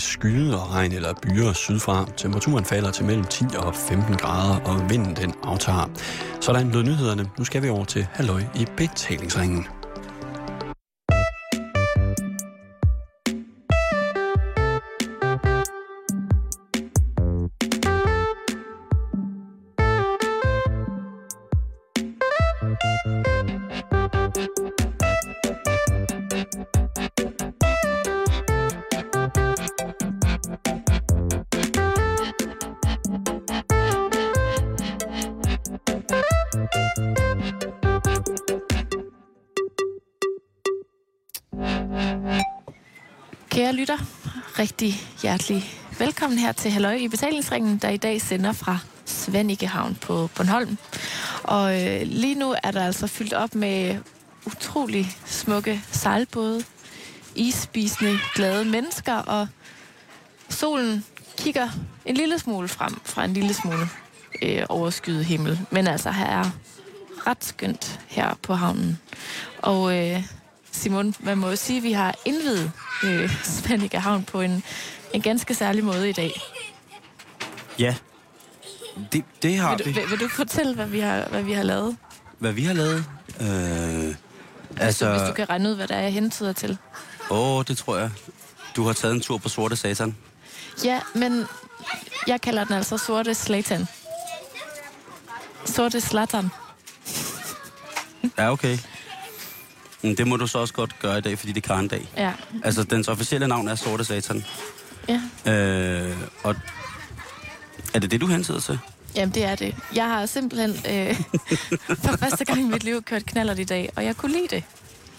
skyde 0.00 0.62
og 0.62 0.70
regn 0.70 0.92
eller 0.92 1.14
byer 1.22 1.52
sydfra. 1.52 2.06
Temperaturen 2.16 2.64
falder 2.64 2.90
til 2.90 3.04
mellem 3.04 3.24
10 3.24 3.44
og 3.58 3.74
15 3.74 4.16
grader, 4.16 4.60
og 4.60 4.90
vinden 4.90 5.16
den 5.16 5.34
aftager. 5.42 5.90
Sådan 6.40 6.70
lød 6.70 6.82
nyhederne. 6.82 7.30
Nu 7.38 7.44
skal 7.44 7.62
vi 7.62 7.68
over 7.68 7.84
til 7.84 8.06
Halløj 8.12 8.42
i 8.54 8.66
betalingsringen. 8.76 9.66
Hjertelig 45.48 45.80
velkommen 45.98 46.38
her 46.38 46.52
til 46.52 46.70
Halløj 46.70 46.94
i 46.94 47.08
betalingsringen, 47.08 47.78
der 47.78 47.88
i 47.88 47.96
dag 47.96 48.20
sender 48.20 48.52
fra 48.52 48.78
Svanikehavn 49.04 49.94
på 49.94 50.30
Bornholm. 50.36 50.78
Og 51.42 51.82
øh, 51.82 52.02
lige 52.02 52.34
nu 52.34 52.54
er 52.62 52.70
der 52.70 52.84
altså 52.84 53.06
fyldt 53.06 53.32
op 53.32 53.54
med 53.54 53.96
utrolig 54.46 55.16
smukke 55.24 55.82
sejlbåde, 55.90 56.64
isspisende 57.34 58.18
glade 58.34 58.64
mennesker, 58.64 59.14
og 59.14 59.48
solen 60.48 61.04
kigger 61.38 61.68
en 62.04 62.14
lille 62.14 62.38
smule 62.38 62.68
frem 62.68 63.00
fra 63.04 63.24
en 63.24 63.34
lille 63.34 63.54
smule 63.54 63.88
øh, 64.42 64.62
overskyet 64.68 65.24
himmel. 65.24 65.60
Men 65.70 65.86
altså, 65.86 66.10
her 66.10 66.26
er 66.26 66.50
ret 67.26 67.44
skønt 67.44 68.00
her 68.08 68.34
på 68.42 68.54
havnen. 68.54 68.98
Og 69.62 69.98
øh, 69.98 70.22
Simon, 70.72 71.14
man 71.20 71.38
må 71.38 71.48
jo 71.48 71.56
sige, 71.56 71.76
at 71.76 71.82
vi 71.82 71.92
har 71.92 72.14
indvidet 72.24 72.72
øh, 73.04 73.30
Svanike 73.42 73.98
Havn 73.98 74.24
på 74.24 74.40
en, 74.40 74.64
en 75.14 75.22
ganske 75.22 75.54
særlig 75.54 75.84
måde 75.84 76.08
i 76.08 76.12
dag. 76.12 76.40
Ja, 77.78 77.94
det, 79.12 79.24
det 79.42 79.56
har 79.58 79.76
Vil 79.76 79.84
du, 79.86 79.90
vi. 79.90 80.00
vil, 80.00 80.10
vil 80.10 80.20
du 80.20 80.28
fortælle, 80.28 80.74
hvad 80.74 80.86
vi 80.86 81.00
har, 81.00 81.24
hvad 81.30 81.42
vi 81.42 81.52
har 81.52 81.62
lavet? 81.62 81.96
Hvad 82.38 82.52
vi 82.52 82.64
har 82.64 82.74
lavet? 82.74 83.04
Øh, 83.40 84.14
Altså... 84.76 85.06
altså, 85.06 85.10
Hvis 85.10 85.28
du 85.28 85.34
kan 85.34 85.48
regne 85.50 85.68
ud, 85.70 85.74
hvad 85.74 85.88
der 85.88 85.94
er, 85.94 86.00
jeg 86.00 86.12
hentyder 86.12 86.52
til. 86.52 86.78
åh, 87.30 87.64
det 87.68 87.78
tror 87.78 87.96
jeg. 87.96 88.10
Du 88.76 88.84
har 88.86 88.92
taget 88.92 89.14
en 89.14 89.20
tur 89.20 89.38
på 89.38 89.48
Sorte 89.48 89.76
Satan. 89.76 90.16
Ja, 90.84 91.00
men 91.14 91.44
jeg 92.26 92.40
kalder 92.40 92.64
den 92.64 92.74
altså 92.74 92.98
Sorte 92.98 93.34
Slatan. 93.34 93.86
Sorte 95.64 96.00
Slatan. 96.00 96.48
Ja, 98.38 98.52
okay. 98.52 98.78
Men 100.02 100.16
det 100.16 100.26
må 100.26 100.36
du 100.36 100.46
så 100.46 100.58
også 100.58 100.74
godt 100.74 100.98
gøre 101.00 101.18
i 101.18 101.20
dag, 101.20 101.38
fordi 101.38 101.52
det 101.52 101.64
er 101.64 101.74
karndag. 101.74 102.08
Ja. 102.16 102.32
Altså, 102.64 102.82
dens 102.84 103.08
officielle 103.08 103.48
navn 103.48 103.68
er 103.68 103.74
Sorte 103.74 104.04
Satan. 104.04 104.44
Ja. 105.08 105.20
Øh, 105.52 106.16
og 106.42 106.54
er 107.94 107.98
det 107.98 108.10
det, 108.10 108.20
du 108.20 108.26
hentyder 108.26 108.60
til? 108.60 108.78
Jamen, 109.14 109.34
det 109.34 109.44
er 109.44 109.54
det. 109.54 109.74
Jeg 109.94 110.04
har 110.04 110.26
simpelthen 110.26 110.70
øh, 110.70 111.16
for 112.04 112.16
første 112.16 112.44
gang 112.44 112.60
i 112.60 112.62
mit 112.64 112.84
liv 112.84 113.02
kørt 113.02 113.26
knallert 113.26 113.58
i 113.58 113.64
dag, 113.64 113.90
og 113.96 114.04
jeg 114.04 114.16
kunne 114.16 114.32
lide 114.32 114.48
det. 114.50 114.64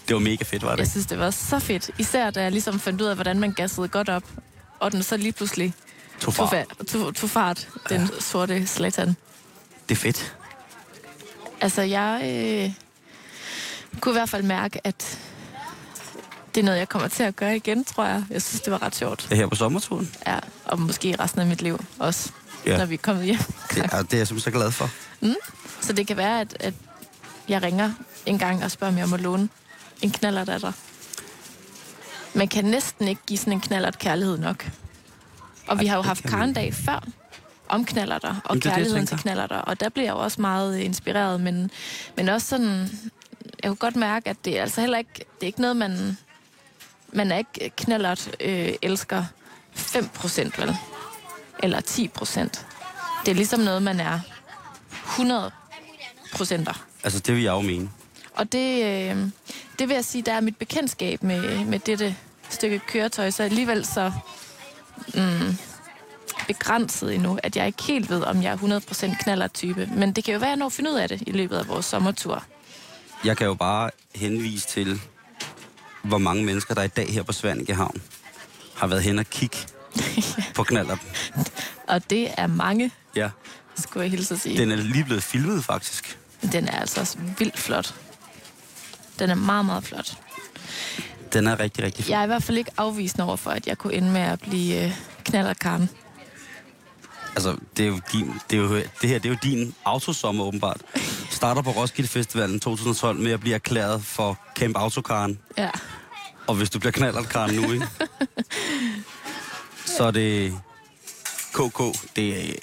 Det 0.08 0.14
var 0.14 0.20
mega 0.20 0.44
fedt, 0.44 0.62
var 0.62 0.68
Jeg 0.68 0.78
det? 0.78 0.90
synes, 0.90 1.06
det 1.06 1.18
var 1.18 1.30
så 1.30 1.58
fedt. 1.58 1.90
Især 1.98 2.30
da 2.30 2.42
jeg 2.42 2.50
ligesom 2.52 2.80
fandt 2.80 3.00
ud 3.00 3.06
af, 3.06 3.14
hvordan 3.14 3.40
man 3.40 3.52
gassede 3.52 3.88
godt 3.88 4.08
op, 4.08 4.22
og 4.80 4.92
den 4.92 5.02
så 5.02 5.16
lige 5.16 5.32
pludselig 5.32 5.74
Tog 6.20 6.34
tog, 6.34 6.48
far. 6.50 6.62
fa- 6.62 6.84
tog, 6.84 7.14
tog 7.14 7.30
fart, 7.30 7.68
den 7.88 8.10
sorte 8.20 8.66
slatan. 8.66 9.16
Det 9.88 9.94
er 9.94 10.00
fedt. 10.00 10.36
Altså, 11.60 11.82
jeg 11.82 12.20
øh, 12.24 12.72
kunne 14.00 14.12
i 14.12 14.18
hvert 14.18 14.28
fald 14.28 14.42
mærke, 14.42 14.86
at 14.86 15.18
det 16.54 16.60
er 16.60 16.64
noget, 16.64 16.78
jeg 16.78 16.88
kommer 16.88 17.08
til 17.08 17.22
at 17.22 17.36
gøre 17.36 17.56
igen, 17.56 17.84
tror 17.84 18.04
jeg. 18.04 18.24
Jeg 18.30 18.42
synes, 18.42 18.60
det 18.60 18.72
var 18.72 18.82
ret 18.82 18.94
sjovt. 18.96 19.28
Er 19.30 19.34
her 19.36 19.46
på 19.46 19.54
sommerturen. 19.54 20.10
Ja, 20.26 20.38
og 20.64 20.80
måske 20.80 21.16
resten 21.20 21.40
af 21.40 21.46
mit 21.46 21.62
liv 21.62 21.84
også, 21.98 22.30
Ja. 22.66 22.70
ja. 22.72 22.78
når 22.78 22.86
vi 22.86 22.94
er 22.94 22.98
kommet 22.98 23.24
hjem. 23.24 23.38
Det 23.74 23.78
er, 23.92 24.02
det 24.02 24.12
er 24.14 24.18
jeg 24.18 24.26
simpelthen 24.26 24.40
så 24.40 24.50
glad 24.50 24.70
for. 24.70 24.90
Så 25.80 25.92
det 25.92 26.06
kan 26.06 26.16
være, 26.16 26.40
at, 26.40 26.56
at 26.60 26.74
jeg 27.48 27.62
ringer 27.62 27.90
en 28.26 28.38
gang 28.38 28.64
og 28.64 28.70
spørger, 28.70 28.92
om 28.92 28.98
jeg 28.98 29.08
må 29.08 29.16
låne 29.16 29.48
en 30.02 30.10
knallert 30.10 30.48
af 30.48 30.60
dig. 30.60 30.72
Man 32.34 32.48
kan 32.48 32.64
næsten 32.64 33.08
ikke 33.08 33.20
give 33.26 33.38
sådan 33.38 33.52
en 33.52 33.60
knallert 33.60 33.98
kærlighed 33.98 34.38
nok. 34.38 34.70
Og 35.66 35.78
vi 35.80 35.84
Ej, 35.84 35.90
har 35.90 35.96
jo 35.96 36.02
haft 36.02 36.22
Karendag 36.24 36.74
før 36.74 37.04
om 37.68 37.84
knallerter 37.84 38.28
og 38.28 38.34
Jamen, 38.34 38.50
er 38.50 38.52
det, 38.54 38.62
kærligheden 38.62 39.06
til 39.06 39.18
knallerter. 39.18 39.56
Og 39.58 39.80
der 39.80 39.88
bliver 39.88 40.06
jeg 40.06 40.12
jo 40.12 40.18
også 40.18 40.40
meget 40.40 40.78
inspireret, 40.78 41.40
men, 41.40 41.70
men 42.16 42.28
også 42.28 42.46
sådan... 42.46 42.88
Jeg 43.62 43.68
kunne 43.70 43.76
godt 43.76 43.96
mærke, 43.96 44.30
at 44.30 44.36
det 44.44 44.58
er 44.58 44.62
altså 44.62 44.80
heller 44.80 44.98
ikke... 44.98 45.10
Det 45.14 45.42
er 45.42 45.46
ikke 45.46 45.60
noget, 45.60 45.76
man... 45.76 46.18
Man 47.14 47.32
er 47.32 47.38
ikke 47.38 47.70
knallert 47.76 48.30
øh, 48.40 48.72
elsker 48.82 49.24
5% 49.76 50.60
vel? 50.60 50.76
Eller 51.62 51.80
10%. 51.80 52.40
Det 53.24 53.30
er 53.30 53.34
ligesom 53.34 53.60
noget, 53.60 53.82
man 53.82 54.00
er 54.00 54.20
100 55.04 55.50
procenter. 56.32 56.84
Altså, 57.04 57.20
det 57.20 57.34
vil 57.34 57.42
jeg 57.42 57.52
jo 57.52 57.60
mene. 57.60 57.90
Og 58.34 58.52
det, 58.52 58.84
øh, 58.84 59.16
det 59.78 59.88
vil 59.88 59.94
jeg 59.94 60.04
sige, 60.04 60.22
der 60.22 60.32
er 60.32 60.40
mit 60.40 60.56
bekendtskab 60.56 61.22
med, 61.22 61.64
med 61.64 61.78
dette 61.78 62.16
stykke 62.48 62.78
køretøj, 62.78 63.30
så 63.30 63.42
alligevel 63.42 63.86
så 63.86 64.12
mm, 65.14 65.56
begrænset 66.46 67.14
endnu, 67.14 67.38
at 67.42 67.56
jeg 67.56 67.66
ikke 67.66 67.82
helt 67.82 68.10
ved, 68.10 68.22
om 68.22 68.42
jeg 68.42 68.52
er 68.52 68.80
100% 69.16 69.22
knaller-type. 69.22 69.88
Men 69.96 70.12
det 70.12 70.24
kan 70.24 70.34
jo 70.34 70.40
være, 70.40 70.48
at 70.48 70.50
jeg 70.50 70.56
når 70.56 70.66
at 70.66 70.72
finde 70.72 70.90
ud 70.90 70.96
af 70.96 71.08
det 71.08 71.22
i 71.26 71.32
løbet 71.32 71.56
af 71.56 71.68
vores 71.68 71.86
sommertur. 71.86 72.44
Jeg 73.24 73.36
kan 73.36 73.46
jo 73.46 73.54
bare 73.54 73.90
henvise 74.14 74.68
til, 74.68 75.00
hvor 76.04 76.18
mange 76.18 76.44
mennesker, 76.44 76.74
der 76.74 76.82
i 76.82 76.88
dag 76.88 77.12
her 77.12 77.22
på 77.22 77.32
Svanike 77.32 77.74
Havn, 77.74 78.02
har 78.76 78.86
været 78.86 79.02
hen 79.02 79.18
og 79.18 79.26
kigge 79.26 79.56
på 80.56 80.62
knaller. 80.64 80.96
Og 81.88 82.10
det 82.10 82.28
er 82.36 82.46
mange, 82.46 82.90
Ja, 83.16 83.30
skulle 83.76 84.02
jeg 84.02 84.10
hilse 84.10 84.34
at 84.34 84.40
sige. 84.40 84.58
den 84.58 84.70
er 84.72 84.76
lige 84.76 85.04
blevet 85.04 85.22
filmet, 85.22 85.64
faktisk. 85.64 86.18
Den 86.52 86.68
er 86.68 86.80
altså 86.80 87.00
også 87.00 87.18
vildt 87.38 87.58
flot. 87.58 87.94
Den 89.18 89.30
er 89.30 89.34
meget, 89.34 89.64
meget 89.66 89.84
flot. 89.84 90.18
Den 91.32 91.46
er 91.46 91.60
rigtig, 91.60 91.84
rigtig 91.84 92.04
flot. 92.04 92.10
Jeg 92.12 92.20
er 92.20 92.24
i 92.24 92.26
hvert 92.26 92.42
fald 92.42 92.58
ikke 92.58 92.70
afvisende 92.76 93.24
over 93.26 93.36
for, 93.36 93.50
at 93.50 93.66
jeg 93.66 93.78
kunne 93.78 93.94
ende 93.94 94.10
med 94.10 94.20
at 94.20 94.40
blive 94.40 94.84
øh, 94.84 94.92
knallerkarn. 95.24 95.88
Altså, 97.36 97.56
det 97.76 97.82
er 97.84 97.88
jo 97.88 98.00
din, 98.12 98.32
det, 98.50 98.56
er 98.58 98.62
jo, 98.62 98.76
det 98.76 99.08
her 99.10 99.18
det 99.18 99.24
er 99.26 99.28
jo 99.32 99.36
din 99.42 99.74
autosommer, 99.84 100.44
åbenbart. 100.44 100.80
Starter 101.30 101.62
på 101.62 101.70
Roskilde 101.70 102.08
Festivalen 102.08 102.60
2012 102.60 103.18
med 103.20 103.32
at 103.32 103.40
blive 103.40 103.54
erklæret 103.54 104.04
for 104.04 104.38
Camp 104.56 104.76
Autokaren. 104.76 105.38
Ja. 105.58 105.70
Og 106.46 106.54
hvis 106.54 106.70
du 106.70 106.78
bliver 106.78 106.92
knallertkaren 106.92 107.54
nu, 107.54 107.72
ikke? 107.72 107.88
så 109.86 110.04
er 110.04 110.10
det 110.10 110.54
KK, 111.52 111.80
det 112.16 112.50
er 112.50 112.54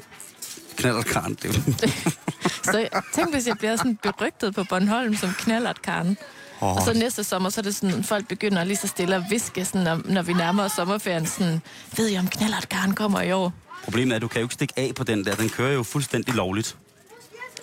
knallertkaren. 0.77 1.33
Det, 1.33 1.55
Så 2.63 2.89
tænk, 3.13 3.33
hvis 3.33 3.47
jeg 3.47 3.57
bliver 3.57 3.75
sådan 3.75 3.97
berygtet 4.03 4.55
på 4.55 4.63
Bornholm 4.63 5.15
som 5.15 5.33
knallert 5.39 5.81
Karen. 5.81 6.17
oh, 6.61 6.75
Og 6.75 6.81
så 6.81 6.93
næste 6.93 7.23
sommer, 7.23 7.49
så 7.49 7.61
er 7.61 7.63
det 7.63 7.75
sådan, 7.75 8.03
folk 8.03 8.27
begynder 8.27 8.63
lige 8.63 8.77
så 8.77 8.87
stille 8.87 9.15
at 9.15 9.23
viske, 9.29 9.65
sådan, 9.65 9.81
når, 9.81 10.01
når 10.05 10.21
vi 10.21 10.33
nærmer 10.33 10.63
os 10.63 10.71
sommerferien, 10.71 11.25
sådan, 11.25 11.61
ved 11.97 12.09
I 12.09 12.17
om 12.17 12.27
knallert 12.27 12.69
Karen 12.69 12.95
kommer 12.95 13.21
i 13.21 13.31
år? 13.31 13.53
Problemet 13.83 14.11
er, 14.11 14.15
at 14.15 14.21
du 14.21 14.27
kan 14.27 14.41
jo 14.41 14.45
ikke 14.45 14.53
stikke 14.53 14.73
af 14.77 14.91
på 14.95 15.03
den 15.03 15.25
der. 15.25 15.35
Den 15.35 15.49
kører 15.49 15.73
jo 15.73 15.83
fuldstændig 15.83 16.33
lovligt, 16.33 16.77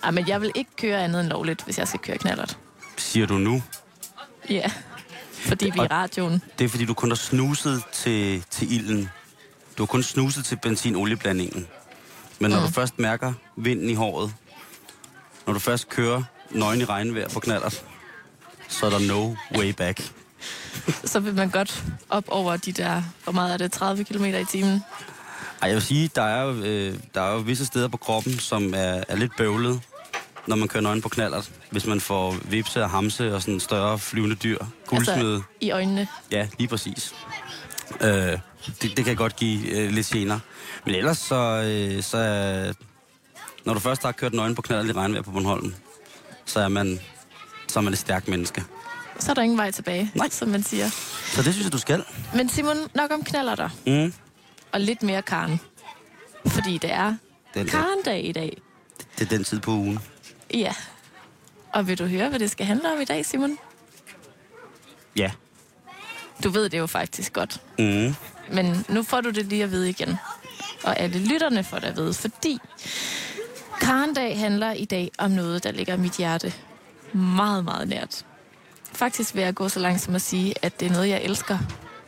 Ej, 0.03 0.11
men 0.11 0.29
jeg 0.29 0.41
vil 0.41 0.53
ikke 0.55 0.71
køre 0.77 1.05
andet 1.05 1.21
end 1.21 1.29
lovligt, 1.29 1.65
hvis 1.65 1.79
jeg 1.79 1.89
skal 1.89 2.01
køre 2.01 2.19
knallert. 2.19 2.59
siger 2.97 3.27
du 3.27 3.35
nu. 3.35 3.63
Ja, 4.51 4.71
fordi 5.41 5.65
vi 5.65 5.79
er 5.79 5.85
i 5.85 5.87
radioen. 5.87 6.43
Det 6.59 6.65
er 6.65 6.69
fordi, 6.69 6.85
du 6.85 6.95
kun 6.95 7.11
har 7.11 7.17
snuset 7.17 7.83
til, 7.93 8.45
til 8.51 8.73
ilden. 8.73 9.11
Du 9.79 9.83
har 9.83 9.87
kun 9.87 10.03
snuset 10.03 10.45
til 10.45 10.57
benzin-olieblandingen. 10.57 11.67
Men 12.39 12.51
når 12.51 12.61
mm. 12.61 12.67
du 12.67 12.73
først 12.73 12.99
mærker 12.99 13.33
vinden 13.57 13.91
i 13.91 13.95
håret, 13.95 14.35
når 15.47 15.53
du 15.53 15.59
først 15.59 15.89
kører 15.89 16.23
nøgen 16.51 16.81
i 16.81 16.85
regnvejr 16.85 17.29
på 17.29 17.41
knallert, 17.41 17.85
så 18.69 18.87
er 18.87 18.91
der 18.91 18.99
no 18.99 19.35
way 19.59 19.71
back. 19.71 20.03
Så 21.05 21.21
vil 21.21 21.35
man 21.35 21.51
godt 21.51 21.85
op 22.09 22.25
over 22.29 22.57
de 22.57 22.73
der, 22.73 23.03
hvor 23.25 23.33
meget 23.33 23.53
er 23.53 23.57
det, 23.57 23.73
30 23.73 24.05
km 24.05 24.25
i 24.25 24.45
timen? 24.45 24.83
Ej, 25.63 25.69
jeg 25.69 25.75
vil 25.75 25.83
sige, 25.83 26.11
der 26.15 26.23
er 26.23 26.55
øh, 26.65 26.95
der 27.15 27.23
er 27.23 27.33
jo 27.33 27.39
visse 27.39 27.67
steder 27.67 27.89
på 27.89 27.97
kroppen, 27.97 28.39
som 28.39 28.75
er, 28.75 29.05
er 29.09 29.17
lidt 29.17 29.37
bøvlet, 29.37 29.81
når 30.49 30.57
man 30.57 30.69
kører 30.69 30.83
nøgen 30.83 31.03
på 31.03 31.09
knallert. 31.09 31.51
Hvis 31.71 31.87
man 31.87 32.01
får 32.01 32.37
vipse 32.45 32.83
og 32.83 32.91
hamse 32.91 33.35
og 33.35 33.43
sådan 33.43 33.61
større 33.61 33.99
flyvende 33.99 34.37
dyr. 34.37 34.59
Guldsmede. 34.87 35.35
Altså, 35.35 35.43
i 35.61 35.71
øjnene. 35.71 36.09
Ja, 36.31 36.49
lige 36.59 36.69
præcis. 36.69 37.15
Øh, 38.01 38.39
det, 38.83 38.97
det 38.97 39.05
kan 39.05 39.17
godt 39.17 39.37
give 39.37 39.69
øh, 39.71 39.91
lidt 39.91 40.07
gener. 40.07 40.39
Men 40.87 40.95
ellers 40.95 41.19
så, 41.19 41.35
øh, 41.35 42.03
så 42.03 42.17
er, 42.17 42.73
når 43.65 43.75
du 43.75 43.81
først 43.81 44.03
har 44.03 44.13
kørt 44.13 44.35
nøgen 44.35 44.55
på 44.55 44.63
knald 44.63 44.89
i 44.89 44.93
regnvejr 44.93 45.23
på 45.23 45.31
Bornholm, 45.31 45.75
så 46.45 46.61
er 46.61 46.69
man, 46.69 47.01
så 47.69 47.79
er 47.79 47.83
man 47.83 47.93
et 47.93 47.99
stærkt 47.99 48.29
menneske. 48.29 48.65
Så 49.19 49.31
er 49.31 49.35
der 49.35 49.43
ingen 49.43 49.59
vej 49.59 49.71
tilbage, 49.71 50.11
Nej. 50.15 50.29
som 50.31 50.49
man 50.49 50.63
siger. 50.63 50.89
Så 51.25 51.43
det 51.43 51.53
synes 51.55 51.65
jeg, 51.65 51.73
du 51.73 51.79
skal. 51.79 52.05
Men 52.35 52.49
Simon, 52.49 52.77
nok 52.95 53.11
om 53.13 53.25
knaller 53.25 53.55
der. 53.55 53.69
Mm. 53.87 54.13
og 54.73 54.81
lidt 54.81 55.03
mere 55.03 55.23
Karen. 55.23 55.61
Fordi 56.47 56.79
det 56.79 56.93
er 56.93 57.15
Den 57.55 57.67
Karen-dag 57.67 58.25
i 58.25 58.33
dag. 58.33 58.61
det 59.19 59.25
er 59.25 59.29
den 59.37 59.45
tid 59.45 59.61
på 59.61 59.71
ugen. 59.71 59.99
Ja. 60.55 60.75
Og 61.73 61.89
vil 61.89 61.99
du 61.99 62.07
høre, 62.07 62.29
hvad 62.29 62.39
det 62.39 62.51
skal 62.51 62.67
handle 62.67 62.93
om 62.93 63.01
i 63.01 63.05
dag, 63.05 63.27
Simon? 63.27 63.59
Ja. 65.17 65.31
Du 66.45 66.49
ved 66.51 66.69
det 66.69 66.79
jo 66.79 66.87
faktisk 66.87 67.33
godt. 67.33 67.61
Mm. 67.79 68.15
Men 68.53 68.85
nu 68.89 69.03
får 69.03 69.21
du 69.21 69.31
det 69.31 69.47
lige 69.47 69.65
at 69.65 69.71
vide 69.71 69.91
igen. 69.91 70.17
Og 70.85 70.99
alle 70.99 71.19
lytterne 71.19 71.65
får 71.65 71.79
det 71.79 71.87
at 71.87 71.97
vide, 71.97 72.15
fordi 72.15 72.59
Karendag 73.81 74.39
handler 74.39 74.73
i 74.73 74.85
dag 74.85 75.11
om 75.19 75.31
noget, 75.31 75.65
der 75.65 75.73
ligger 75.73 75.97
mit 75.97 76.13
hjerte 76.17 76.53
meget, 77.13 77.65
meget 77.65 77.89
nært. 77.89 78.25
Faktisk 78.93 79.35
vil 79.35 79.43
jeg 79.43 79.55
gå 79.55 79.69
så 79.69 79.81
langt 79.81 80.01
som 80.01 80.15
at 80.15 80.23
sige, 80.23 80.55
at 80.63 80.81
det 80.81 80.87
er 80.89 80.93
noget, 80.93 81.09
jeg 81.09 81.23
elsker 81.23 81.59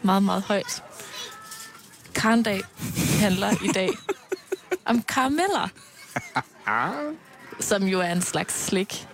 meget, 0.03 0.23
meget 0.23 0.43
højt. 0.43 0.83
Karendag 2.15 2.61
handler 3.21 3.51
i 3.65 3.69
dag 3.69 3.91
om 4.91 5.03
karameller. 5.03 5.69
Som 7.61 7.83
jo 7.83 8.01
er 8.01 8.13
en 8.13 8.23
slags 8.23 8.65
slik. 8.65 9.07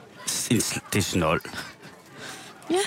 Det 0.48 0.96
er 0.96 1.00
snold. 1.00 1.40
Ja. 2.70 2.84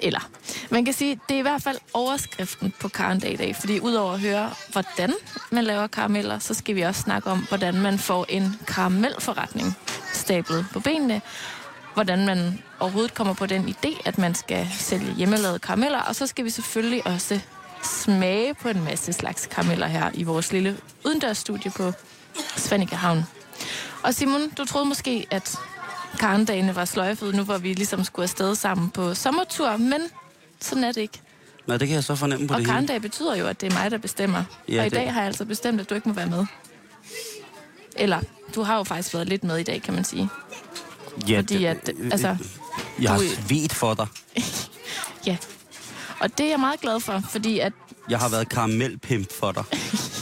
Eller, 0.00 0.30
man 0.70 0.84
kan 0.84 0.94
sige, 0.94 1.20
det 1.28 1.34
er 1.34 1.38
i 1.38 1.42
hvert 1.42 1.62
fald 1.62 1.78
overskriften 1.94 2.72
på 2.80 2.88
Karendag 2.88 3.32
i 3.32 3.36
dag, 3.36 3.56
fordi 3.56 3.80
udover 3.80 4.12
at 4.12 4.20
høre, 4.20 4.50
hvordan 4.72 5.14
man 5.50 5.64
laver 5.64 5.86
karameller, 5.86 6.38
så 6.38 6.54
skal 6.54 6.74
vi 6.76 6.82
også 6.82 7.00
snakke 7.00 7.30
om, 7.30 7.46
hvordan 7.48 7.74
man 7.74 7.98
får 7.98 8.26
en 8.28 8.60
karamelforretning 8.66 9.74
stablet 10.12 10.66
på 10.72 10.80
benene, 10.80 11.20
hvordan 11.94 12.26
man 12.26 12.62
overhovedet 12.80 13.14
kommer 13.14 13.34
på 13.34 13.46
den 13.46 13.68
idé, 13.68 14.02
at 14.04 14.18
man 14.18 14.34
skal 14.34 14.68
sælge 14.72 15.14
hjemmelavede 15.14 15.58
karameller, 15.58 15.98
og 15.98 16.16
så 16.16 16.26
skal 16.26 16.44
vi 16.44 16.50
selvfølgelig 16.50 17.06
også 17.06 17.40
smage 17.82 18.54
på 18.54 18.68
en 18.68 18.84
masse 18.84 19.12
slags 19.12 19.46
karameller 19.46 19.86
her 19.86 20.10
i 20.14 20.22
vores 20.22 20.52
lille 20.52 20.76
udendørsstudie 21.04 21.70
på 21.70 21.92
Svanike 22.56 22.96
Havn. 22.96 23.22
Og 24.06 24.14
Simon, 24.14 24.50
du 24.50 24.64
troede 24.64 24.86
måske, 24.88 25.26
at 25.30 25.58
karendagene 26.18 26.76
var 26.76 26.84
sløjfet, 26.84 27.34
nu 27.34 27.42
hvor 27.42 27.58
vi 27.58 27.72
ligesom 27.72 28.04
skulle 28.04 28.22
afsted 28.24 28.54
sammen 28.54 28.90
på 28.90 29.14
sommertur, 29.14 29.76
men 29.76 30.00
sådan 30.60 30.84
er 30.84 30.92
det 30.92 31.00
ikke. 31.00 31.20
Nej, 31.66 31.76
det 31.76 31.88
kan 31.88 31.94
jeg 31.94 32.04
så 32.04 32.14
fornemme 32.14 32.48
på 32.48 32.54
Og 32.54 32.58
det 32.60 32.66
hele. 32.66 32.74
karendag 32.74 33.02
betyder 33.02 33.36
jo, 33.36 33.46
at 33.46 33.60
det 33.60 33.72
er 33.72 33.76
mig, 33.78 33.90
der 33.90 33.98
bestemmer. 33.98 34.44
Ja, 34.68 34.80
og 34.80 34.86
i 34.86 34.88
det- 34.90 34.92
dag 34.98 35.12
har 35.12 35.20
jeg 35.20 35.26
altså 35.26 35.44
bestemt, 35.44 35.80
at 35.80 35.90
du 35.90 35.94
ikke 35.94 36.08
må 36.08 36.14
være 36.14 36.26
med. 36.26 36.46
Eller, 37.96 38.20
du 38.54 38.62
har 38.62 38.76
jo 38.76 38.82
faktisk 38.84 39.14
været 39.14 39.28
lidt 39.28 39.44
med 39.44 39.58
i 39.58 39.62
dag, 39.62 39.82
kan 39.82 39.94
man 39.94 40.04
sige. 40.04 40.28
Ja, 41.28 41.38
fordi 41.40 41.64
at, 41.64 41.90
altså, 42.12 42.36
Jeg 43.00 43.10
har 43.10 43.18
svedt 43.48 43.74
for 43.74 43.94
dig. 43.94 44.06
Ja. 45.26 45.36
Og 46.20 46.38
det 46.38 46.46
er 46.46 46.50
jeg 46.50 46.60
meget 46.60 46.80
glad 46.80 47.00
for, 47.00 47.22
fordi 47.30 47.58
at 47.58 47.72
Jeg 48.08 48.18
har 48.18 48.28
været 48.28 48.48
karamelpimp 48.48 49.32
for 49.32 49.52
dig. 49.52 49.64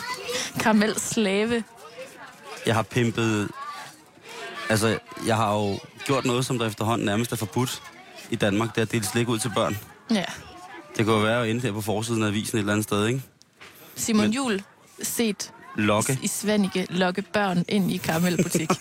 karamel 0.61 1.01
slave, 1.01 1.65
Jeg 2.67 2.75
har 2.75 2.83
pimpet... 2.83 3.49
Altså, 4.69 4.99
jeg 5.27 5.37
har 5.37 5.55
jo 5.55 5.79
gjort 6.07 6.25
noget, 6.25 6.47
som 6.47 6.59
der 6.59 6.67
efterhånden 6.67 7.07
nærmest 7.07 7.33
er 7.33 7.37
forbudt 7.37 7.83
i 8.31 8.37
Danmark. 8.37 8.69
Det 8.75 8.79
er 8.79 8.83
at 8.83 8.93
dele 8.93 9.05
slik 9.05 9.29
ud 9.29 9.39
til 9.39 9.51
børn. 9.55 9.79
ja. 10.11 10.25
Det 10.97 11.07
kunne 11.07 11.17
jo 11.17 11.23
være 11.23 11.43
at 11.45 11.51
ende 11.51 11.61
her 11.61 11.73
på 11.73 11.81
forsiden 11.81 12.23
af 12.23 12.27
avisen 12.27 12.57
et 12.59 12.61
eller 12.61 12.73
andet 12.73 12.85
sted, 12.85 13.07
ikke? 13.07 13.23
Simon 13.97 14.23
Men- 14.23 14.33
Jul 14.33 14.63
set 15.03 15.53
Lokke. 15.77 16.19
i 16.23 16.27
Svanike 16.29 16.87
lokke 16.91 17.23
børn 17.23 17.65
ind 17.69 17.93
i 17.93 17.97
karamelbutik. 17.97 18.69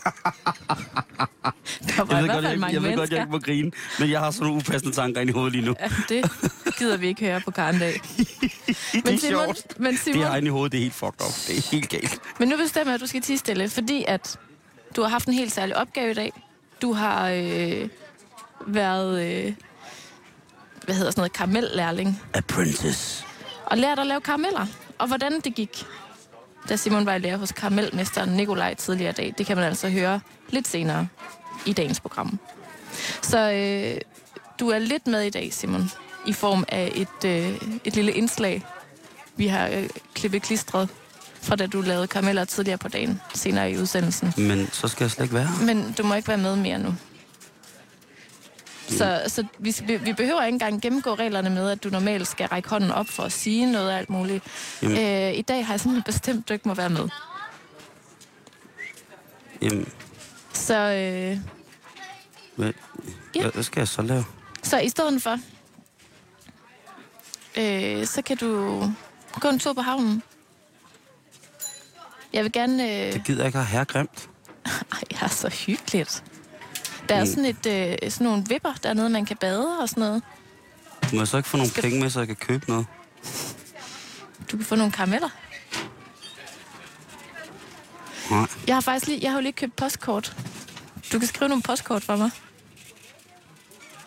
Der 1.88 2.04
var 2.04 2.16
Jeg 2.16 2.20
i 2.20 2.24
ved, 2.24 2.24
hvert 2.24 2.30
godt, 2.32 2.46
jeg, 2.46 2.60
mange 2.60 2.74
jeg 2.74 2.84
ved 2.84 2.96
godt, 2.98 3.10
jeg 3.12 3.20
ikke 3.20 3.32
må 3.32 3.40
grine, 3.40 3.72
men 4.00 4.10
jeg 4.10 4.20
har 4.20 4.32
sådan 4.32 4.44
nogle 4.48 4.58
upassende 4.62 4.96
tanker 4.96 5.22
ind 5.22 5.30
i 5.30 5.34
hovedet 5.34 5.52
lige 5.54 5.66
nu. 5.66 5.76
Ja, 5.80 5.90
det 6.10 6.32
gider 6.78 6.98
vi 6.98 7.08
ikke 7.08 7.22
høre 7.26 7.42
på 7.42 7.52
Karendag. 7.52 7.94
det 8.18 8.36
Men 9.06 9.14
er 9.14 9.18
Simon, 9.18 9.20
sjovt. 9.46 9.80
men 9.80 9.92
Det 9.94 10.00
Simon, 10.02 10.20
jeg 10.20 10.28
har 10.30 10.38
inde 10.38 10.48
i 10.48 10.50
hovedet, 10.50 10.72
det 10.72 10.78
er 10.78 10.82
helt 10.82 10.94
fucked 10.94 11.22
up. 11.28 11.34
Det 11.48 11.58
er 11.58 11.72
helt 11.72 11.90
galt. 11.90 12.20
Men 12.40 12.48
nu 12.50 12.58
bestemmer 12.58 12.92
jeg, 12.92 12.96
at 12.96 13.02
du 13.02 13.08
skal 13.08 13.22
tige 13.22 13.38
stille, 13.38 13.70
fordi 13.70 14.06
at 14.08 14.38
du 14.96 15.02
har 15.02 15.10
haft 15.10 15.28
en 15.28 15.34
helt 15.34 15.52
særlig 15.52 15.78
opgave 15.78 16.12
i 16.12 16.14
dag. 16.14 16.34
Du 16.82 16.94
har 16.94 17.30
øh, 17.30 17.90
været, 18.68 19.24
øh, 19.26 19.54
hvad 20.86 20.96
hedder 20.96 21.12
sådan 21.12 21.20
noget, 21.22 21.34
karamellærling, 21.34 22.22
Apprentice. 22.34 23.26
og 23.66 23.78
lært 23.78 24.00
at 24.00 24.08
lave 24.08 24.22
karameller. 24.22 24.66
Og 24.98 25.08
hvordan 25.08 25.42
det 25.42 25.56
gik, 25.56 25.86
da 26.70 26.76
Simon 26.76 27.06
var 27.06 27.14
i 27.16 27.20
lære 27.20 27.38
hos 27.38 27.52
karamelmesteren 27.52 28.30
Nikolaj 28.30 28.74
tidligere 28.74 29.10
i 29.10 29.14
dag, 29.14 29.34
det 29.38 29.46
kan 29.46 29.58
man 29.58 29.66
altså 29.66 29.90
høre 29.90 30.20
lidt 30.50 30.68
senere 30.68 31.08
i 31.66 31.74
dagens 31.74 32.00
program. 32.00 32.40
Så 33.22 33.52
øh, 33.52 34.02
du 34.60 34.70
er 34.70 34.80
lidt 34.80 35.08
med 35.08 35.22
i 35.22 35.30
dag, 35.30 35.54
Simon, 35.54 35.92
i 36.26 36.34
form 36.34 36.66
af 36.68 36.92
et, 36.96 37.26
øh, 37.26 37.62
et 37.84 37.96
lille 37.96 38.12
indslag, 38.12 38.66
vi 39.36 39.48
har 39.48 39.68
øh, 39.68 39.90
klippet 40.14 40.42
klistret 40.42 40.90
fra 41.44 41.56
da 41.56 41.68
du 41.68 41.82
lavede 41.82 42.08
karameller 42.08 42.46
tidligere 42.46 42.78
på 42.78 42.88
dagen, 42.88 43.22
senere 43.34 43.72
i 43.72 43.78
udsendelsen. 43.78 44.34
Men 44.38 44.70
så 44.72 44.88
skal 44.88 45.04
jeg 45.04 45.12
slet 45.12 45.24
ikke 45.26 45.36
være. 45.36 45.50
Men 45.66 45.92
du 45.98 46.04
må 46.04 46.14
ikke 46.14 46.28
være 46.28 46.38
med 46.38 46.56
mere 46.56 46.80
nu. 46.80 46.96
Så, 48.90 49.24
så 49.28 49.46
vi, 49.60 49.76
vi- 50.04 50.14
behøver 50.14 50.44
ikke 50.44 50.56
engang 50.56 50.82
gennemgå 50.82 51.16
reglerne 51.16 51.50
med, 51.50 51.70
at 51.70 51.84
du 51.84 51.90
normalt 51.90 52.28
skal 52.28 52.48
række 52.48 52.70
hånden 52.70 52.92
op 52.92 53.08
for 53.08 53.24
at 53.24 53.32
sige 53.32 53.72
noget 53.72 53.88
og 53.92 53.98
alt 53.98 54.10
muligt. 54.10 54.44
Jamen. 54.82 54.98
Øh, 54.98 55.34
I 55.38 55.42
dag 55.42 55.66
har 55.66 55.74
jeg 55.74 55.80
simpelthen 55.80 56.04
bestemt, 56.14 56.40
at 56.40 56.50
du 56.50 56.54
ikke 56.54 56.68
må 56.68 56.74
være 56.74 56.90
med. 56.90 57.10
Jamen, 59.62 59.88
Så, 60.54 60.76
øh, 60.78 61.38
hvad, 62.56 62.74
Ja. 63.36 63.50
hvad 63.50 63.64
skal 63.64 63.80
jeg 63.82 63.88
så 63.88 64.02
lave? 64.02 64.26
så 64.64 64.80
i 64.80 64.90
stedet 64.90 65.22
for, 65.22 65.38
øh, 67.58 68.06
så 68.08 68.22
kan 68.22 68.38
du 68.38 68.80
gå 69.40 69.50
en 69.50 69.60
tur 69.60 69.74
på 69.74 69.82
havnen. 69.82 70.24
Jeg 72.34 72.44
vil 72.44 72.52
gerne... 72.52 72.84
Øh, 73.08 73.14
Det 73.14 73.24
gider 73.26 73.46
ikke 73.46 73.58
have 73.58 73.68
herregrimt. 73.68 74.30
Ej, 74.66 75.00
jeg 75.12 75.20
er 75.22 75.28
så 75.28 75.50
hyggeligt. 75.50 76.24
Der 77.10 77.16
er 77.16 77.20
Mm. 77.24 77.26
sådan, 77.30 77.46
et, 77.46 77.66
øh, 77.66 78.12
sådan 78.12 78.26
nogle 78.28 78.44
vipper 78.50 78.74
dernede, 78.84 79.10
man 79.10 79.26
kan 79.26 79.38
bade 79.38 79.80
og 79.80 79.90
sådan 79.90 80.02
noget. 80.02 80.24
Må 81.14 81.20
jeg 81.20 81.28
så 81.28 81.38
ikke 81.38 81.50
få 81.50 81.58
nogle 81.58 81.72
Skal- 81.72 81.84
penge 81.84 82.00
med, 82.02 82.10
så 82.10 82.20
jeg 82.20 82.28
kan 82.28 82.36
købe 82.36 82.66
noget? 82.70 82.86
Du 84.52 84.58
kan 84.58 84.66
få 84.66 84.76
nogle 84.76 84.92
karameller. 84.92 85.30
Nej. 88.32 88.48
Jeg 88.68 88.76
har 88.76 88.82
faktisk 88.82 89.08
lige, 89.08 89.20
jeg 89.22 89.32
har 89.32 89.38
jo 89.38 89.42
lige 89.42 89.52
købt 89.54 89.76
postkort. 89.76 90.36
Du 91.14 91.20
kan 91.20 91.28
skrive 91.28 91.50
nogle 91.50 91.62
postkort 91.64 92.04
for 92.04 92.16
mig. 92.16 92.32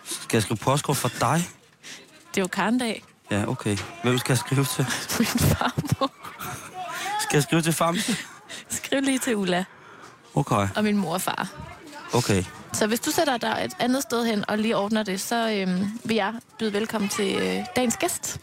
Skal 0.05 0.37
jeg 0.37 0.43
skrive 0.43 0.57
postkort 0.57 0.97
for 0.97 1.09
dig? 1.21 1.43
Det 2.35 2.37
er 2.37 2.43
jo 2.43 2.47
karndag. 2.47 3.03
Ja, 3.31 3.45
okay. 3.49 3.77
Hvem 4.03 4.19
skal 4.19 4.33
jeg 4.33 4.39
skrive 4.39 4.65
til? 4.65 4.87
Min 5.19 5.27
farmor. 5.27 6.11
Skal 7.37 7.39
jeg 7.39 7.43
skrive 7.43 7.63
til 7.63 7.73
Famse? 7.73 8.17
Skriv 8.69 9.01
lige 9.01 9.19
til 9.19 9.37
Ulla 9.37 9.65
Okay, 10.35 10.69
og 10.77 10.85
min 10.85 10.97
mor 10.97 11.13
og 11.15 11.21
far. 11.21 11.49
okay. 12.15 12.45
Så 12.73 12.87
hvis 12.87 13.01
du 13.01 13.11
sætter 13.11 13.37
dig 13.37 13.63
et 13.65 13.73
andet 13.79 14.03
sted 14.03 14.27
hen 14.27 14.45
og 14.49 14.59
lige 14.59 14.77
ordner 14.77 15.03
det, 15.03 15.21
så 15.21 15.51
øhm, 15.51 16.01
vil 16.05 16.15
jeg 16.17 16.35
byde 16.59 16.73
velkommen 16.73 17.09
til 17.09 17.35
øh, 17.35 17.65
dagens 17.77 17.97
gæst. 17.97 18.41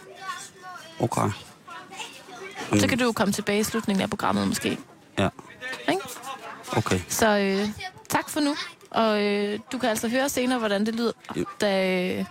Okay. 1.00 1.30
Så 2.80 2.88
kan 2.88 2.98
du 2.98 3.04
jo 3.04 3.12
komme 3.12 3.34
tilbage 3.34 3.60
i 3.60 3.64
slutningen 3.64 4.02
af 4.02 4.10
programmet 4.10 4.48
måske. 4.48 4.78
Ja, 5.20 5.30
Ikke? 5.90 6.02
okay. 6.78 7.00
Så 7.10 7.38
øh, 7.38 7.70
tak 8.10 8.30
for 8.30 8.40
nu. 8.40 8.56
Og 8.92 9.24
øh, 9.24 9.60
du 9.72 9.78
kan 9.78 9.90
altså 9.90 10.08
høre 10.10 10.30
senere, 10.30 10.60
hvordan 10.60 10.86
det 10.86 10.96
lyder, 10.96 11.12
da, 11.62 12.02
øh, 12.20 12.26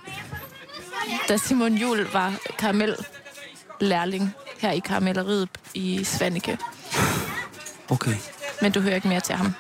da 1.29 1.37
Simon 1.37 1.75
Jul 1.75 2.07
var 2.13 2.35
karamellærling 2.59 4.35
her 4.63 4.71
i 4.71 4.79
karamelleriet 4.79 5.49
i 5.75 6.05
Svanike. 6.05 6.59
Okay. 7.89 8.15
Men 8.63 8.73
du 8.73 8.81
hører 8.81 8.95
ikke 8.95 9.09
mere 9.09 9.21
til 9.21 9.35
ham. 9.35 9.53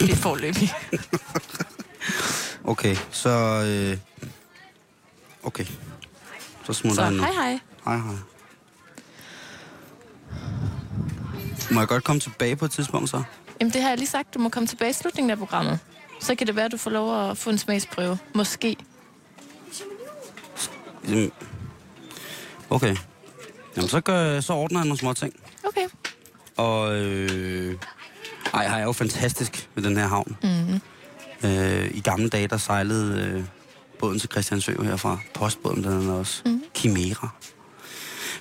Det 0.00 0.10
er 0.10 0.16
forløbig. 0.16 0.72
Okay, 2.64 2.96
så... 3.10 3.28
Øh, 3.66 3.98
okay. 5.42 5.64
Så 6.66 6.72
smutter 6.72 6.96
Så 6.96 7.04
han 7.04 7.12
nu. 7.12 7.22
hej 7.22 7.32
hej. 7.32 7.58
Hej, 7.84 7.96
hej. 7.96 8.14
Må 11.70 11.80
jeg 11.80 11.88
godt 11.88 12.04
komme 12.04 12.20
tilbage 12.20 12.56
på 12.56 12.64
et 12.64 12.70
tidspunkt 12.70 13.10
så? 13.10 13.22
Jamen 13.60 13.72
det 13.72 13.82
har 13.82 13.88
jeg 13.88 13.98
lige 13.98 14.08
sagt, 14.08 14.34
du 14.34 14.38
må 14.38 14.48
komme 14.48 14.66
tilbage 14.66 14.90
i 14.90 14.92
slutningen 14.92 15.30
af 15.30 15.38
programmet. 15.38 15.78
Så 16.20 16.34
kan 16.34 16.46
det 16.46 16.56
være, 16.56 16.64
at 16.64 16.72
du 16.72 16.76
får 16.76 16.90
lov 16.90 17.30
at 17.30 17.38
få 17.38 17.50
en 17.50 17.58
smagsprøve. 17.58 18.18
Måske. 18.34 18.76
Okay. 22.70 22.96
Jamen, 23.76 23.88
så, 23.88 24.00
gør, 24.00 24.40
så 24.40 24.52
ordner 24.52 24.80
jeg 24.80 24.84
nogle 24.86 24.98
små 24.98 25.12
ting. 25.12 25.40
Okay. 25.64 25.86
Og 26.56 26.94
øh, 26.94 27.78
ej, 28.54 28.68
her 28.68 28.76
er 28.76 28.82
jo 28.82 28.92
fantastisk 28.92 29.68
ved 29.74 29.82
den 29.82 29.96
her 29.96 30.06
havn. 30.06 30.36
Mm. 30.42 30.80
Øh, 31.48 31.90
I 31.94 32.00
gamle 32.00 32.28
dage, 32.28 32.48
der 32.48 32.56
sejlede 32.56 33.20
øh, 33.20 33.44
båden 33.98 34.18
til 34.18 34.30
Christiansø 34.30 34.82
herfra. 34.82 35.18
Postbåden, 35.34 35.84
den 35.84 36.08
er 36.08 36.12
også. 36.12 36.42
Mm. 36.46 36.62
Chimera. 36.76 37.28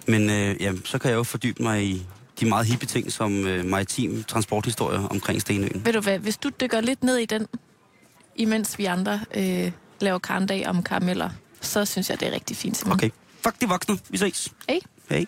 Men 0.07 0.29
øh, 0.29 0.61
jamen, 0.61 0.85
så 0.85 0.97
kan 0.97 1.11
jeg 1.11 1.17
jo 1.17 1.23
fordybe 1.23 1.63
mig 1.63 1.83
i 1.83 2.05
de 2.39 2.45
meget 2.45 2.65
hippe 2.65 2.85
ting, 2.85 3.11
som 3.11 3.47
øh, 3.47 3.65
maritim 3.65 4.23
transporthistorie 4.23 4.99
omkring 4.99 5.41
Stenøen. 5.41 5.85
Ved 5.85 5.93
du 5.93 6.01
hvad, 6.01 6.19
hvis 6.19 6.37
du 6.37 6.49
dykker 6.61 6.81
lidt 6.81 7.03
ned 7.03 7.17
i 7.17 7.25
den, 7.25 7.47
imens 8.35 8.77
vi 8.77 8.85
andre 8.85 9.19
øh, 9.35 9.71
laver 9.99 10.19
karndag 10.19 10.67
om 10.67 10.83
karameller, 10.83 11.29
så 11.61 11.85
synes 11.85 12.09
jeg, 12.09 12.19
det 12.19 12.27
er 12.27 12.31
rigtig 12.31 12.57
fint, 12.57 12.77
Simon. 12.77 12.93
Okay. 12.93 13.09
Fuck 13.43 13.61
de 13.61 13.67
voksne. 13.67 13.99
Vi 14.09 14.17
ses. 14.17 14.53
Hej. 14.69 14.79
Hej. 15.09 15.25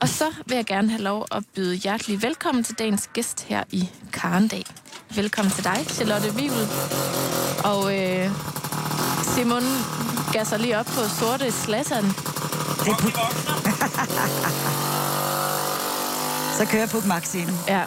Og 0.00 0.08
så 0.08 0.24
vil 0.46 0.54
jeg 0.54 0.66
gerne 0.66 0.90
have 0.90 1.02
lov 1.02 1.26
at 1.30 1.44
byde 1.54 1.74
hjertelig 1.74 2.22
velkommen 2.22 2.64
til 2.64 2.78
dagens 2.78 3.10
gæst 3.12 3.44
her 3.44 3.64
i 3.70 3.90
Karndag. 4.12 4.64
Velkommen 5.16 5.52
til 5.52 5.64
dig, 5.64 5.76
Charlotte 5.88 6.30
Wivel. 6.36 6.68
Og 7.64 7.98
øh, 7.98 8.30
Simon 9.22 9.62
gasser 10.32 10.56
lige 10.56 10.78
op 10.78 10.86
på 10.86 11.00
sorte 11.20 11.52
slatteren. 11.52 12.04
Det 12.04 12.88
er 12.88 12.96
Puk. 13.00 13.12
Så 16.58 16.66
kører 16.70 16.86
Puk 16.86 17.06
Max 17.06 17.24
scenen. 17.24 17.54
Ja, 17.68 17.82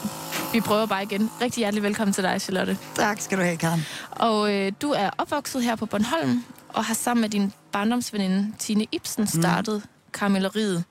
vi 0.54 0.62
prøver 0.62 0.86
bare 0.86 1.04
igen. 1.04 1.32
Rigtig 1.42 1.62
hjertelig 1.62 1.84
velkommen 1.84 2.14
til 2.14 2.24
dig, 2.24 2.42
Charlotte. 2.42 2.78
Tak 2.96 3.22
skal 3.22 3.38
du 3.38 3.44
have, 3.44 3.58
Karen. 3.58 3.86
Og 4.12 4.54
øh, 4.54 4.72
du 4.82 4.92
er 4.92 5.10
opvokset 5.18 5.64
her 5.64 5.76
på 5.76 5.86
Bornholm, 5.86 6.44
og 6.70 6.86
har 6.86 6.94
sammen 6.94 7.22
med 7.22 7.30
din 7.30 7.54
barndomsveninde 7.72 8.54
Tine 8.60 8.86
Ibsen 8.92 9.28
startet 9.28 9.76
mm. 9.76 9.91
Karmeleriet, 10.14 10.84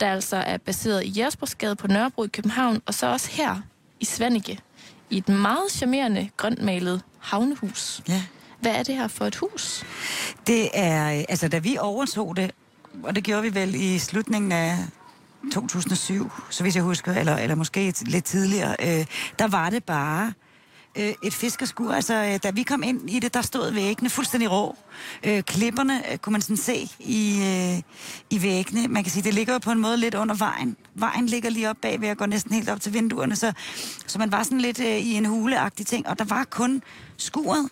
der 0.00 0.12
altså 0.12 0.36
er 0.36 0.56
baseret 0.56 1.04
i 1.04 1.08
Jægersborgsgade 1.08 1.76
på 1.76 1.86
Nørrebro 1.86 2.24
i 2.24 2.28
København, 2.28 2.82
og 2.86 2.94
så 2.94 3.06
også 3.06 3.30
her 3.30 3.56
i 4.00 4.04
Svanike, 4.04 4.58
i 5.10 5.16
et 5.16 5.28
meget 5.28 5.70
charmerende 5.70 6.30
grøntmalet 6.36 7.02
havnehus. 7.18 8.02
Ja. 8.08 8.22
Hvad 8.60 8.72
er 8.72 8.82
det 8.82 8.94
her 8.94 9.08
for 9.08 9.24
et 9.24 9.36
hus? 9.36 9.84
Det 10.46 10.68
er, 10.74 11.24
altså 11.28 11.48
da 11.48 11.58
vi 11.58 11.76
overtog 11.80 12.36
det, 12.36 12.50
og 13.02 13.16
det 13.16 13.24
gjorde 13.24 13.42
vi 13.42 13.54
vel 13.54 13.74
i 13.74 13.98
slutningen 13.98 14.52
af 14.52 14.76
2007, 15.52 16.30
så 16.50 16.62
hvis 16.62 16.76
jeg 16.76 16.84
husker, 16.84 17.12
eller, 17.12 17.36
eller 17.36 17.54
måske 17.54 17.94
lidt 18.00 18.24
tidligere, 18.24 18.76
øh, 18.80 19.06
der 19.38 19.48
var 19.48 19.70
det 19.70 19.84
bare 19.84 20.32
øh, 20.98 21.14
et 21.22 21.34
fiskerskur. 21.34 21.92
Altså, 21.92 22.14
øh, 22.14 22.38
da 22.42 22.50
vi 22.50 22.62
kom 22.62 22.82
ind 22.82 23.10
i 23.10 23.18
det, 23.18 23.34
der 23.34 23.42
stod 23.42 23.72
væggene 23.72 24.10
fuldstændig 24.10 24.50
rå. 24.50 24.76
Øh, 25.24 25.42
klipperne 25.42 26.12
øh, 26.12 26.18
kunne 26.18 26.32
man 26.32 26.42
sådan 26.42 26.56
se 26.56 26.90
i, 27.00 27.40
øh, 27.42 27.82
i 28.30 28.42
væggene. 28.42 28.88
Man 28.88 29.02
kan 29.02 29.12
sige, 29.12 29.22
det 29.22 29.34
ligger 29.34 29.52
jo 29.52 29.58
på 29.58 29.70
en 29.70 29.78
måde 29.78 29.96
lidt 29.96 30.14
under 30.14 30.34
vejen. 30.34 30.76
Vejen 30.94 31.26
ligger 31.26 31.50
lige 31.50 31.70
op 31.70 31.76
bag 31.82 32.00
ved 32.00 32.08
at 32.08 32.18
gå 32.18 32.26
næsten 32.26 32.52
helt 32.52 32.68
op 32.68 32.80
til 32.80 32.94
vinduerne, 32.94 33.36
så, 33.36 33.52
så 34.06 34.18
man 34.18 34.32
var 34.32 34.42
sådan 34.42 34.60
lidt 34.60 34.80
øh, 34.80 34.98
i 34.98 35.14
en 35.14 35.26
huleagtig 35.26 35.86
ting. 35.86 36.08
Og 36.08 36.18
der 36.18 36.24
var 36.24 36.44
kun 36.44 36.82
skuret, 37.16 37.68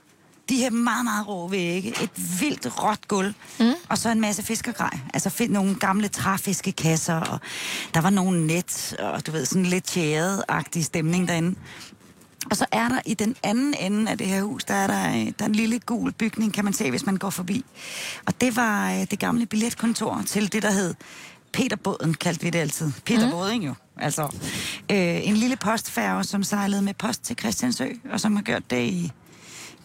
de 0.48 0.56
her 0.56 0.70
meget, 0.70 1.04
meget 1.04 1.28
rå 1.28 1.48
vægge, 1.48 1.88
et 1.88 2.40
vildt 2.40 2.82
råt 2.82 3.08
gulv, 3.08 3.34
mm. 3.60 3.72
og 3.88 3.98
så 3.98 4.10
en 4.10 4.20
masse 4.20 4.42
fiskergrej. 4.42 4.98
Altså 5.14 5.30
find 5.30 5.52
nogle 5.52 5.74
gamle 5.74 6.08
træfiskekasser, 6.08 7.14
og 7.14 7.40
der 7.94 8.00
var 8.00 8.10
nogle 8.10 8.46
net, 8.46 8.96
og 8.98 9.26
du 9.26 9.32
ved, 9.32 9.44
sådan 9.44 9.66
lidt 9.66 9.84
tjæret-agtig 9.84 10.84
stemning 10.84 11.28
derinde. 11.28 11.58
Og 12.50 12.56
så 12.56 12.66
er 12.72 12.88
der 12.88 13.00
i 13.06 13.14
den 13.14 13.36
anden 13.42 13.74
ende 13.80 14.10
af 14.10 14.18
det 14.18 14.26
her 14.26 14.42
hus, 14.42 14.64
der 14.64 14.74
er 14.74 14.86
der, 14.86 15.08
øh, 15.08 15.32
der 15.38 15.44
er 15.44 15.46
en 15.46 15.54
lille 15.54 15.78
gul 15.78 16.12
bygning, 16.12 16.54
kan 16.54 16.64
man 16.64 16.72
se, 16.72 16.90
hvis 16.90 17.06
man 17.06 17.16
går 17.16 17.30
forbi. 17.30 17.64
Og 18.26 18.40
det 18.40 18.56
var 18.56 18.92
øh, 18.92 19.06
det 19.10 19.18
gamle 19.18 19.46
billetkontor 19.46 20.22
til 20.26 20.52
det, 20.52 20.62
der 20.62 20.70
hed 20.70 20.94
Peterbåden, 21.52 22.14
kaldte 22.14 22.42
vi 22.42 22.50
det 22.50 22.58
altid. 22.58 22.92
Peterbåden 23.04 23.58
mm. 23.58 23.66
Jo. 23.66 23.74
Altså 23.96 24.22
øh, 24.90 25.28
en 25.28 25.36
lille 25.36 25.56
postfærge, 25.56 26.24
som 26.24 26.42
sejlede 26.42 26.82
med 26.82 26.94
post 26.94 27.24
til 27.24 27.36
Christiansø, 27.38 27.88
og 28.12 28.20
som 28.20 28.36
har 28.36 28.42
gjort 28.42 28.70
det 28.70 28.82
i 28.82 29.12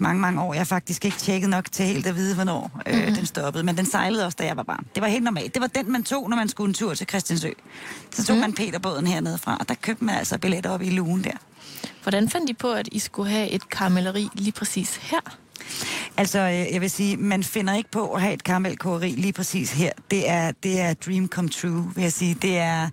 mange, 0.02 0.22
mange 0.22 0.42
år. 0.42 0.54
Jeg 0.54 0.60
har 0.60 0.66
faktisk 0.66 1.06
ikke 1.06 1.18
tjekket 1.18 1.50
nok 1.50 1.72
til 1.72 1.86
helt 1.86 2.08
at 2.08 2.16
vide, 2.16 2.36
hvornår 2.36 2.82
øh, 2.88 2.96
mm-hmm. 2.96 3.16
den 3.16 3.26
stoppede. 3.26 3.64
Men 3.64 3.78
den 3.78 3.86
sejlede 3.86 4.26
også, 4.26 4.36
da 4.40 4.46
jeg 4.46 4.58
var 4.58 4.64
barn. 4.64 4.86
Det 4.96 5.02
var 5.02 5.08
helt 5.08 5.24
normalt. 5.24 5.54
Det 5.54 5.62
var 5.62 5.68
den, 5.68 5.92
man 5.92 6.04
tog, 6.04 6.30
når 6.30 6.38
man 6.38 6.50
skulle 6.50 6.68
en 6.68 6.74
tur 6.74 6.94
til 6.94 7.08
Christiansø. 7.08 7.50
Så 8.12 8.26
tog 8.26 8.36
mm. 8.36 8.42
man 8.42 8.54
Peterbåden 8.54 9.08
hernede 9.08 9.38
fra, 9.38 9.58
og 9.60 9.70
der 9.70 9.76
købte 9.76 10.04
man 10.04 10.16
altså 10.16 10.38
billetter 10.38 10.70
op 10.70 10.82
i 10.82 10.90
lugen 10.90 11.24
der. 11.24 11.38
Hvordan 12.04 12.30
fandt 12.30 12.50
I 12.50 12.54
på, 12.54 12.72
at 12.72 12.90
I 12.92 13.00
skulle 13.00 13.30
have 13.30 13.50
et 13.50 13.70
karamelleri 13.70 14.30
lige 14.34 14.52
præcis 14.52 14.96
her? 14.96 15.38
Altså, 16.18 16.40
øh, 16.40 16.74
jeg 16.74 16.82
vil 16.82 16.90
sige, 16.90 17.18
man 17.18 17.44
finder 17.44 17.74
ikke 17.74 17.92
på 17.92 18.14
at 18.14 18.22
have 18.22 18.34
et 18.34 18.44
karamelkogeri 18.44 19.10
lige 19.10 19.34
præcis 19.34 19.72
her. 19.72 19.92
Det 20.12 20.30
er, 20.30 20.52
det 20.64 20.80
er 20.80 20.94
dream 20.94 21.28
come 21.28 21.50
true, 21.50 21.92
vil 21.96 22.02
jeg 22.02 22.14
sige. 22.14 22.34
Det 22.34 22.58
er, 22.58 22.90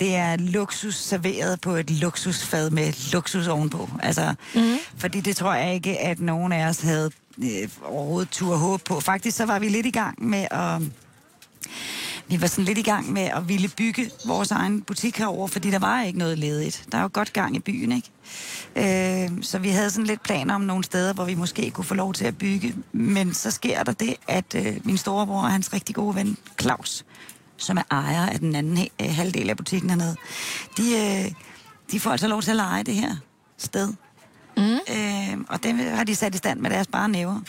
det 0.00 0.16
er 0.16 0.36
luksus 0.36 0.94
serveret 0.94 1.60
på 1.60 1.70
et 1.70 1.90
luksusfad 1.90 2.70
med 2.70 3.12
luksus 3.12 3.46
ovenpå. 3.46 3.88
Altså, 4.02 4.34
mm-hmm. 4.54 4.78
fordi 4.96 5.20
det 5.20 5.36
tror 5.36 5.54
jeg 5.54 5.74
ikke, 5.74 5.98
at 5.98 6.20
nogen 6.20 6.52
af 6.52 6.68
os 6.68 6.80
havde 6.80 7.10
øh, 7.38 7.68
overhovedet 7.84 8.30
tur 8.30 8.56
håb 8.56 8.80
på. 8.80 9.00
Faktisk 9.00 9.36
så 9.36 9.46
var 9.46 9.58
vi 9.58 9.68
lidt 9.68 9.86
i 9.86 9.90
gang 9.90 10.28
med 10.28 10.46
at 10.50 10.82
vi 12.28 12.40
var 12.40 12.46
sådan 12.46 12.64
lidt 12.64 12.78
i 12.78 12.82
gang 12.82 13.12
med 13.12 13.22
at 13.22 13.48
ville 13.48 13.68
bygge 13.68 14.10
vores 14.26 14.50
egen 14.50 14.82
butik 14.82 15.18
herover, 15.18 15.46
fordi 15.46 15.70
der 15.70 15.78
var 15.78 16.02
ikke 16.02 16.18
noget 16.18 16.38
ledigt. 16.38 16.86
Der 16.92 16.98
er 16.98 17.02
jo 17.02 17.10
godt 17.12 17.32
gang 17.32 17.56
i 17.56 17.58
byen, 17.58 17.92
ikke? 17.92 18.10
Øh, 18.76 19.42
så 19.42 19.58
vi 19.58 19.68
havde 19.68 19.90
sådan 19.90 20.06
lidt 20.06 20.22
planer 20.22 20.54
om 20.54 20.60
nogle 20.60 20.84
steder, 20.84 21.12
hvor 21.12 21.24
vi 21.24 21.34
måske 21.34 21.70
kunne 21.70 21.84
få 21.84 21.94
lov 21.94 22.12
til 22.14 22.24
at 22.24 22.38
bygge. 22.38 22.74
Men 22.92 23.34
så 23.34 23.50
sker 23.50 23.82
der 23.82 23.92
det, 23.92 24.14
at 24.28 24.54
øh, 24.54 24.76
min 24.84 24.96
storebror 24.96 25.42
og 25.42 25.52
hans 25.52 25.72
rigtig 25.72 25.94
gode 25.94 26.14
ven, 26.14 26.36
Claus, 26.60 27.04
som 27.56 27.76
er 27.76 27.82
ejer 27.90 28.26
af 28.26 28.38
den 28.38 28.54
anden 28.54 28.88
øh, 29.00 29.10
halvdel 29.10 29.50
af 29.50 29.56
butikken 29.56 29.90
hernede, 29.90 30.16
de, 30.76 30.82
øh, 30.82 31.32
de 31.92 32.00
får 32.00 32.10
altså 32.10 32.28
lov 32.28 32.42
til 32.42 32.50
at 32.50 32.56
lege 32.56 32.82
det 32.82 32.94
her 32.94 33.16
sted. 33.58 33.92
Mm. 34.56 34.62
Øh, 34.62 35.38
og 35.48 35.62
det 35.62 35.74
har 35.74 36.04
de 36.04 36.16
sat 36.16 36.34
i 36.34 36.38
stand 36.38 36.60
med 36.60 36.70
deres 36.70 36.86
bare 36.86 37.08
næver 37.08 37.40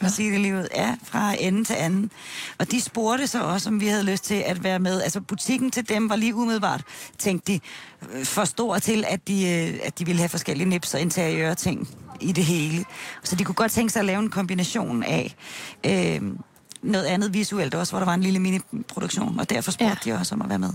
for 0.00 0.06
at 0.06 0.12
sige 0.12 0.32
det 0.32 0.40
lige 0.40 0.56
ud, 0.56 0.66
ja, 0.74 0.94
fra 1.04 1.34
ende 1.40 1.64
til 1.64 1.74
anden. 1.74 2.10
Og 2.58 2.70
de 2.70 2.80
spurgte 2.80 3.26
så 3.26 3.42
også, 3.42 3.68
om 3.68 3.80
vi 3.80 3.86
havde 3.86 4.04
lyst 4.04 4.24
til 4.24 4.42
at 4.46 4.64
være 4.64 4.78
med. 4.78 5.02
Altså 5.02 5.20
butikken 5.20 5.70
til 5.70 5.88
dem 5.88 6.10
var 6.10 6.16
lige 6.16 6.34
umiddelbart, 6.34 6.82
tænkte 7.18 7.52
de, 7.52 7.60
øh, 8.12 8.24
for 8.24 8.44
stor 8.44 8.78
til, 8.78 9.04
at 9.08 9.28
de, 9.28 9.48
øh, 9.48 9.80
at 9.82 9.98
de 9.98 10.06
ville 10.06 10.18
have 10.18 10.28
forskellige 10.28 10.68
nips 10.68 10.94
og 10.94 11.00
interiøre 11.00 11.54
ting 11.54 11.88
i 12.20 12.32
det 12.32 12.44
hele. 12.44 12.84
Så 13.24 13.36
de 13.36 13.44
kunne 13.44 13.54
godt 13.54 13.72
tænke 13.72 13.92
sig 13.92 14.00
at 14.00 14.06
lave 14.06 14.22
en 14.22 14.30
kombination 14.30 15.02
af 15.02 15.34
øh, 15.86 16.22
noget 16.82 17.04
andet 17.04 17.34
visuelt 17.34 17.74
også, 17.74 17.92
hvor 17.92 17.98
der 17.98 18.06
var 18.06 18.14
en 18.14 18.22
lille 18.22 18.38
mini-produktion, 18.38 19.40
og 19.40 19.50
derfor 19.50 19.70
spurgte 19.70 20.10
ja. 20.10 20.12
de 20.12 20.18
også 20.18 20.34
om 20.34 20.42
at 20.42 20.48
være 20.48 20.58
med. 20.58 20.72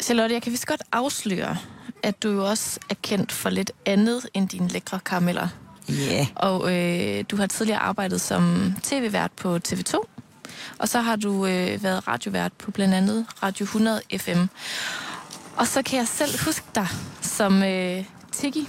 Charlotte, 0.00 0.34
jeg 0.34 0.42
kan 0.42 0.52
vist 0.52 0.66
godt 0.66 0.82
afsløre, 0.92 1.56
at 2.02 2.22
du 2.22 2.30
jo 2.30 2.48
også 2.48 2.80
er 2.90 2.94
kendt 3.02 3.32
for 3.32 3.50
lidt 3.50 3.72
andet 3.86 4.28
end 4.34 4.48
dine 4.48 4.68
lækre 4.68 5.00
karameller. 5.04 5.48
Yeah. 5.90 6.26
Og 6.34 6.76
øh, 6.76 7.24
du 7.30 7.36
har 7.36 7.46
tidligere 7.46 7.78
arbejdet 7.78 8.20
som 8.20 8.72
tv-vært 8.82 9.32
på 9.32 9.58
TV2, 9.68 10.02
og 10.78 10.88
så 10.88 11.00
har 11.00 11.16
du 11.16 11.46
øh, 11.46 11.82
været 11.82 12.08
radiovært 12.08 12.52
på 12.52 12.70
blandt 12.70 12.94
andet 12.94 13.26
Radio 13.42 13.64
100 13.64 14.00
FM. 14.16 14.44
Og 15.56 15.66
så 15.66 15.82
kan 15.82 15.98
jeg 15.98 16.08
selv 16.08 16.44
huske 16.44 16.66
dig 16.74 16.88
som 17.20 17.62
øh, 17.62 18.04
Tiggy. 18.32 18.66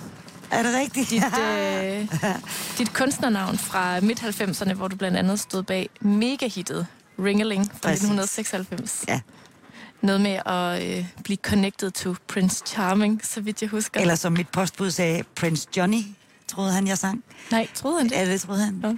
Er 0.52 0.64
det 0.64 0.76
rigtigt? 0.76 1.10
Dit, 1.10 1.24
øh, 1.44 2.08
dit 2.78 2.94
kunstnernavn 2.94 3.58
fra 3.58 4.00
midt-90'erne, 4.00 4.74
hvor 4.74 4.88
du 4.88 4.96
blandt 4.96 5.18
andet 5.18 5.40
stod 5.40 5.64
bag 5.64 5.90
megahittet 6.02 6.88
Ringeling 7.20 7.66
fra 7.66 7.90
Præcis. 7.90 8.04
1996. 8.04 9.06
Ja. 9.08 9.20
Noget 10.02 10.22
med 10.22 10.40
at 10.46 10.98
øh, 10.98 11.06
blive 11.24 11.38
connected 11.38 11.92
to 11.92 12.16
Prince 12.28 12.64
Charming, 12.66 13.22
så 13.26 13.42
vidt 13.42 13.62
jeg 13.62 13.70
husker. 13.70 14.02
Eller 14.02 14.16
som 14.16 14.34
mit 14.34 14.50
postbud 14.50 14.92
sagde, 14.92 15.24
Prince 15.36 15.68
Johnny 15.78 16.02
troede 16.48 16.72
han, 16.72 16.88
jeg 16.88 16.98
sang. 16.98 17.24
Nej, 17.52 17.68
troede 17.74 17.98
han 17.98 18.10
det? 18.10 18.16
Ja, 18.16 18.32
det 18.32 18.42
troede 18.42 18.62
han. 18.66 18.82
Ja. 18.84 18.94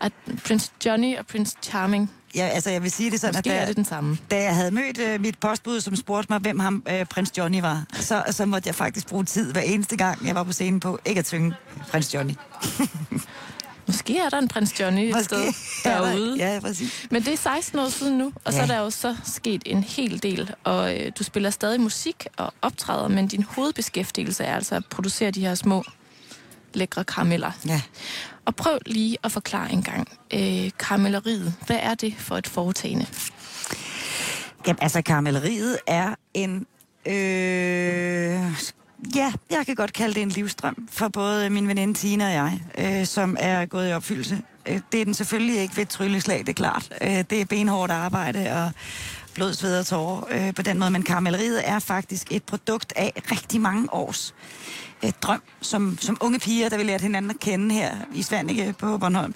At 0.00 0.12
Prince 0.46 0.70
Johnny 0.86 1.16
og 1.18 1.26
Prince 1.26 1.56
Charming 1.62 2.10
Ja, 2.34 2.46
altså 2.46 2.70
jeg 2.70 2.82
vil 2.82 2.90
sige 2.90 3.10
det 3.10 3.20
sådan, 3.20 3.34
Måske 3.36 3.50
at 3.50 3.56
da, 3.56 3.60
er 3.62 3.66
det 3.66 3.76
den 3.76 3.84
samme. 3.84 4.18
da 4.30 4.42
jeg 4.42 4.54
havde 4.54 4.70
mødt 4.70 4.98
øh, 4.98 5.20
mit 5.20 5.38
postbud, 5.38 5.80
som 5.80 5.96
spurgte 5.96 6.32
mig, 6.32 6.38
hvem 6.40 6.58
ham 6.58 6.82
øh, 6.90 7.04
prins 7.06 7.38
Johnny 7.38 7.60
var, 7.60 7.84
så, 7.94 8.22
så 8.30 8.46
måtte 8.46 8.66
jeg 8.66 8.74
faktisk 8.74 9.06
bruge 9.08 9.24
tid 9.24 9.52
hver 9.52 9.60
eneste 9.60 9.96
gang, 9.96 10.26
jeg 10.26 10.34
var 10.34 10.42
på 10.44 10.52
scenen 10.52 10.80
på, 10.80 10.98
ikke 11.04 11.18
at 11.18 11.26
synge 11.26 11.54
prins 11.90 12.14
Johnny. 12.14 12.32
Måske 13.86 14.18
er 14.18 14.28
der 14.28 14.38
en 14.38 14.48
prins 14.48 14.80
Johnny 14.80 15.00
et 15.00 15.12
Måske 15.14 15.24
sted 15.24 15.52
er 15.84 15.98
der- 15.98 16.06
derude. 16.10 16.36
Ja, 16.38 16.60
præcis. 16.60 17.06
Men 17.10 17.22
det 17.24 17.32
er 17.32 17.36
16 17.36 17.78
år 17.78 17.88
siden 17.88 18.18
nu, 18.18 18.32
og 18.44 18.52
så 18.52 18.58
Ja. 18.58 18.62
er 18.62 18.66
der 18.66 18.78
jo 18.78 18.90
så 18.90 19.16
sket 19.24 19.62
en 19.66 19.82
hel 19.84 20.22
del. 20.22 20.54
Og 20.64 20.96
øh, 20.98 21.12
du 21.18 21.24
spiller 21.24 21.50
stadig 21.50 21.80
musik 21.80 22.26
og 22.36 22.54
optræder, 22.62 23.08
men 23.08 23.26
din 23.28 23.42
hovedbeskæftigelse 23.42 24.44
er 24.44 24.54
altså 24.54 24.74
at 24.74 24.82
producere 24.90 25.30
de 25.30 25.40
her 25.40 25.54
små, 25.54 25.84
lækre 26.74 27.04
karameller. 27.04 27.52
Ja. 27.66 27.82
Og 28.44 28.56
prøv 28.56 28.78
lige 28.86 29.16
at 29.24 29.32
forklare 29.32 29.72
en 29.72 29.82
gang. 29.82 30.08
Øh, 30.34 30.70
karamelleriet, 30.78 31.54
hvad 31.66 31.78
er 31.82 31.94
det 31.94 32.14
for 32.18 32.36
et 32.36 32.46
foretagende? 32.46 33.06
Jamen, 34.66 34.78
altså, 34.82 35.02
karamelleriet 35.02 35.78
er 35.86 36.14
en... 36.34 36.66
Øh, 37.06 37.14
ja, 39.16 39.32
jeg 39.50 39.66
kan 39.66 39.74
godt 39.74 39.92
kalde 39.92 40.14
det 40.14 40.22
en 40.22 40.28
livstrøm 40.28 40.88
for 40.90 41.08
både 41.08 41.50
min 41.50 41.68
veninde 41.68 41.94
Tina 41.94 42.26
og 42.26 42.32
jeg, 42.32 42.60
øh, 42.78 43.06
som 43.06 43.36
er 43.40 43.66
gået 43.66 43.90
i 43.90 43.92
opfyldelse. 43.92 44.42
Øh, 44.66 44.80
det 44.92 45.00
er 45.00 45.04
den 45.04 45.14
selvfølgelig 45.14 45.60
ikke 45.60 45.76
ved 45.76 45.82
et 45.82 45.88
trylleslag, 45.88 46.38
det 46.38 46.48
er 46.48 46.52
klart. 46.52 46.92
Øh, 47.02 47.24
det 47.30 47.40
er 47.40 47.44
benhårdt 47.44 47.92
arbejde 47.92 48.52
og 48.52 48.70
blod, 49.34 49.54
sved 49.54 49.78
og 49.78 49.86
tårer 49.86 50.24
øh, 50.30 50.54
på 50.54 50.62
den 50.62 50.78
måde. 50.78 50.90
Men 50.90 51.02
karamelleriet 51.02 51.68
er 51.68 51.78
faktisk 51.78 52.32
et 52.32 52.42
produkt 52.42 52.92
af 52.96 53.12
rigtig 53.30 53.60
mange 53.60 53.94
års 53.94 54.34
øh, 55.04 55.12
drøm, 55.22 55.42
som, 55.60 55.98
som 56.00 56.16
unge 56.20 56.38
piger, 56.38 56.68
der 56.68 56.76
vi 56.76 56.82
lærte 56.82 57.02
hinanden 57.02 57.30
at 57.30 57.40
kende 57.40 57.74
her 57.74 57.96
i 58.14 58.22
Svanike 58.22 58.74
på 58.78 58.98
Bornholm. 58.98 59.34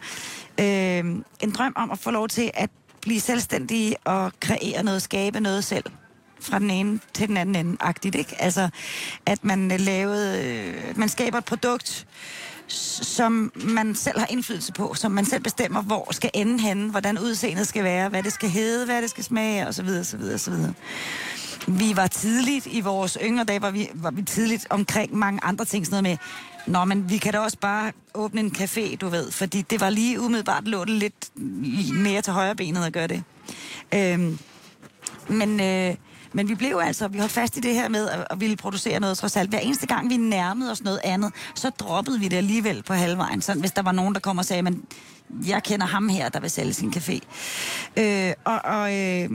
Øh, 0.60 0.64
en 1.40 1.50
drøm 1.58 1.72
om 1.76 1.90
at 1.90 1.98
få 1.98 2.10
lov 2.10 2.28
til 2.28 2.50
at 2.54 2.70
blive 3.00 3.20
selvstændige 3.20 3.96
og 4.04 4.32
kreere 4.40 4.82
noget, 4.82 5.02
skabe 5.02 5.40
noget 5.40 5.64
selv 5.64 5.84
fra 6.40 6.58
den 6.58 6.70
ene 6.70 7.00
til 7.14 7.28
den 7.28 7.36
anden 7.36 7.54
ende, 7.54 7.76
agtigt, 7.80 8.14
ikke? 8.14 8.42
Altså, 8.42 8.68
at 9.26 9.44
man 9.44 9.72
øh, 9.72 9.80
lavede, 9.80 10.44
øh, 10.44 10.98
man 10.98 11.08
skaber 11.08 11.38
et 11.38 11.44
produkt, 11.44 12.06
som 12.66 13.52
man 13.54 13.94
selv 13.94 14.18
har 14.18 14.26
indflydelse 14.30 14.72
på, 14.72 14.94
som 14.94 15.12
man 15.12 15.24
selv 15.24 15.42
bestemmer, 15.42 15.82
hvor 15.82 16.08
skal 16.10 16.30
ende 16.34 16.60
henne, 16.60 16.90
hvordan 16.90 17.18
udseendet 17.18 17.68
skal 17.68 17.84
være, 17.84 18.08
hvad 18.08 18.22
det 18.22 18.32
skal 18.32 18.48
hedde, 18.48 18.86
hvad 18.86 19.02
det 19.02 19.10
skal 19.10 19.24
smage, 19.24 19.68
osv. 19.68 19.88
osv., 20.00 20.20
osv. 20.34 20.54
Vi 21.68 21.96
var 21.96 22.06
tidligt 22.06 22.66
i 22.70 22.80
vores 22.80 23.18
yngre 23.22 23.44
dage, 23.44 23.62
var 23.62 23.70
vi, 23.70 23.88
var 23.94 24.10
vi 24.10 24.22
tidligt 24.22 24.66
omkring 24.70 25.16
mange 25.16 25.40
andre 25.42 25.64
ting, 25.64 25.86
sådan 25.86 26.04
noget 26.04 26.18
med, 26.20 26.26
Nå, 26.66 26.84
men 26.84 27.10
vi 27.10 27.18
kan 27.18 27.32
da 27.32 27.38
også 27.38 27.58
bare 27.60 27.92
åbne 28.14 28.40
en 28.40 28.54
café, 28.58 28.96
du 28.96 29.08
ved, 29.08 29.30
fordi 29.30 29.62
det 29.62 29.80
var 29.80 29.90
lige 29.90 30.20
umiddelbart 30.20 30.68
lå 30.68 30.84
det 30.84 30.94
lidt 30.94 31.30
mere 31.94 32.22
til 32.22 32.32
højre 32.32 32.56
benet 32.56 32.84
at 32.84 32.92
gøre 32.92 33.06
det. 33.06 33.22
Øhm, 33.94 34.38
men, 35.28 35.60
øh, 35.60 35.94
men 36.32 36.48
vi 36.48 36.54
blev 36.54 36.80
altså, 36.84 37.08
vi 37.08 37.18
holdt 37.18 37.32
fast 37.32 37.56
i 37.56 37.60
det 37.60 37.74
her 37.74 37.88
med 37.88 38.08
at, 38.08 38.26
at 38.30 38.40
ville 38.40 38.56
producere 38.56 39.00
noget 39.00 39.18
trods 39.18 39.36
alt. 39.36 39.50
Hver 39.50 39.58
eneste 39.58 39.86
gang 39.86 40.10
vi 40.10 40.16
nærmede 40.16 40.70
os 40.70 40.82
noget 40.82 41.00
andet, 41.04 41.32
så 41.54 41.70
droppede 41.70 42.20
vi 42.20 42.28
det 42.28 42.36
alligevel 42.36 42.82
på 42.82 42.94
halvvejen. 42.94 43.42
Sådan, 43.42 43.60
hvis 43.60 43.72
der 43.72 43.82
var 43.82 43.92
nogen, 43.92 44.14
der 44.14 44.20
kom 44.20 44.38
og 44.38 44.44
sagde, 44.44 44.62
men 44.62 44.84
jeg 45.46 45.62
kender 45.62 45.86
ham 45.86 46.08
her, 46.08 46.28
der 46.28 46.40
vil 46.40 46.50
sælge 46.50 46.72
sin 46.72 46.94
café. 46.96 47.20
Øh, 47.96 48.32
og 48.44 48.60
og 48.64 48.94
øh, 48.94 49.30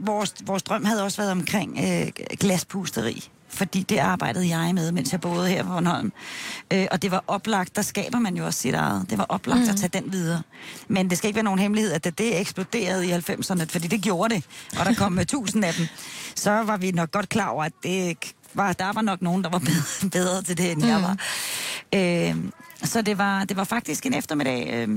vores, 0.00 0.34
vores 0.46 0.62
drøm 0.62 0.84
havde 0.84 1.04
også 1.04 1.16
været 1.16 1.32
omkring 1.32 1.78
øh, 1.78 2.12
glaspusteri. 2.40 3.30
Fordi 3.50 3.82
det 3.82 3.98
arbejdede 3.98 4.56
jeg 4.56 4.74
med, 4.74 4.92
mens 4.92 5.12
jeg 5.12 5.20
boede 5.20 5.48
her 5.48 5.62
på 5.62 5.68
Bornholm. 5.68 6.12
Øh, 6.72 6.86
og 6.90 7.02
det 7.02 7.10
var 7.10 7.24
oplagt, 7.26 7.76
der 7.76 7.82
skaber 7.82 8.18
man 8.18 8.36
jo 8.36 8.46
også 8.46 8.60
sit 8.60 8.74
eget. 8.74 9.10
Det 9.10 9.18
var 9.18 9.26
oplagt 9.28 9.62
mm. 9.62 9.68
at 9.68 9.76
tage 9.76 10.00
den 10.00 10.12
videre. 10.12 10.42
Men 10.88 11.10
det 11.10 11.18
skal 11.18 11.28
ikke 11.28 11.36
være 11.36 11.44
nogen 11.44 11.58
hemmelighed, 11.58 11.92
at 11.92 12.04
da 12.04 12.10
det 12.10 12.40
eksploderede 12.40 13.06
i 13.06 13.12
90'erne, 13.12 13.64
fordi 13.64 13.88
det 13.88 14.02
gjorde 14.02 14.34
det, 14.34 14.44
og 14.78 14.86
der 14.86 14.94
kom 14.94 15.18
tusind 15.28 15.64
af 15.64 15.74
dem, 15.74 15.86
så 16.34 16.50
var 16.50 16.76
vi 16.76 16.90
nok 16.90 17.10
godt 17.10 17.28
klar 17.28 17.48
over, 17.48 17.64
at 17.64 17.72
det 17.82 18.18
var, 18.54 18.72
der 18.72 18.92
var 18.92 19.02
nok 19.02 19.22
nogen, 19.22 19.44
der 19.44 19.50
var 19.50 19.58
bedre, 19.58 20.10
bedre 20.18 20.42
til 20.42 20.58
det, 20.58 20.72
end 20.72 20.82
mm. 20.82 20.88
jeg 20.88 21.02
var. 21.02 21.16
Øh, 21.94 22.36
så 22.84 23.02
det 23.02 23.18
var, 23.18 23.44
det 23.44 23.56
var 23.56 23.64
faktisk 23.64 24.06
en 24.06 24.14
eftermiddag, 24.14 24.68
øh, 24.72 24.88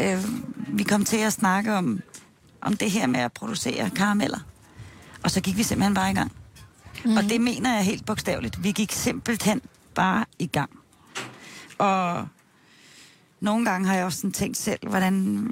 øh, 0.00 0.24
vi 0.68 0.82
kom 0.82 1.04
til 1.04 1.16
at 1.16 1.32
snakke 1.32 1.74
om, 1.74 2.00
om 2.62 2.76
det 2.76 2.90
her 2.90 3.06
med 3.06 3.20
at 3.20 3.32
producere 3.32 3.90
karameller. 3.90 4.38
Og 5.22 5.30
så 5.30 5.40
gik 5.40 5.56
vi 5.56 5.62
simpelthen 5.62 5.94
bare 5.94 6.10
i 6.10 6.14
gang. 6.14 6.32
Mm. 7.04 7.16
Og 7.16 7.22
det 7.22 7.40
mener 7.40 7.74
jeg 7.74 7.84
helt 7.84 8.06
bogstaveligt. 8.06 8.64
Vi 8.64 8.72
gik 8.72 8.92
simpelthen 8.92 9.62
bare 9.94 10.24
i 10.38 10.46
gang. 10.46 10.70
Og 11.78 12.28
nogle 13.40 13.64
gange 13.64 13.88
har 13.88 13.94
jeg 13.94 14.04
også 14.04 14.18
sådan 14.18 14.32
tænkt 14.32 14.56
selv, 14.56 14.88
hvordan, 14.88 15.48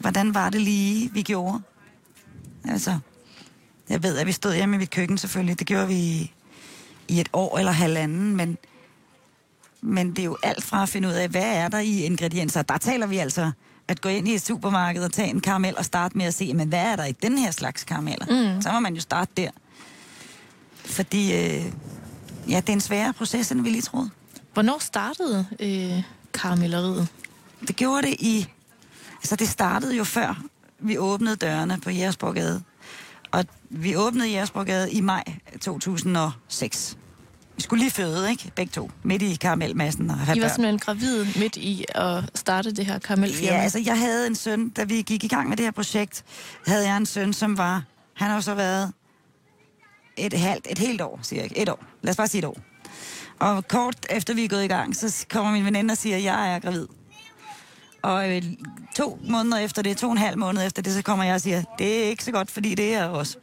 hvordan 0.00 0.34
var 0.34 0.50
det 0.50 0.60
lige, 0.60 1.12
vi 1.12 1.22
gjorde? 1.22 1.60
Altså, 2.64 2.98
jeg 3.88 4.02
ved, 4.02 4.18
at 4.18 4.26
vi 4.26 4.32
stod 4.32 4.54
hjemme 4.54 4.76
i 4.76 4.78
mit 4.78 4.90
køkken 4.90 5.18
selvfølgelig. 5.18 5.58
Det 5.58 5.66
gjorde 5.66 5.88
vi 5.88 6.32
i, 7.08 7.20
et 7.20 7.28
år 7.32 7.58
eller 7.58 7.72
halvanden, 7.72 8.36
men, 8.36 8.58
men 9.80 10.10
det 10.10 10.18
er 10.18 10.24
jo 10.24 10.36
alt 10.42 10.64
fra 10.64 10.82
at 10.82 10.88
finde 10.88 11.08
ud 11.08 11.12
af, 11.12 11.28
hvad 11.28 11.56
er 11.56 11.68
der 11.68 11.78
i 11.78 12.02
ingredienser. 12.02 12.62
Der 12.62 12.78
taler 12.78 13.06
vi 13.06 13.18
altså 13.18 13.50
at 13.90 14.00
gå 14.00 14.08
ind 14.08 14.28
i 14.28 14.34
et 14.34 14.42
supermarked 14.42 15.04
og 15.04 15.12
tage 15.12 15.28
en 15.28 15.40
karamel 15.40 15.74
og 15.78 15.84
starte 15.84 16.18
med 16.18 16.26
at 16.26 16.34
se, 16.34 16.54
men 16.54 16.68
hvad 16.68 16.78
er 16.78 16.96
der 16.96 17.04
i 17.04 17.12
den 17.12 17.38
her 17.38 17.50
slags 17.50 17.84
karameller? 17.84 18.54
Mm. 18.54 18.62
Så 18.62 18.72
må 18.72 18.80
man 18.80 18.94
jo 18.94 19.00
starte 19.00 19.32
der. 19.36 19.50
Fordi 20.84 21.32
øh, 21.32 21.64
ja, 22.48 22.56
det 22.60 22.68
er 22.68 22.72
en 22.72 22.80
sværere 22.80 23.12
proces, 23.12 23.52
end 23.52 23.62
vi 23.62 23.70
lige 23.70 23.82
troede. 23.82 24.10
Hvornår 24.52 24.78
startede 24.78 25.46
øh, 25.60 26.02
karamelleriet? 26.34 27.08
Det 27.68 27.76
gjorde 27.76 28.06
det 28.06 28.16
i... 28.18 28.46
Altså, 29.16 29.36
det 29.36 29.48
startede 29.48 29.96
jo 29.96 30.04
før 30.04 30.42
vi 30.78 30.98
åbnede 30.98 31.36
dørene 31.36 31.78
på 31.80 31.90
Jægersborgade. 31.90 32.62
Og 33.30 33.44
vi 33.70 33.96
åbnede 33.96 34.28
Jægersborgade 34.28 34.92
i 34.92 35.00
maj 35.00 35.24
2006. 35.60 36.96
Vi 37.60 37.62
skulle 37.62 37.80
lige 37.80 37.90
føde, 37.90 38.30
ikke? 38.30 38.52
Begge 38.56 38.70
to. 38.70 38.90
Midt 39.02 39.22
i 39.22 39.34
karamelmassen 39.34 40.10
og 40.10 40.16
have 40.16 40.36
I 40.36 40.40
var 40.40 40.46
børn. 40.46 40.54
simpelthen 40.54 40.78
gravid 40.78 41.26
midt 41.36 41.56
i 41.56 41.84
at 41.94 42.24
starte 42.34 42.72
det 42.72 42.86
her 42.86 42.98
karamelfirma. 42.98 43.56
Ja, 43.56 43.62
altså 43.62 43.78
jeg 43.78 43.98
havde 43.98 44.26
en 44.26 44.34
søn, 44.34 44.68
da 44.68 44.84
vi 44.84 45.02
gik 45.02 45.24
i 45.24 45.28
gang 45.28 45.48
med 45.48 45.56
det 45.56 45.66
her 45.66 45.70
projekt, 45.70 46.24
havde 46.66 46.86
jeg 46.86 46.96
en 46.96 47.06
søn, 47.06 47.32
som 47.32 47.58
var, 47.58 47.84
han 48.14 48.30
har 48.30 48.40
så 48.40 48.54
været 48.54 48.92
et, 50.16 50.32
halvt, 50.32 50.66
et 50.70 50.78
helt 50.78 51.00
år, 51.00 51.18
siger 51.22 51.42
jeg. 51.42 51.52
Et 51.56 51.68
år. 51.68 51.84
Lad 52.02 52.10
os 52.10 52.16
bare 52.16 52.28
sige 52.28 52.38
et 52.38 52.44
år. 52.44 52.58
Og 53.38 53.68
kort 53.68 54.06
efter 54.10 54.34
vi 54.34 54.44
er 54.44 54.48
gået 54.48 54.64
i 54.64 54.68
gang, 54.68 54.96
så 54.96 55.26
kommer 55.30 55.52
min 55.52 55.64
veninde 55.64 55.92
og 55.92 55.98
siger, 55.98 56.16
at 56.16 56.24
jeg 56.24 56.54
er 56.54 56.58
gravid. 56.58 56.86
Og 58.02 58.36
øh, 58.36 58.42
to 58.96 59.18
måneder 59.28 59.58
efter 59.58 59.82
det, 59.82 59.96
to 59.96 60.06
og 60.06 60.12
en 60.12 60.18
halv 60.18 60.38
måned 60.38 60.66
efter 60.66 60.82
det, 60.82 60.94
så 60.94 61.02
kommer 61.02 61.24
jeg 61.24 61.34
og 61.34 61.40
siger, 61.40 61.62
det 61.78 62.04
er 62.04 62.08
ikke 62.08 62.24
så 62.24 62.32
godt, 62.32 62.50
fordi 62.50 62.74
det 62.74 62.94
er 62.94 63.04
også. 63.04 63.36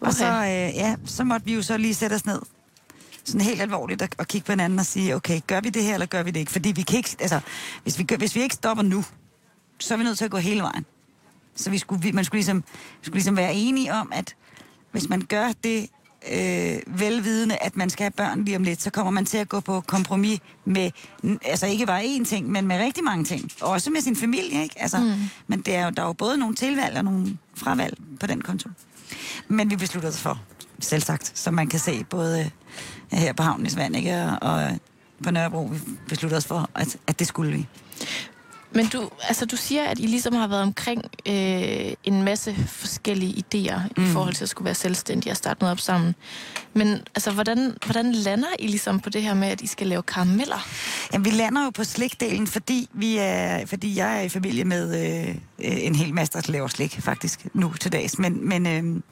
Okay. 0.00 0.08
Og 0.08 0.14
så, 0.14 0.26
øh, 0.26 0.74
ja, 0.74 0.96
så 1.04 1.24
måtte 1.24 1.46
vi 1.46 1.54
jo 1.54 1.62
så 1.62 1.76
lige 1.76 1.94
sætte 1.94 2.14
os 2.14 2.26
ned 2.26 2.40
sådan 3.24 3.40
helt 3.40 3.60
alvorligt 3.62 4.02
at, 4.02 4.14
at 4.18 4.28
kigge 4.28 4.46
på 4.46 4.52
hinanden 4.52 4.78
og 4.78 4.86
sige, 4.86 5.16
okay, 5.16 5.40
gør 5.46 5.60
vi 5.60 5.68
det 5.68 5.82
her, 5.82 5.94
eller 5.94 6.06
gør 6.06 6.22
vi 6.22 6.30
det 6.30 6.40
ikke? 6.40 6.52
Fordi 6.52 6.72
vi 6.72 6.82
kan 6.82 6.96
ikke, 6.96 7.16
altså, 7.20 7.40
hvis 7.82 7.98
vi, 7.98 8.04
gør, 8.04 8.16
hvis 8.16 8.34
vi 8.34 8.42
ikke 8.42 8.54
stopper 8.54 8.82
nu, 8.82 9.04
så 9.78 9.94
er 9.94 9.98
vi 9.98 10.04
nødt 10.04 10.18
til 10.18 10.24
at 10.24 10.30
gå 10.30 10.36
hele 10.36 10.62
vejen. 10.62 10.86
Så 11.56 11.70
vi 11.70 11.78
skulle, 11.78 12.12
man 12.12 12.24
skulle 12.24 12.38
ligesom, 12.38 12.64
skulle 13.02 13.14
ligesom 13.14 13.36
være 13.36 13.54
enige 13.54 13.94
om, 13.94 14.12
at 14.14 14.34
hvis 14.92 15.08
man 15.08 15.20
gør 15.20 15.52
det 15.64 15.88
øh, 16.32 16.78
velvidende, 16.86 17.56
at 17.56 17.76
man 17.76 17.90
skal 17.90 18.04
have 18.04 18.10
børn 18.10 18.44
lige 18.44 18.56
om 18.56 18.62
lidt, 18.62 18.82
så 18.82 18.90
kommer 18.90 19.10
man 19.10 19.24
til 19.26 19.38
at 19.38 19.48
gå 19.48 19.60
på 19.60 19.80
kompromis 19.80 20.40
med, 20.64 20.90
altså 21.44 21.66
ikke 21.66 21.86
bare 21.86 22.02
én 22.02 22.24
ting, 22.24 22.50
men 22.50 22.66
med 22.66 22.78
rigtig 22.78 23.04
mange 23.04 23.24
ting. 23.24 23.50
Også 23.60 23.90
med 23.90 24.00
sin 24.00 24.16
familie, 24.16 24.62
ikke? 24.62 24.82
Altså, 24.82 24.98
mm. 24.98 25.12
Men 25.46 25.60
det 25.60 25.74
er 25.74 25.84
jo, 25.84 25.90
der 25.90 26.02
er 26.02 26.06
jo 26.06 26.12
både 26.12 26.36
nogle 26.36 26.54
tilvalg 26.54 26.96
og 26.96 27.04
nogle 27.04 27.38
fravalg 27.54 27.98
på 28.20 28.26
den 28.26 28.42
konto. 28.42 28.68
Men 29.48 29.70
vi 29.70 29.76
besluttede 29.76 30.10
os 30.10 30.20
for, 30.20 30.40
selv 30.80 31.02
sagt, 31.02 31.38
som 31.38 31.54
man 31.54 31.68
kan 31.68 31.80
se, 31.80 32.04
både 32.04 32.50
her 33.18 33.32
på 33.32 33.42
havnen 33.42 33.66
i 33.66 33.70
ikke? 33.94 34.22
og, 34.22 34.38
og 34.52 34.78
på 35.24 35.30
Nørrebro, 35.30 35.62
vi 35.62 35.78
besluttede 36.08 36.38
os 36.38 36.46
for, 36.46 36.70
at, 36.74 36.96
at 37.06 37.18
det 37.18 37.26
skulle 37.26 37.52
vi. 37.52 37.66
Men 38.74 38.86
du, 38.86 39.10
altså, 39.28 39.46
du 39.46 39.56
siger, 39.56 39.84
at 39.84 39.98
I 39.98 40.06
ligesom 40.06 40.34
har 40.34 40.46
været 40.46 40.62
omkring 40.62 41.04
øh, 41.26 41.92
en 42.04 42.22
masse 42.22 42.54
forskellige 42.68 43.44
idéer 43.44 43.80
mm. 43.96 44.04
i 44.04 44.06
forhold 44.06 44.34
til 44.34 44.44
at 44.44 44.48
skulle 44.48 44.66
være 44.66 44.74
selvstændige 44.74 45.32
og 45.32 45.36
starte 45.36 45.60
noget 45.60 45.72
op 45.72 45.80
sammen. 45.80 46.14
Men 46.74 46.88
altså, 46.88 47.30
hvordan, 47.30 47.76
hvordan 47.84 48.12
lander 48.12 48.48
I 48.58 48.66
ligesom 48.66 49.00
på 49.00 49.10
det 49.10 49.22
her 49.22 49.34
med, 49.34 49.48
at 49.48 49.60
I 49.60 49.66
skal 49.66 49.86
lave 49.86 50.02
karameller? 50.02 50.68
Jamen, 51.12 51.24
vi 51.24 51.30
lander 51.30 51.64
jo 51.64 51.70
på 51.70 51.84
slikdelen, 51.84 52.46
fordi, 52.46 52.88
vi 52.92 53.16
er, 53.18 53.66
fordi 53.66 53.96
jeg 53.96 54.18
er 54.18 54.22
i 54.22 54.28
familie 54.28 54.64
med 54.64 54.98
øh, 55.28 55.34
en 55.58 55.94
hel 55.94 56.14
masse, 56.14 56.32
der 56.32 56.52
laver 56.52 56.68
slik, 56.68 57.00
faktisk, 57.00 57.46
nu 57.54 57.72
til 57.72 57.92
dags. 57.92 58.18
Men, 58.18 58.48
men 58.48 58.66
øh, 58.66 59.02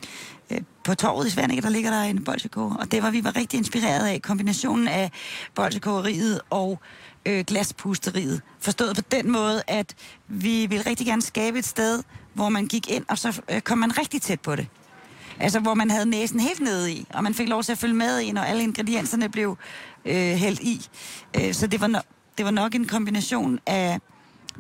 øh, 0.51 0.61
på 0.85 0.95
torvet 0.95 1.27
i 1.27 1.31
Svanike, 1.31 1.63
der 1.63 1.71
ligger 1.71 1.91
der 1.91 2.03
en 2.03 2.25
bolsjekog, 2.25 2.77
og 2.79 2.93
det 2.93 3.03
var 3.03 3.11
vi 3.11 3.25
var 3.25 3.37
rigtig 3.37 3.59
inspireret 3.59 4.07
af. 4.07 4.23
Kombinationen 4.23 4.89
af 4.89 5.11
bolsjekogeriet 5.55 6.41
og 6.51 6.81
øh, 7.27 7.45
glaspusteriet. 7.45 8.41
Forstået 8.61 8.97
på 8.97 9.03
den 9.11 9.31
måde, 9.31 9.63
at 9.67 9.95
vi 10.29 10.67
ville 10.67 10.87
rigtig 10.87 11.07
gerne 11.07 11.23
skabe 11.23 11.59
et 11.59 11.65
sted, 11.65 12.03
hvor 12.35 12.49
man 12.49 12.67
gik 12.67 12.91
ind, 12.91 13.05
og 13.09 13.19
så 13.19 13.43
øh, 13.51 13.61
kom 13.61 13.79
man 13.79 13.99
rigtig 13.99 14.23
tæt 14.23 14.41
på 14.41 14.57
det. 14.57 14.67
Altså, 15.41 15.61
hvor 15.61 15.75
man 15.75 15.91
havde 15.91 16.07
næsen 16.07 16.41
helt 16.41 16.61
nede 16.61 16.93
i, 16.93 17.07
og 17.15 17.23
man 17.23 17.35
fik 17.35 17.49
lov 17.49 17.63
til 17.63 17.73
at 17.73 17.79
følge 17.79 17.95
med 17.95 18.21
i, 18.21 18.33
når 18.33 18.43
alle 18.43 18.63
ingredienserne 18.63 19.29
blev 19.29 19.59
øh, 20.05 20.15
hældt 20.15 20.61
i. 20.61 20.89
Øh, 21.41 21.55
så 21.55 21.67
det 21.67 21.81
var, 21.81 21.89
no- 21.89 22.33
det 22.39 22.45
var 22.45 22.51
nok 22.51 22.75
en 22.75 22.87
kombination 22.87 23.59
af... 23.67 24.01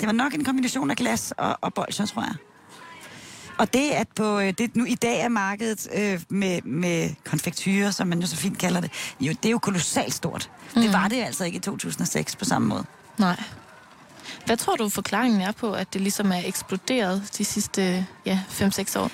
Det 0.01 0.07
var 0.07 0.13
nok 0.13 0.35
en 0.35 0.45
kombination 0.45 0.91
af 0.91 0.97
glas 0.97 1.33
og, 1.37 1.59
og 1.61 1.75
bolcher, 1.75 2.07
tror 2.07 2.23
jeg. 2.23 2.35
Og 3.61 3.73
det, 3.75 3.91
at 3.91 4.09
på, 4.09 4.39
øh, 4.39 4.53
det 4.59 4.77
nu 4.77 4.85
i 4.85 4.95
dag 4.95 5.21
er 5.21 5.29
markedet 5.29 5.89
øh, 5.95 6.21
med, 6.29 6.63
med 6.63 7.11
konfektyrer, 7.25 7.91
som 7.91 8.07
man 8.07 8.21
jo 8.21 8.27
så 8.27 8.37
fint 8.37 8.59
kalder 8.59 8.81
det, 8.81 8.91
jo, 9.21 9.33
det 9.43 9.45
er 9.45 9.51
jo 9.51 9.59
kolossalt 9.59 10.15
stort. 10.15 10.51
Mm. 10.77 10.83
Det 10.83 10.93
var 10.93 11.09
det 11.09 11.23
altså 11.23 11.45
ikke 11.45 11.57
i 11.57 11.61
2006 11.61 12.37
på 12.37 12.45
samme 12.45 12.69
måde. 12.69 12.85
Nej. 13.19 13.43
Hvad 14.47 14.57
tror 14.57 14.77
du 14.77 14.89
forklaringen 14.89 15.41
er 15.41 15.53
på, 15.53 15.73
at 15.73 15.93
det 15.93 16.01
ligesom 16.01 16.33
er 16.33 16.43
eksploderet 16.45 17.23
de 17.39 17.45
sidste 17.45 18.07
ja, 18.27 18.41
5-6 18.51 18.99
år? 18.99 19.11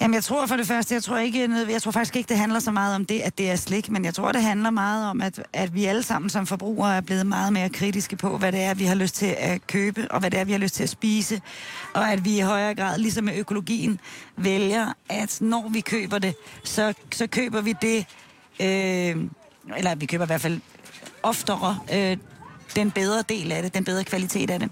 Jamen, 0.00 0.14
jeg 0.14 0.24
tror 0.24 0.46
for 0.46 0.56
det 0.56 0.66
første, 0.66 0.94
jeg 0.94 1.02
tror, 1.02 1.18
ikke, 1.18 1.50
jeg 1.70 1.82
tror 1.82 1.90
faktisk 1.90 2.16
ikke, 2.16 2.28
det 2.28 2.36
handler 2.38 2.60
så 2.60 2.70
meget 2.70 2.94
om 2.94 3.04
det, 3.04 3.20
at 3.20 3.38
det 3.38 3.50
er 3.50 3.56
slik, 3.56 3.90
men 3.90 4.04
jeg 4.04 4.14
tror, 4.14 4.32
det 4.32 4.42
handler 4.42 4.70
meget 4.70 5.10
om, 5.10 5.20
at, 5.20 5.42
at 5.52 5.74
vi 5.74 5.84
alle 5.84 6.02
sammen 6.02 6.30
som 6.30 6.46
forbrugere 6.46 6.96
er 6.96 7.00
blevet 7.00 7.26
meget 7.26 7.52
mere 7.52 7.68
kritiske 7.68 8.16
på, 8.16 8.38
hvad 8.38 8.52
det 8.52 8.60
er, 8.60 8.74
vi 8.74 8.84
har 8.84 8.94
lyst 8.94 9.14
til 9.14 9.36
at 9.38 9.66
købe, 9.66 10.06
og 10.10 10.20
hvad 10.20 10.30
det 10.30 10.40
er, 10.40 10.44
vi 10.44 10.52
har 10.52 10.58
lyst 10.58 10.74
til 10.74 10.82
at 10.82 10.88
spise, 10.88 11.40
og 11.94 12.12
at 12.12 12.24
vi 12.24 12.36
i 12.38 12.40
højere 12.40 12.74
grad, 12.74 12.98
ligesom 12.98 13.24
med 13.24 13.36
økologien, 13.36 14.00
vælger, 14.36 14.92
at 15.08 15.38
når 15.40 15.68
vi 15.68 15.80
køber 15.80 16.18
det, 16.18 16.34
så, 16.64 16.94
så 17.12 17.26
køber 17.26 17.60
vi 17.60 17.74
det, 17.82 18.06
øh, 18.60 19.24
eller 19.76 19.94
vi 19.94 20.06
køber 20.06 20.24
i 20.24 20.26
hvert 20.26 20.40
fald 20.40 20.60
oftere 21.22 21.78
øh, 21.92 22.16
den 22.76 22.90
bedre 22.90 23.22
del 23.28 23.52
af 23.52 23.62
det, 23.62 23.74
den 23.74 23.84
bedre 23.84 24.04
kvalitet 24.04 24.50
af 24.50 24.58
det. 24.58 24.70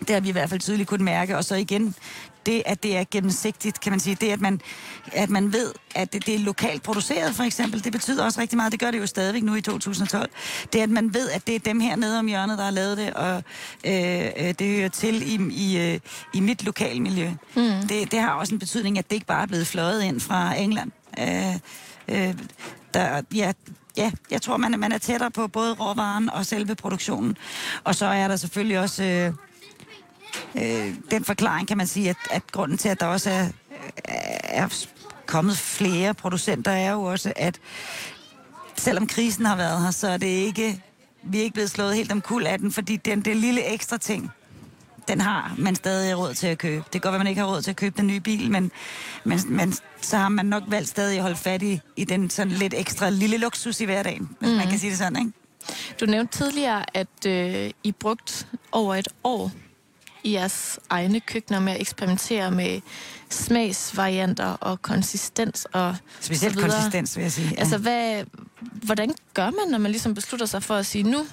Det 0.00 0.10
har 0.10 0.20
vi 0.20 0.28
i 0.28 0.32
hvert 0.32 0.50
fald 0.50 0.60
tydeligt 0.60 0.88
kunne 0.88 1.04
mærke. 1.04 1.36
Og 1.36 1.44
så 1.44 1.54
igen, 1.54 1.94
det 2.46 2.62
at 2.66 2.82
det 2.82 2.96
er 2.96 3.04
gennemsigtigt, 3.10 3.80
kan 3.80 3.92
man 3.92 4.00
sige, 4.00 4.16
det 4.20 4.30
at 4.30 4.40
man, 4.40 4.60
at 5.12 5.30
man 5.30 5.52
ved, 5.52 5.72
at 5.94 6.12
det, 6.12 6.26
det 6.26 6.34
er 6.34 6.38
lokalt 6.38 6.82
produceret 6.82 7.34
for 7.34 7.42
eksempel, 7.42 7.84
det 7.84 7.92
betyder 7.92 8.24
også 8.24 8.40
rigtig 8.40 8.56
meget, 8.56 8.72
det 8.72 8.80
gør 8.80 8.90
det 8.90 8.98
jo 8.98 9.06
stadigvæk 9.06 9.42
nu 9.42 9.54
i 9.54 9.60
2012, 9.60 10.30
det 10.72 10.80
at 10.80 10.90
man 10.90 11.14
ved, 11.14 11.30
at 11.30 11.46
det 11.46 11.54
er 11.54 11.58
dem 11.58 11.80
her 11.80 11.96
nede 11.96 12.18
om 12.18 12.26
hjørnet, 12.26 12.58
der 12.58 12.64
har 12.64 12.70
lavet 12.70 12.96
det, 12.96 13.14
og 13.14 13.42
øh, 13.86 14.26
øh, 14.36 14.54
det 14.58 14.76
hører 14.76 14.88
til 14.88 15.22
i, 15.22 15.52
i, 15.52 15.78
øh, 15.78 16.00
i 16.34 16.40
mit 16.40 16.64
lokalmiljø. 16.64 17.30
Mm. 17.56 17.88
Det, 17.88 18.12
det 18.12 18.20
har 18.20 18.30
også 18.30 18.54
en 18.54 18.58
betydning, 18.58 18.98
at 18.98 19.10
det 19.10 19.16
ikke 19.16 19.26
bare 19.26 19.42
er 19.42 19.46
blevet 19.46 19.66
fløjet 19.66 20.02
ind 20.02 20.20
fra 20.20 20.54
England. 20.54 20.92
Øh, 21.18 21.54
øh, 22.08 22.34
der, 22.94 23.22
ja, 23.34 23.52
ja, 23.96 24.12
jeg 24.30 24.42
tror, 24.42 24.56
man, 24.56 24.80
man 24.80 24.92
er 24.92 24.98
tættere 24.98 25.30
på 25.30 25.48
både 25.48 25.74
råvaren 25.74 26.30
og 26.30 26.46
selve 26.46 26.74
produktionen. 26.74 27.36
Og 27.84 27.94
så 27.94 28.06
er 28.06 28.28
der 28.28 28.36
selvfølgelig 28.36 28.78
også 28.78 29.04
øh, 29.04 29.32
øh, 30.54 30.94
den 31.10 31.24
forklaring, 31.24 31.68
kan 31.68 31.76
man 31.76 31.86
sige, 31.86 32.10
at, 32.10 32.16
at 32.30 32.52
grunden 32.52 32.78
til, 32.78 32.88
at 32.88 33.00
der 33.00 33.06
også 33.06 33.30
er, 33.30 33.48
er 34.44 34.86
kommet 35.26 35.56
flere 35.56 36.14
producenter, 36.14 36.70
er 36.70 36.92
jo 36.92 37.02
også, 37.02 37.32
at 37.36 37.60
selvom 38.76 39.06
krisen 39.06 39.46
har 39.46 39.56
været 39.56 39.82
her, 39.82 39.90
så 39.90 40.08
er 40.08 40.16
det 40.16 40.26
ikke, 40.26 40.82
vi 41.22 41.38
er 41.38 41.42
ikke 41.42 41.54
blevet 41.54 41.70
slået 41.70 41.94
helt 41.94 42.12
om 42.12 42.20
kul 42.20 42.46
af 42.46 42.58
den, 42.58 42.72
fordi 42.72 42.96
den, 42.96 43.20
det 43.20 43.36
lille 43.36 43.64
ekstra 43.64 43.98
ting, 43.98 44.30
den 45.08 45.20
har 45.20 45.54
man 45.58 45.74
stadig 45.74 46.18
råd 46.18 46.34
til 46.34 46.46
at 46.46 46.58
købe. 46.58 46.84
Det 46.84 46.92
kan 46.92 47.00
godt 47.00 47.12
være, 47.12 47.18
man 47.18 47.26
ikke 47.26 47.40
har 47.40 47.48
råd 47.48 47.62
til 47.62 47.70
at 47.70 47.76
købe 47.76 47.94
den 47.96 48.06
nye 48.06 48.20
bil, 48.20 48.50
men, 48.50 48.72
men, 49.24 49.40
men 49.48 49.74
så 50.00 50.16
har 50.16 50.28
man 50.28 50.46
nok 50.46 50.62
valgt 50.68 50.88
stadig 50.88 51.16
at 51.16 51.22
holde 51.22 51.36
fat 51.36 51.62
i, 51.62 51.80
i 51.96 52.04
den 52.04 52.30
sådan 52.30 52.52
lidt 52.52 52.74
ekstra 52.76 53.10
lille 53.10 53.36
luksus 53.36 53.80
i 53.80 53.84
hverdagen, 53.84 54.28
hvis 54.38 54.50
mm. 54.50 54.56
man 54.56 54.68
kan 54.68 54.78
sige 54.78 54.90
det 54.90 54.98
sådan, 54.98 55.18
ikke? 55.18 55.32
Du 56.00 56.06
nævnte 56.06 56.38
tidligere, 56.38 56.96
at 56.96 57.26
øh, 57.26 57.70
I 57.84 57.92
brugt 57.92 58.48
over 58.72 58.94
et 58.94 59.08
år 59.24 59.50
i 60.26 60.32
jeres 60.32 60.78
egne 60.90 61.20
køkkener 61.20 61.60
med 61.60 61.72
at 61.72 61.80
eksperimentere 61.80 62.50
med 62.50 62.80
smagsvarianter 63.30 64.46
og 64.46 64.82
konsistens 64.82 65.66
og 65.72 65.96
Specielt 66.20 66.54
så 66.54 66.60
videre. 66.60 66.72
konsistens, 66.72 67.16
vil 67.16 67.22
jeg 67.22 67.32
sige. 67.32 67.48
Ja. 67.48 67.60
Altså, 67.60 67.78
hvad, 67.78 68.24
hvordan 68.60 69.14
gør 69.34 69.44
man, 69.44 69.70
når 69.70 69.78
man 69.78 69.90
ligesom 69.90 70.14
beslutter 70.14 70.46
sig 70.46 70.62
for 70.62 70.74
at 70.74 70.86
sige, 70.86 71.02
nu 71.02 71.26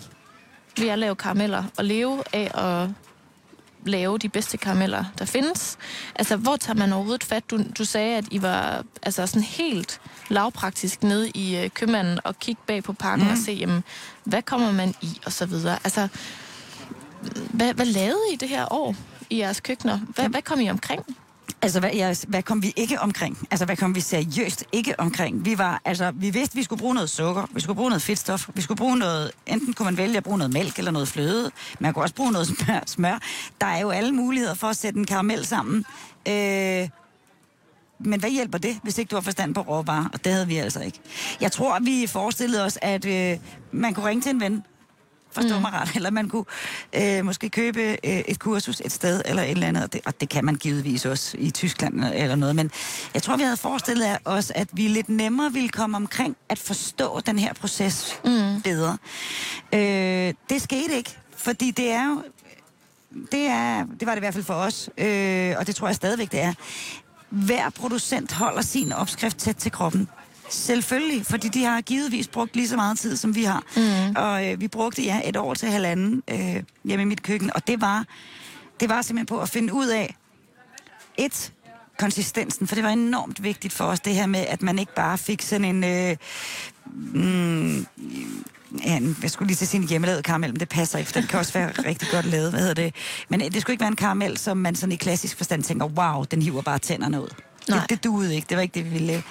vil 0.78 0.86
jeg 0.86 0.98
lave 0.98 1.16
karameller 1.16 1.64
og 1.78 1.86
leve 1.86 2.24
af 2.34 2.52
at 2.64 2.90
lave 3.86 4.18
de 4.18 4.30
bedste 4.30 4.58
karameller, 4.58 5.06
der 5.20 5.26
findes. 5.26 5.78
Altså, 6.16 6.36
hvor 6.38 6.56
tager 6.56 6.78
man 6.78 6.94
overhovedet 6.94 7.24
fat? 7.24 7.52
Du, 7.52 7.60
du 7.78 7.86
sagde, 7.86 8.18
at 8.18 8.26
I 8.32 8.42
var 8.42 8.84
altså, 9.04 9.28
sådan 9.28 9.44
helt 9.44 10.02
lavpraktisk 10.30 11.04
nede 11.04 11.30
i 11.30 11.58
øh, 11.58 11.70
købmanden 11.70 12.20
og 12.24 12.40
kigge 12.40 12.62
bag 12.68 12.84
på 12.84 12.94
pakken 12.94 13.28
mm. 13.28 13.32
og 13.32 13.38
se, 13.38 13.52
jamen, 13.52 13.84
hvad 14.24 14.42
kommer 14.42 14.72
man 14.72 14.94
i, 15.02 15.22
og 15.26 15.32
så 15.32 15.46
videre. 15.46 15.80
Altså, 15.84 16.08
hvad, 17.54 17.74
hvad 17.74 17.86
lavede 17.86 18.22
I 18.34 18.36
det 18.36 18.50
her 18.50 18.74
år 18.74 18.96
i 19.30 19.40
jeres 19.40 19.60
køkkener? 19.60 20.00
Hvad, 20.16 20.30
hvad 20.30 20.42
kom 20.42 20.60
I 20.60 20.70
omkring? 20.70 21.02
Altså, 21.62 21.80
hvad, 21.80 21.92
ja, 21.94 22.16
hvad 22.28 22.44
kom 22.44 22.64
vi 22.64 22.74
ikke 22.76 23.00
omkring? 23.00 23.48
Altså, 23.52 23.66
hvad 23.66 23.78
kom 23.78 23.96
vi 23.96 24.02
seriøst 24.02 24.64
ikke 24.72 25.00
omkring? 25.00 25.46
Vi 25.46 25.58
var, 25.58 25.82
altså, 25.86 26.12
vi 26.12 26.30
vidste, 26.30 26.56
vi 26.56 26.64
skulle 26.64 26.80
bruge 26.80 26.94
noget 26.94 27.10
sukker, 27.10 27.46
vi 27.52 27.62
skulle 27.62 27.76
bruge 27.78 27.90
noget 27.90 28.02
fedtstof, 28.02 28.50
vi 28.54 28.62
skulle 28.62 28.78
bruge 28.78 28.98
noget, 28.98 29.32
enten 29.46 29.74
kunne 29.74 29.84
man 29.86 29.98
vælge 29.98 30.18
at 30.18 30.24
bruge 30.24 30.38
noget 30.38 30.54
mælk 30.54 30.78
eller 30.78 30.92
noget 30.92 31.08
fløde, 31.08 31.52
man 31.80 31.94
kunne 31.94 32.04
også 32.04 32.16
bruge 32.16 32.32
noget 32.32 32.48
smør. 32.58 32.80
smør. 32.86 33.20
Der 33.62 33.68
er 33.68 33.80
jo 33.80 33.90
alle 33.90 34.12
muligheder 34.12 34.54
for 34.54 34.68
at 34.68 34.78
sætte 34.78 35.00
en 35.00 35.06
karamel 35.06 35.46
sammen. 35.46 35.86
Øh, 36.28 36.90
men 38.00 38.20
hvad 38.20 38.30
hjælper 38.30 38.58
det, 38.58 38.80
hvis 38.84 38.98
ikke 38.98 39.10
du 39.10 39.16
har 39.16 39.22
forstand 39.22 39.56
på 39.56 39.62
råvarer? 39.62 40.06
Og 40.14 40.26
det 40.26 40.34
havde 40.34 40.48
vi 40.48 40.58
altså 40.58 40.80
ikke. 40.80 41.00
Jeg 41.42 41.52
tror, 41.52 41.80
vi 41.80 42.08
forestillede 42.08 42.64
os, 42.66 42.78
at 42.82 43.06
øh, 43.06 43.38
man 43.72 43.94
kunne 43.94 44.06
ringe 44.06 44.22
til 44.22 44.30
en 44.30 44.42
ven, 44.42 44.64
forstå 45.34 45.56
mm. 45.56 45.62
mig 45.62 45.72
ret, 45.74 45.96
eller 45.96 46.10
man 46.10 46.30
kunne 46.30 46.46
øh, 46.94 47.26
måske 47.26 47.50
købe 47.50 47.82
øh, 47.82 47.98
et 48.04 48.40
kursus 48.40 48.82
et 48.86 48.92
sted, 48.92 49.22
eller 49.26 49.44
et 49.44 49.52
eller 49.52 49.68
andet, 49.68 49.84
og 49.84 49.94
det, 49.94 50.02
og 50.06 50.22
det 50.22 50.30
kan 50.30 50.46
man 50.46 50.56
givetvis 50.56 51.06
også 51.06 51.38
i 51.40 51.52
Tyskland 51.52 52.04
eller 52.14 52.36
noget, 52.36 52.56
men 52.56 52.72
jeg 53.14 53.24
tror, 53.24 53.38
vi 53.38 53.44
havde 53.44 53.58
forestillet 53.58 54.18
os, 54.26 54.52
at 54.56 54.68
vi 54.72 54.88
lidt 54.88 55.10
nemmere 55.10 55.54
ville 55.54 55.70
komme 55.70 55.98
omkring 55.98 56.36
at 56.50 56.60
forstå 56.60 57.20
den 57.26 57.40
her 57.40 57.54
proces 57.54 58.20
mm. 58.26 58.62
bedre. 58.62 58.98
Øh, 59.74 60.34
det 60.50 60.62
skete 60.62 60.98
ikke, 60.98 61.18
fordi 61.38 61.72
det 61.72 61.92
er 61.92 62.06
jo 62.10 62.24
det, 63.32 63.46
er, 63.46 63.86
det 64.00 64.06
var 64.06 64.12
det 64.12 64.18
i 64.18 64.20
hvert 64.20 64.34
fald 64.34 64.44
for 64.44 64.54
os, 64.54 64.90
øh, 64.98 65.56
og 65.58 65.68
det 65.68 65.76
tror 65.76 65.88
jeg 65.88 65.96
stadigvæk, 65.96 66.32
det 66.32 66.42
er. 66.42 66.54
Hver 67.30 67.70
producent 67.70 68.32
holder 68.32 68.62
sin 68.62 68.94
opskrift 68.94 69.38
tæt 69.38 69.56
til 69.56 69.72
kroppen. 69.72 70.08
Selvfølgelig, 70.54 71.26
fordi 71.26 71.48
de 71.48 71.64
har 71.64 71.82
givetvis 71.82 72.28
brugt 72.28 72.56
lige 72.56 72.68
så 72.68 72.76
meget 72.76 73.00
tid, 73.00 73.18
som 73.18 73.36
vi 73.36 73.44
har. 73.44 73.64
Mm. 73.76 74.16
Og 74.16 74.48
øh, 74.48 74.62
vi 74.62 74.68
brugte 74.68 75.04
ja 75.04 75.22
et 75.26 75.38
år 75.38 75.54
til 75.54 75.70
halvanden 75.70 76.24
øh, 76.28 76.64
hjemme 76.84 77.02
i 77.02 77.06
mit 77.06 77.24
køkken, 77.24 77.52
og 77.56 77.68
det 77.68 77.82
var, 77.82 78.06
det 78.80 78.90
var 78.90 79.02
simpelthen 79.02 79.26
på 79.26 79.40
at 79.40 79.50
finde 79.50 79.74
ud 79.74 79.88
af, 79.88 80.16
et, 81.18 81.54
konsistensen, 82.00 82.68
for 82.68 82.76
det 82.76 82.84
var 82.84 82.90
enormt 82.90 83.44
vigtigt 83.44 83.74
for 83.74 83.86
os, 83.86 84.00
det 84.00 84.16
her 84.16 84.26
med, 84.26 84.40
at 84.40 84.62
man 84.62 84.80
ikke 84.80 84.96
bare 84.96 85.18
fik 85.18 85.42
sådan 85.42 85.66
en... 85.66 85.84
Øh, 85.84 86.18
mm, 86.86 87.88
ja, 88.86 89.00
jeg 89.22 89.32
skulle 89.32 89.48
lige 89.48 89.58
til 89.58 89.68
sin 89.68 89.88
hjemmelavet 89.88 90.24
karamel, 90.24 90.52
men 90.52 90.60
det 90.60 90.70
passer 90.70 91.00
ikke, 91.00 91.12
for 91.12 91.20
den 91.20 91.28
kan 91.28 91.40
også 91.40 91.54
være 91.54 91.72
rigtig 91.90 92.08
godt 92.12 92.26
lavet. 92.26 92.50
Hvad 92.50 92.60
hedder 92.60 92.74
det? 92.74 92.96
Men 93.30 93.40
det 93.40 93.62
skulle 93.62 93.74
ikke 93.74 93.82
være 93.82 93.88
en 93.88 93.96
karamel, 93.96 94.38
som 94.38 94.58
man 94.58 94.76
sådan 94.76 94.92
i 94.92 94.96
klassisk 94.96 95.38
forstand 95.38 95.64
tænker, 95.64 95.86
wow, 95.86 96.24
den 96.24 96.42
hiver 96.42 96.62
bare 96.62 96.80
tænderne 96.80 97.22
ud. 97.22 97.30
Nej. 97.70 97.80
Det, 97.80 97.90
det 97.90 98.04
duede 98.04 98.36
ikke, 98.36 98.46
det 98.50 98.58
var 98.58 98.62
ikke 98.62 98.76
det, 98.76 98.86
vi 98.86 98.90
ville. 98.90 99.24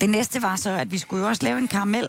Det 0.00 0.10
næste 0.10 0.42
var 0.42 0.56
så, 0.56 0.70
at 0.70 0.92
vi 0.92 0.98
skulle 0.98 1.22
jo 1.22 1.28
også 1.28 1.42
lave 1.44 1.58
en 1.58 1.68
karamel, 1.68 2.08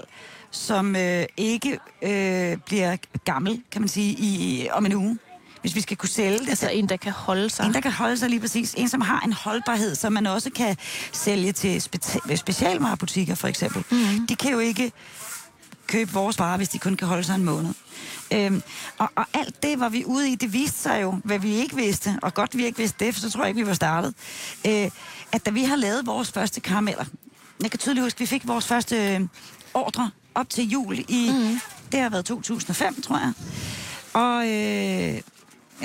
som 0.51 0.95
øh, 0.95 1.25
ikke 1.37 1.79
øh, 2.01 2.57
bliver 2.57 2.97
gammel, 3.25 3.61
kan 3.71 3.81
man 3.81 3.89
sige, 3.89 4.11
i, 4.19 4.67
om 4.71 4.85
en 4.85 4.93
uge. 4.93 5.17
Hvis 5.61 5.75
vi 5.75 5.81
skal 5.81 5.97
kunne 5.97 6.09
sælge 6.09 6.39
det. 6.39 6.49
Altså 6.49 6.69
en, 6.69 6.89
der 6.89 6.97
kan 6.97 7.11
holde 7.11 7.49
sig. 7.49 7.65
En, 7.65 7.73
der 7.73 7.81
kan 7.81 7.91
holde 7.91 8.17
sig 8.17 8.29
lige 8.29 8.39
præcis. 8.39 8.73
En, 8.77 8.89
som 8.89 9.01
har 9.01 9.19
en 9.19 9.33
holdbarhed, 9.33 9.95
som 9.95 10.13
man 10.13 10.27
også 10.27 10.49
kan 10.49 10.77
sælge 11.11 11.51
til 11.51 11.77
spe- 11.79 12.35
specialvarebutikker, 12.35 13.35
for 13.35 13.47
eksempel. 13.47 13.83
Mm. 13.91 14.27
De 14.27 14.35
kan 14.35 14.51
jo 14.51 14.59
ikke 14.59 14.91
købe 15.87 16.11
vores 16.11 16.39
varer, 16.39 16.57
hvis 16.57 16.69
de 16.69 16.79
kun 16.79 16.95
kan 16.95 17.07
holde 17.07 17.23
sig 17.23 17.35
en 17.35 17.43
måned. 17.43 17.73
Øhm, 18.33 18.63
og, 18.97 19.09
og 19.15 19.25
alt 19.33 19.63
det 19.63 19.79
var 19.79 19.89
vi 19.89 20.05
ude 20.05 20.29
i, 20.29 20.35
det 20.35 20.53
viste 20.53 20.79
sig 20.79 21.01
jo, 21.01 21.19
hvad 21.23 21.39
vi 21.39 21.55
ikke 21.55 21.75
vidste, 21.75 22.19
og 22.21 22.33
godt 22.33 22.57
vi 22.57 22.65
ikke 22.65 22.77
vidste 22.77 23.05
det, 23.05 23.13
for 23.13 23.21
så 23.21 23.29
tror 23.29 23.41
jeg 23.41 23.49
ikke, 23.49 23.61
vi 23.61 23.67
var 23.67 23.73
startet, 23.73 24.13
øh, 24.67 24.89
at 25.31 25.45
da 25.45 25.51
vi 25.51 25.63
har 25.63 25.75
lavet 25.75 26.05
vores 26.05 26.31
første 26.31 26.61
karameller, 26.61 27.05
jeg 27.63 27.71
kan 27.71 27.79
tydeligt 27.79 28.03
huske, 28.03 28.17
at 28.17 28.19
vi 28.19 28.25
fik 28.25 28.47
vores 28.47 28.67
første 28.67 29.15
øh, 29.15 29.21
ordre 29.73 30.11
op 30.35 30.49
til 30.49 30.69
jul 30.69 30.99
i, 30.99 31.31
mm. 31.33 31.59
det 31.91 31.99
har 31.99 32.09
været 32.09 32.25
2005, 32.25 33.01
tror 33.01 33.17
jeg. 33.17 33.33
Og, 34.13 34.47
øh, 34.47 35.21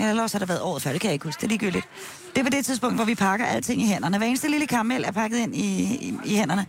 eller 0.08 0.22
også 0.22 0.37
har 0.37 0.38
det 0.38 0.48
været 0.48 0.60
året 0.60 0.82
før, 0.82 0.92
det 0.92 1.00
kan 1.00 1.08
jeg 1.08 1.12
ikke 1.12 1.24
huske, 1.24 1.40
det 1.40 1.46
er 1.46 1.48
ligegyldigt. 1.48 1.88
Det 2.37 2.44
var 2.44 2.50
det 2.50 2.64
tidspunkt, 2.64 2.96
hvor 2.96 3.04
vi 3.04 3.14
pakker 3.14 3.46
alting 3.46 3.82
i 3.82 3.87
hænderne. 3.87 4.18
Hver 4.18 4.26
eneste 4.26 4.48
lille 4.48 4.66
karamel 4.66 5.04
er 5.04 5.10
pakket 5.10 5.38
ind 5.38 5.56
i, 5.56 5.82
i, 5.94 6.14
i 6.24 6.37
hænderne. 6.37 6.66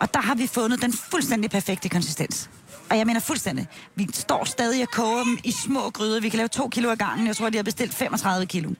Og 0.00 0.14
der 0.14 0.20
har 0.20 0.34
vi 0.34 0.46
fundet 0.46 0.82
den 0.82 0.92
fuldstændig 0.92 1.50
perfekte 1.50 1.88
konsistens. 1.88 2.50
Og 2.90 2.98
jeg 2.98 3.06
mener 3.06 3.20
fuldstændig. 3.20 3.66
Vi 3.94 4.08
står 4.12 4.44
stadig 4.44 4.82
og 4.82 4.88
koger 4.88 5.24
dem 5.24 5.38
i 5.44 5.52
små 5.52 5.90
gryder. 5.90 6.20
Vi 6.20 6.28
kan 6.28 6.36
lave 6.36 6.48
to 6.48 6.68
kilo 6.68 6.90
ad 6.90 6.96
gangen. 6.96 7.26
Jeg 7.26 7.36
tror, 7.36 7.50
de 7.50 7.58
har 7.58 7.62
bestilt 7.62 7.94
35 7.94 8.46
kilo. 8.46 8.70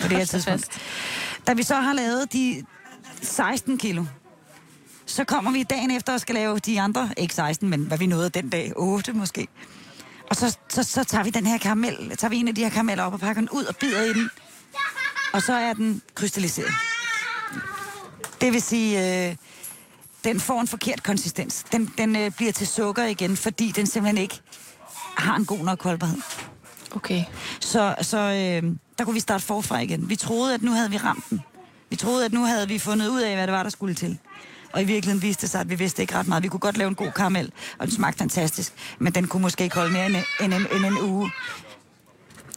På 0.00 0.08
det 0.08 0.16
her 0.16 0.24
tidspunkt. 0.24 0.68
Da 1.46 1.52
vi 1.52 1.62
så 1.62 1.74
har 1.74 1.92
lavet 1.92 2.32
de 2.32 2.64
16 3.22 3.78
kilo, 3.78 4.04
så 5.06 5.24
kommer 5.24 5.52
vi 5.52 5.62
dagen 5.62 5.90
efter 5.90 6.12
og 6.12 6.20
skal 6.20 6.34
lave 6.34 6.58
de 6.58 6.80
andre, 6.80 7.10
ikke 7.16 7.34
16, 7.34 7.68
men 7.68 7.80
hvad 7.80 7.98
vi 7.98 8.06
nåede 8.06 8.30
den 8.30 8.48
dag, 8.48 8.72
8 8.76 9.12
måske. 9.12 9.48
Og 10.30 10.36
så, 10.36 10.58
så, 10.68 10.82
så 10.82 11.04
tager 11.04 11.24
vi 11.24 11.30
den 11.30 11.46
her 11.46 11.58
karamel, 11.58 12.16
tager 12.16 12.30
vi 12.30 12.36
en 12.36 12.48
af 12.48 12.54
de 12.54 12.62
her 12.62 12.70
karameller 12.70 13.04
op 13.04 13.12
og 13.12 13.20
pakker 13.20 13.42
den 13.42 13.50
ud 13.50 13.64
og 13.64 13.76
bider 13.76 14.02
i 14.02 14.12
den. 14.12 14.30
Og 15.32 15.42
så 15.42 15.52
er 15.52 15.72
den 15.72 16.02
krystalliseret. 16.14 16.72
Det 18.40 18.52
vil 18.52 18.62
sige, 18.62 19.28
øh, 19.28 19.36
den 20.24 20.40
får 20.40 20.60
en 20.60 20.68
forkert 20.68 21.02
konsistens. 21.02 21.64
Den, 21.72 21.92
den 21.98 22.16
øh, 22.16 22.30
bliver 22.30 22.52
til 22.52 22.66
sukker 22.66 23.04
igen, 23.04 23.36
fordi 23.36 23.70
den 23.70 23.86
simpelthen 23.86 24.22
ikke 24.22 24.40
har 25.16 25.36
en 25.36 25.44
god 25.44 25.58
nok 25.58 25.82
holdbarhed. 25.82 26.18
Okay. 26.94 27.24
Så, 27.60 27.94
så 28.00 28.18
øh, 28.18 28.76
der 28.98 29.04
kunne 29.04 29.14
vi 29.14 29.20
starte 29.20 29.44
forfra 29.44 29.78
igen. 29.78 30.08
Vi 30.08 30.16
troede, 30.16 30.54
at 30.54 30.62
nu 30.62 30.70
havde 30.70 30.90
vi 30.90 30.96
ramt 30.96 31.30
den. 31.30 31.40
Vi 31.90 31.96
troede, 31.96 32.24
at 32.24 32.32
nu 32.32 32.44
havde 32.44 32.68
vi 32.68 32.78
fundet 32.78 33.08
ud 33.08 33.20
af, 33.20 33.34
hvad 33.34 33.46
det 33.46 33.52
var, 33.52 33.62
der 33.62 33.70
skulle 33.70 33.94
til. 33.94 34.18
Og 34.74 34.82
i 34.82 34.84
virkeligheden 34.84 35.22
viste 35.22 35.42
det 35.42 35.50
sig, 35.50 35.60
at 35.60 35.70
vi 35.70 35.74
vidste 35.74 36.02
ikke 36.02 36.14
ret 36.14 36.28
meget. 36.28 36.42
Vi 36.42 36.48
kunne 36.48 36.60
godt 36.60 36.76
lave 36.76 36.88
en 36.88 36.94
god 36.94 37.10
karamel, 37.10 37.52
og 37.78 37.86
den 37.86 37.94
smagte 37.94 38.18
fantastisk. 38.18 38.72
Men 38.98 39.14
den 39.14 39.26
kunne 39.26 39.42
måske 39.42 39.64
ikke 39.64 39.76
holde 39.76 39.92
mere 39.92 40.06
end 40.06 40.16
en, 40.16 40.52
end 40.52 40.66
en, 40.74 40.84
en 40.84 40.98
uge. 41.02 41.30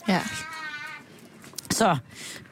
Ja. 0.08 0.22
Så 1.72 1.98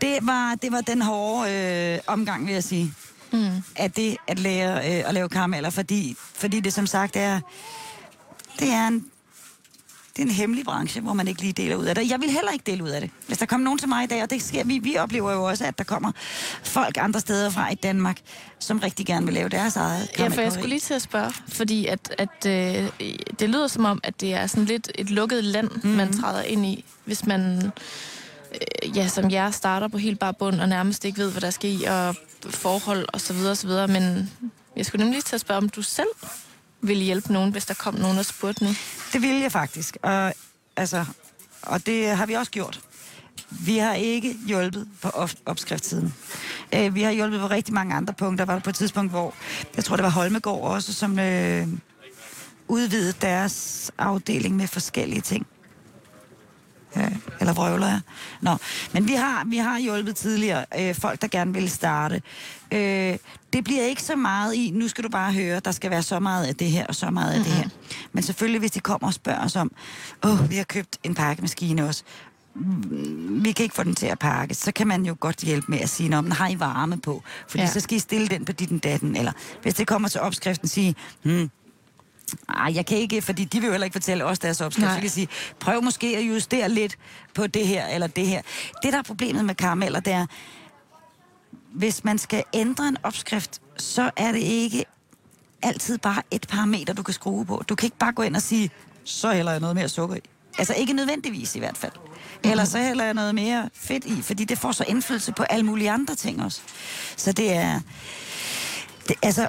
det 0.01 0.19
var, 0.21 0.55
det 0.55 0.71
var 0.71 0.81
den 0.81 1.01
hårde 1.01 1.51
øh, 1.51 1.99
omgang, 2.07 2.45
vil 2.45 2.53
jeg 2.53 2.63
sige. 2.63 2.93
Mm. 3.31 3.63
At 3.75 3.95
det 3.95 4.17
at 4.27 4.39
lære 4.39 4.77
øh, 4.77 5.07
at 5.07 5.13
lave 5.13 5.29
karameller, 5.29 5.69
fordi, 5.69 6.15
fordi 6.17 6.59
det 6.59 6.73
som 6.73 6.87
sagt 6.87 7.15
er, 7.15 7.39
det 8.59 8.69
er 8.71 8.87
en 8.87 9.05
det 10.15 10.21
er 10.21 10.25
en 10.25 10.31
hemmelig 10.31 10.65
branche, 10.65 11.01
hvor 11.01 11.13
man 11.13 11.27
ikke 11.27 11.41
lige 11.41 11.53
deler 11.53 11.75
ud 11.75 11.85
af 11.85 11.95
det. 11.95 12.09
Jeg 12.09 12.21
vil 12.21 12.29
heller 12.29 12.51
ikke 12.51 12.71
dele 12.71 12.83
ud 12.83 12.89
af 12.89 13.01
det. 13.01 13.09
Hvis 13.27 13.37
der 13.37 13.45
kommer 13.45 13.63
nogen 13.63 13.79
til 13.79 13.89
mig 13.89 14.03
i 14.03 14.07
dag, 14.07 14.23
og 14.23 14.29
det 14.29 14.41
sker, 14.41 14.63
vi, 14.63 14.79
vi 14.79 14.97
oplever 14.97 15.31
jo 15.31 15.43
også, 15.43 15.65
at 15.65 15.77
der 15.77 15.83
kommer 15.83 16.11
folk 16.63 16.97
andre 16.99 17.19
steder 17.19 17.49
fra 17.49 17.71
i 17.71 17.75
Danmark, 17.75 18.17
som 18.59 18.79
rigtig 18.79 19.05
gerne 19.05 19.25
vil 19.25 19.33
lave 19.33 19.49
deres 19.49 19.75
eget 19.75 20.09
Ja, 20.19 20.27
for 20.27 20.41
jeg 20.41 20.51
skulle 20.51 20.69
lige 20.69 20.79
til 20.79 20.93
at 20.93 21.01
spørge, 21.01 21.33
fordi 21.47 21.85
at, 21.85 22.15
at 22.17 22.45
øh, 22.47 22.89
det 23.39 23.49
lyder 23.49 23.67
som 23.67 23.85
om, 23.85 23.99
at 24.03 24.21
det 24.21 24.33
er 24.33 24.47
sådan 24.47 24.65
lidt 24.65 24.91
et 24.95 25.09
lukket 25.09 25.43
land, 25.43 25.69
mm-hmm. 25.69 25.91
man 25.91 26.13
træder 26.13 26.41
ind 26.41 26.65
i, 26.65 26.85
hvis 27.05 27.25
man 27.25 27.71
øh, 28.51 28.97
ja, 28.97 29.07
som 29.07 29.31
jeg 29.31 29.53
starter 29.53 29.87
på 29.87 29.97
helt 29.97 30.19
bare 30.19 30.33
bund 30.33 30.61
og 30.61 30.69
nærmest 30.69 31.05
ikke 31.05 31.17
ved, 31.17 31.31
hvad 31.31 31.41
der 31.41 31.49
skal 31.49 31.81
i, 31.81 31.83
og 31.83 32.15
forhold 32.49 33.05
og 33.13 33.21
så 33.21 33.33
videre 33.33 33.51
og 33.51 33.57
så 33.57 33.67
videre. 33.67 33.87
Men 33.87 34.31
jeg 34.75 34.85
skulle 34.85 34.99
nemlig 34.99 35.15
lige 35.15 35.23
til 35.23 35.35
at 35.35 35.41
spørge, 35.41 35.57
om 35.57 35.69
du 35.69 35.81
selv 35.81 36.07
ville 36.87 37.03
hjælpe 37.03 37.33
nogen, 37.33 37.51
hvis 37.51 37.65
der 37.65 37.73
kom 37.73 37.95
nogen 37.95 38.17
og 38.17 38.25
spurgte 38.25 38.63
nu? 38.63 38.69
Det 39.13 39.21
ville 39.21 39.41
jeg 39.41 39.51
faktisk. 39.51 39.97
Og, 40.01 40.33
altså, 40.75 41.05
og 41.61 41.85
det 41.85 42.09
har 42.09 42.25
vi 42.25 42.33
også 42.33 42.51
gjort. 42.51 42.79
Vi 43.49 43.77
har 43.77 43.93
ikke 43.93 44.35
hjulpet 44.47 44.87
på 45.01 45.11
opskriftssiden. 45.45 46.13
Øh, 46.73 46.95
vi 46.95 47.01
har 47.01 47.11
hjulpet 47.11 47.39
på 47.39 47.47
rigtig 47.47 47.73
mange 47.73 47.95
andre 47.95 48.13
punkter. 48.13 48.45
Der 48.45 48.53
var 48.53 48.59
på 48.59 48.69
et 48.69 48.75
tidspunkt, 48.75 49.11
hvor 49.11 49.33
jeg 49.75 49.83
tror, 49.83 49.95
det 49.95 50.03
var 50.03 50.09
Holmegård 50.09 50.71
også, 50.71 50.93
som, 50.93 51.19
øh, 51.19 51.67
udvidede 52.67 53.13
deres 53.21 53.91
afdeling 53.97 54.55
med 54.55 54.67
forskellige 54.67 55.21
ting. 55.21 55.47
Ja, 56.95 57.09
eller 57.39 57.53
vrøvler 57.53 57.87
jeg? 57.87 57.99
Nå, 58.41 58.57
men 58.93 59.07
vi 59.07 59.13
har, 59.13 59.43
vi 59.45 59.57
har 59.57 59.79
hjulpet 59.79 60.15
tidligere 60.15 60.65
øh, 60.79 60.95
folk, 60.95 61.21
der 61.21 61.27
gerne 61.27 61.53
vil 61.53 61.69
starte. 61.69 62.21
Øh, 62.71 63.17
det 63.53 63.63
bliver 63.63 63.83
ikke 63.83 64.03
så 64.03 64.15
meget 64.15 64.55
i, 64.55 64.71
nu 64.71 64.87
skal 64.87 65.03
du 65.03 65.09
bare 65.09 65.33
høre, 65.33 65.59
der 65.59 65.71
skal 65.71 65.91
være 65.91 66.03
så 66.03 66.19
meget 66.19 66.45
af 66.45 66.55
det 66.55 66.71
her 66.71 66.85
og 66.85 66.95
så 66.95 67.09
meget 67.09 67.31
af 67.31 67.39
mm-hmm. 67.39 67.53
det 67.53 67.63
her. 67.63 67.69
Men 68.11 68.23
selvfølgelig, 68.23 68.59
hvis 68.59 68.71
de 68.71 68.79
kommer 68.79 69.07
og 69.07 69.13
spørger 69.13 69.43
os 69.43 69.55
om, 69.55 69.71
åh, 70.23 70.49
vi 70.49 70.55
har 70.55 70.63
købt 70.63 70.97
en 71.03 71.15
pakkemaskine 71.15 71.87
også, 71.87 72.03
vi 73.29 73.51
kan 73.51 73.63
ikke 73.63 73.75
få 73.75 73.83
den 73.83 73.95
til 73.95 74.05
at 74.05 74.19
pakke, 74.19 74.55
så 74.55 74.71
kan 74.71 74.87
man 74.87 75.05
jo 75.05 75.15
godt 75.19 75.37
hjælpe 75.37 75.65
med 75.71 75.79
at 75.79 75.89
sige, 75.89 76.17
om 76.17 76.31
har 76.31 76.47
I 76.47 76.59
varme 76.59 76.97
på, 76.97 77.23
fordi 77.47 77.63
ja. 77.63 77.69
så 77.69 77.79
skal 77.79 77.97
I 77.97 77.99
stille 77.99 78.27
den 78.27 78.45
på 78.45 78.51
dit 78.51 78.83
datten, 78.83 79.15
eller 79.15 79.31
hvis 79.61 79.73
det 79.73 79.87
kommer 79.87 80.07
til 80.07 80.21
opskriften, 80.21 80.67
sige, 80.67 80.95
hmm, 81.23 81.49
ej, 82.49 82.71
jeg 82.75 82.85
kan 82.85 82.97
ikke, 82.97 83.21
fordi 83.21 83.45
de 83.45 83.59
vil 83.59 83.67
jo 83.67 83.71
heller 83.71 83.85
ikke 83.85 83.95
fortælle 83.95 84.25
os 84.25 84.39
deres 84.39 84.61
opskrift. 84.61 84.93
Så 84.93 84.99
kan 84.99 85.09
sige, 85.09 85.27
prøv 85.59 85.83
måske 85.83 86.17
at 86.17 86.23
justere 86.23 86.69
lidt 86.69 86.97
på 87.33 87.47
det 87.47 87.67
her 87.67 87.87
eller 87.87 88.07
det 88.07 88.27
her. 88.27 88.41
Det, 88.83 88.93
der 88.93 88.99
er 88.99 89.03
problemet 89.03 89.45
med 89.45 89.55
karameller, 89.55 89.99
det 89.99 90.13
er, 90.13 90.25
hvis 91.71 92.03
man 92.03 92.17
skal 92.17 92.43
ændre 92.53 92.87
en 92.87 92.97
opskrift, 93.03 93.61
så 93.77 94.11
er 94.15 94.31
det 94.31 94.39
ikke 94.39 94.85
altid 95.61 95.97
bare 95.97 96.21
et 96.31 96.47
parameter, 96.49 96.93
du 96.93 97.03
kan 97.03 97.13
skrue 97.13 97.45
på. 97.45 97.63
Du 97.69 97.75
kan 97.75 97.87
ikke 97.87 97.97
bare 97.97 98.11
gå 98.11 98.21
ind 98.21 98.35
og 98.35 98.41
sige, 98.41 98.69
så 99.03 99.33
hælder 99.33 99.51
jeg 99.51 99.61
noget 99.61 99.75
mere 99.75 99.89
sukker 99.89 100.15
i. 100.15 100.21
Altså 100.57 100.73
ikke 100.73 100.93
nødvendigvis 100.93 101.55
i 101.55 101.59
hvert 101.59 101.77
fald. 101.77 101.91
Mm-hmm. 101.95 102.51
Eller 102.51 102.65
så 102.65 102.77
hælder 102.77 103.05
jeg 103.05 103.13
noget 103.13 103.35
mere 103.35 103.69
fedt 103.73 104.05
i, 104.05 104.21
fordi 104.21 104.45
det 104.45 104.57
får 104.57 104.71
så 104.71 104.83
indflydelse 104.87 105.31
på 105.31 105.43
alle 105.43 105.65
mulige 105.65 105.91
andre 105.91 106.15
ting 106.15 106.43
også. 106.43 106.61
Så 107.17 107.31
det 107.31 107.53
er... 107.53 107.79
Det, 109.07 109.15
altså, 109.21 109.47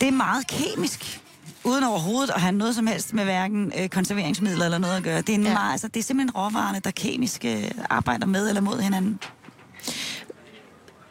det 0.00 0.08
er 0.08 0.12
meget 0.12 0.46
kemisk 0.46 1.20
uden 1.64 1.84
overhovedet 1.84 2.30
at 2.30 2.40
have 2.40 2.52
noget 2.52 2.74
som 2.74 2.86
helst 2.86 3.14
med 3.14 3.24
hverken 3.24 3.72
øh, 3.78 3.88
konserveringsmidler 3.88 4.64
eller 4.64 4.78
noget 4.78 4.96
at 4.96 5.02
gøre. 5.02 5.20
Det 5.20 5.28
er, 5.28 5.34
en 5.34 5.44
ja. 5.44 5.52
meget, 5.52 5.72
altså, 5.72 5.88
det 5.88 6.00
er 6.00 6.04
simpelthen 6.04 6.30
råvarerne, 6.30 6.80
der 6.84 6.90
kemisk 6.90 7.44
øh, 7.44 7.70
arbejder 7.90 8.26
med 8.26 8.48
eller 8.48 8.60
mod 8.60 8.80
hinanden. 8.80 9.18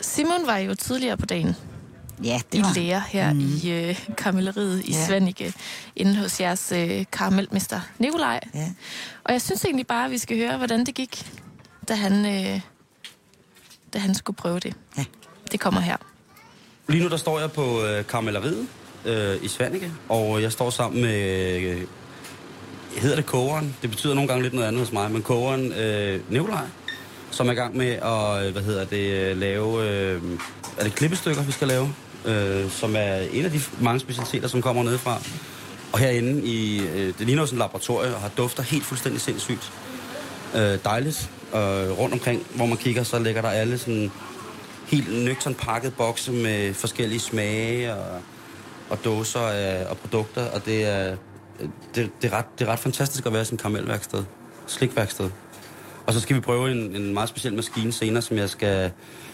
Simon 0.02 0.46
var 0.46 0.58
jo 0.58 0.76
tidligere 0.76 1.18
på 1.18 1.26
dagen 1.26 1.56
ja, 2.24 2.42
det 2.52 2.62
var. 2.62 2.70
i 2.70 2.80
lære 2.80 3.04
her 3.08 3.34
mm. 3.34 3.40
i 3.40 3.72
øh, 3.72 4.06
karamelleriet 4.18 4.86
i 4.86 4.92
ja. 4.92 5.06
Svanike, 5.06 5.54
inde 5.96 6.16
hos 6.16 6.42
jeres 6.42 6.72
øh, 6.72 7.06
karamelmester 7.12 7.82
Nikolaj. 8.00 8.40
Ja. 8.54 8.70
Og 9.24 9.34
jeg 9.34 9.42
synes 9.42 9.66
egentlig 9.66 9.88
bare, 9.88 10.06
at 10.06 10.12
vi 10.12 10.18
skal 10.18 10.38
høre, 10.38 10.58
hvordan 10.58 10.86
det 10.86 10.96
gik, 10.96 11.32
da 11.88 11.94
han, 11.94 12.26
øh, 12.26 12.62
da 13.94 14.00
han 14.00 14.16
skulle 14.16 14.38
prøve 14.38 14.60
det. 14.60 14.74
Ja. 14.98 15.06
Det 15.52 15.60
kommer 15.60 15.82
her. 15.82 15.98
Lige 16.88 17.04
nu 17.04 17.10
der 17.10 17.18
står 17.18 17.40
jeg 17.40 17.52
på 17.52 17.84
øh, 17.86 18.06
karamelleriet 18.06 18.68
øh, 19.06 19.36
i 19.42 19.48
Svanike, 19.48 19.92
og 20.10 20.42
jeg 20.42 20.52
står 20.52 20.70
sammen 20.70 21.02
med, 21.02 21.62
øh, 21.62 21.82
hedder 22.98 23.16
det 23.16 23.26
kogeren? 23.26 23.76
Det 23.82 23.90
betyder 23.90 24.14
nogle 24.14 24.28
gange 24.28 24.44
lidt 24.44 24.54
noget 24.54 24.68
andet 24.68 24.82
hos 24.82 24.92
mig, 24.92 25.12
men 25.12 25.22
kogeren 25.22 25.74
øh, 25.74 26.20
Nikolaj, 26.30 26.66
som 27.32 27.48
er 27.48 27.52
i 27.52 27.56
gang 27.56 27.78
med 27.78 27.88
at, 27.88 28.46
øh, 28.46 28.52
hvad 28.52 28.62
hedder 28.62 28.86
det, 28.86 29.32
øh, 29.32 29.38
lave, 29.38 29.90
øh, 29.90 30.22
er 30.78 30.84
det 30.84 30.96
klippestykker, 30.96 31.44
vi 31.44 31.52
skal 31.52 31.68
lave? 31.68 31.94
Øh, 32.26 32.72
som 32.72 32.96
er 32.96 33.16
en 33.16 33.46
af 33.46 33.52
de 33.52 33.62
mange 33.82 34.00
specialiteter, 34.00 34.48
som 34.48 34.62
kommer 34.62 34.84
nedefra. 34.84 35.22
Og 35.94 36.00
herinde 36.00 36.46
i, 36.46 36.80
øh, 36.80 37.14
det 37.20 37.28
ligner 37.28 37.46
sådan 37.46 37.56
en 37.56 37.60
laboratorium, 37.60 38.14
og 38.14 38.20
har 38.20 38.30
dufter 38.38 38.64
helt 38.64 38.84
fuldstændig 38.84 39.22
sindssygt. 39.22 39.72
Øh, 40.56 40.78
dejligt. 40.84 41.30
Og 41.52 41.98
rundt 42.00 42.14
omkring, 42.14 42.46
hvor 42.56 42.66
man 42.66 42.78
kigger, 42.78 43.04
så 43.04 43.20
ligger 43.20 43.42
der 43.42 43.50
alle 43.50 43.78
sådan 43.78 44.12
helt 44.88 45.24
nøgtern 45.24 45.54
pakket 45.54 45.94
bokse 45.94 46.32
med 46.32 46.74
forskellige 46.74 47.20
smage 47.20 47.94
og 47.94 48.22
og 48.90 49.06
dåser 49.06 49.40
af, 49.40 49.86
og 49.90 49.98
produkter, 49.98 50.46
og 50.52 50.66
det 50.66 50.86
er, 50.86 51.16
det, 51.96 52.12
det, 52.22 52.32
er 52.34 52.38
ret, 52.38 52.46
det 52.60 52.68
er 52.68 52.72
ret 52.72 52.80
fantastisk 52.80 53.26
at 53.26 53.34
være 53.34 53.46
sådan 53.46 53.56
et 53.56 53.62
karamelværksted, 53.62 54.24
slikværksted. 54.68 55.30
Og 56.06 56.14
så 56.14 56.20
skal 56.20 56.36
vi 56.36 56.42
prøve 56.42 56.72
en, 56.72 56.96
en 56.96 57.14
meget 57.14 57.30
speciel 57.30 57.54
maskine 57.54 57.92
senere, 57.92 58.22
som 58.22 58.38
jeg 58.38 58.50
skal, 58.50 58.92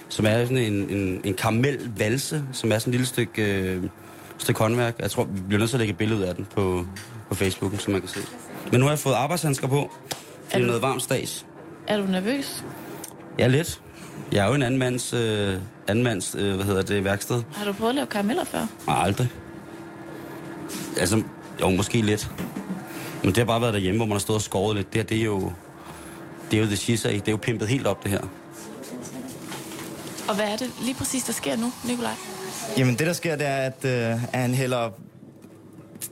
som 0.09 0.25
er 0.25 0.41
sådan 0.45 0.57
en, 0.57 0.89
en, 0.89 1.21
en 1.23 1.33
karamelvalse, 1.33 2.43
som 2.53 2.71
er 2.71 2.79
sådan 2.79 2.91
et 2.91 2.93
lille 2.93 3.05
stykke, 3.05 3.61
øh, 3.61 3.83
stykke 4.37 4.59
håndværk. 4.59 4.95
Jeg 4.99 5.11
tror, 5.11 5.23
vi 5.23 5.41
bliver 5.47 5.59
nødt 5.59 5.69
til 5.69 5.77
at 5.77 5.79
lægge 5.79 5.91
et 5.91 5.97
billede 5.97 6.29
af 6.29 6.35
den 6.35 6.45
på, 6.55 6.85
på 7.29 7.35
Facebook, 7.35 7.79
som 7.79 7.93
man 7.93 8.01
kan 8.01 8.09
se. 8.09 8.19
Men 8.71 8.79
nu 8.79 8.85
har 8.85 8.91
jeg 8.91 8.99
fået 8.99 9.13
arbejdshandsker 9.13 9.67
på. 9.67 9.91
Det 10.09 10.17
er, 10.51 10.57
er 10.57 10.65
noget 10.65 10.81
varmt 10.81 11.01
stas. 11.01 11.45
Er 11.87 11.97
du 11.97 12.03
nervøs? 12.03 12.63
Ja, 13.39 13.47
lidt. 13.47 13.81
Jeg 14.31 14.43
er 14.45 14.47
jo 14.47 14.53
en 14.53 14.63
anden 14.63 14.79
mands, 14.79 15.13
øh, 15.13 15.59
anden 15.87 16.03
mands 16.03 16.35
øh, 16.35 16.55
hvad 16.55 16.65
hedder 16.65 16.81
det, 16.81 17.03
værksted. 17.03 17.43
Har 17.53 17.65
du 17.65 17.73
prøvet 17.73 17.89
at 17.89 17.95
lave 17.95 18.07
karameller 18.07 18.43
før? 18.43 18.67
Nej, 18.87 19.05
aldrig. 19.05 19.29
Altså, 20.99 21.23
jo, 21.61 21.69
måske 21.69 22.01
lidt. 22.01 22.31
Men 23.23 23.29
det 23.29 23.37
har 23.37 23.45
bare 23.45 23.61
været 23.61 23.73
derhjemme, 23.73 23.97
hvor 23.97 24.05
man 24.05 24.11
har 24.11 24.19
stået 24.19 24.35
og 24.35 24.41
skåret 24.41 24.75
lidt. 24.75 24.93
Det 24.93 25.01
her, 25.01 25.03
det 25.07 25.17
er 25.17 25.23
jo... 25.25 25.51
Det 26.51 26.59
er 26.59 26.63
jo 26.63 26.69
det 26.69 26.79
shiza 26.79 27.09
Det 27.09 27.27
er 27.27 27.31
jo 27.31 27.37
pimpet 27.37 27.67
helt 27.67 27.87
op, 27.87 28.03
det 28.03 28.11
her. 28.11 28.21
Og 30.29 30.35
hvad 30.35 30.45
er 30.45 30.55
det 30.55 30.71
lige 30.81 30.93
præcis, 30.95 31.23
der 31.23 31.33
sker 31.33 31.55
nu, 31.55 31.71
Nikolaj? 31.87 32.13
Jamen, 32.77 32.95
det 32.95 33.07
der 33.07 33.13
sker, 33.13 33.35
det 33.35 33.47
er, 33.47 33.55
at, 33.55 33.85
øh, 33.85 34.23
at 34.33 34.39
han 34.39 34.53
hælder 34.53 34.89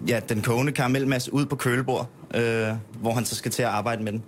ja, 0.08 0.20
den 0.30 0.42
kogende 0.42 0.72
karamelmasse 0.72 1.34
ud 1.34 1.46
på 1.46 1.56
kølebord, 1.56 2.10
øh, 2.34 2.68
hvor 3.02 3.14
han 3.14 3.26
så 3.26 3.36
skal 3.36 3.52
til 3.52 3.64
at 3.64 3.70
arbejde 3.70 4.04
med 4.04 4.12
den. 4.12 4.24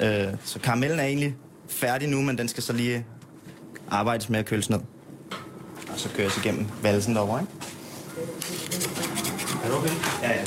Øh, 0.00 0.34
så 0.44 0.58
karamellen 0.58 1.00
er 1.00 1.04
egentlig 1.04 1.36
færdig 1.68 2.08
nu, 2.08 2.22
men 2.22 2.38
den 2.38 2.48
skal 2.48 2.62
så 2.62 2.72
lige 2.72 3.06
arbejdes 3.90 4.28
med 4.28 4.38
at 4.38 4.46
køles 4.46 4.70
ned. 4.70 4.78
Og 5.92 5.98
så 5.98 6.08
køres 6.16 6.36
igennem 6.36 6.66
valsen 6.82 7.14
derovre, 7.14 7.40
ikke? 7.40 7.52
Er 9.68 9.72
du 9.72 9.78
okay? 9.78 9.94
Ja, 10.22 10.30
ja. 10.30 10.44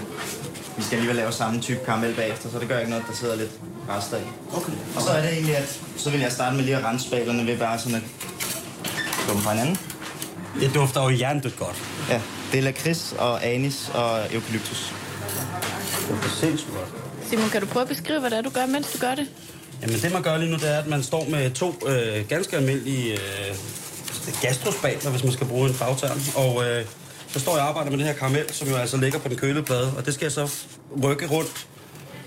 Vi 0.78 0.84
skal 0.84 0.96
alligevel 0.96 1.16
lave 1.16 1.32
samme 1.32 1.62
type 1.62 1.80
karamel 1.86 2.16
bagefter, 2.16 2.50
så 2.50 2.60
det 2.60 2.68
gør 2.68 2.80
ikke 2.80 2.90
noget, 2.90 3.06
der 3.10 3.16
sidder 3.16 3.36
lidt 3.36 3.52
rester 3.90 4.18
i. 4.18 4.22
Okay. 4.54 4.72
Og 4.96 5.02
så 5.02 5.10
er 5.10 5.22
det 5.22 5.34
egentlig, 5.34 5.58
at 5.58 5.80
så 5.98 6.10
vil 6.10 6.20
jeg 6.20 6.32
starte 6.32 6.56
med 6.56 6.64
lige 6.64 6.76
at 6.78 6.86
rense 6.86 7.08
spalerne 7.08 7.48
ved 7.48 7.58
bare 7.58 7.80
sådan 7.80 7.96
at 7.96 8.04
komme 9.28 9.42
fra 9.42 9.52
hinanden. 9.52 9.78
Det 10.60 10.74
dufter 10.74 11.04
jo 11.04 11.10
hjernedødt 11.10 11.58
godt. 11.60 11.76
Ja, 12.10 12.22
det 12.52 12.58
er 12.58 12.62
lakrids 12.62 13.16
og 13.18 13.46
anis 13.46 13.92
og 13.94 14.34
eukalyptus. 14.34 14.94
Det 16.08 16.26
er 16.26 16.30
sindssygt 16.40 16.72
godt. 16.74 16.90
Simon, 17.30 17.50
kan 17.50 17.62
du 17.62 17.68
prøve 17.68 17.82
at 17.82 17.90
beskrive, 17.90 18.20
hvad 18.20 18.30
det 18.30 18.38
er, 18.38 18.42
du 18.42 18.50
gør, 18.50 18.66
mens 18.66 18.92
du 18.92 18.98
gør 18.98 19.16
det? 19.16 19.28
Jamen 19.82 19.96
det 19.96 20.12
man 20.14 20.24
gør 20.24 20.38
lige 20.38 20.52
nu, 20.52 20.58
det 20.58 20.70
er, 20.70 20.80
at 20.80 20.88
man 20.88 21.04
står 21.04 21.30
med 21.30 21.52
to 21.52 21.76
øh, 21.88 22.28
ganske 22.28 22.58
almindelige 22.58 23.14
øh, 23.14 23.56
gastrospatler, 24.42 25.12
hvis 25.12 25.24
man 25.24 25.34
skal 25.34 25.48
bruge 25.48 25.70
en 25.70 25.76
fagterm. 25.76 26.20
Og 26.36 26.70
øh, 26.70 26.86
så 27.34 27.40
står 27.40 27.56
jeg 27.56 27.62
og 27.62 27.70
arbejder 27.70 27.90
med 27.92 27.98
det 27.98 28.08
her 28.08 28.14
karamel, 28.14 28.54
som 28.54 28.68
jo 28.68 28.76
altså 28.76 28.98
ligger 28.98 29.20
på 29.20 29.28
den 29.30 29.38
kølede 29.38 29.64
plade, 29.64 29.94
og 29.98 30.06
det 30.06 30.14
skal 30.14 30.26
jeg 30.26 30.32
så 30.32 30.52
rykke 31.04 31.28
rundt 31.28 31.68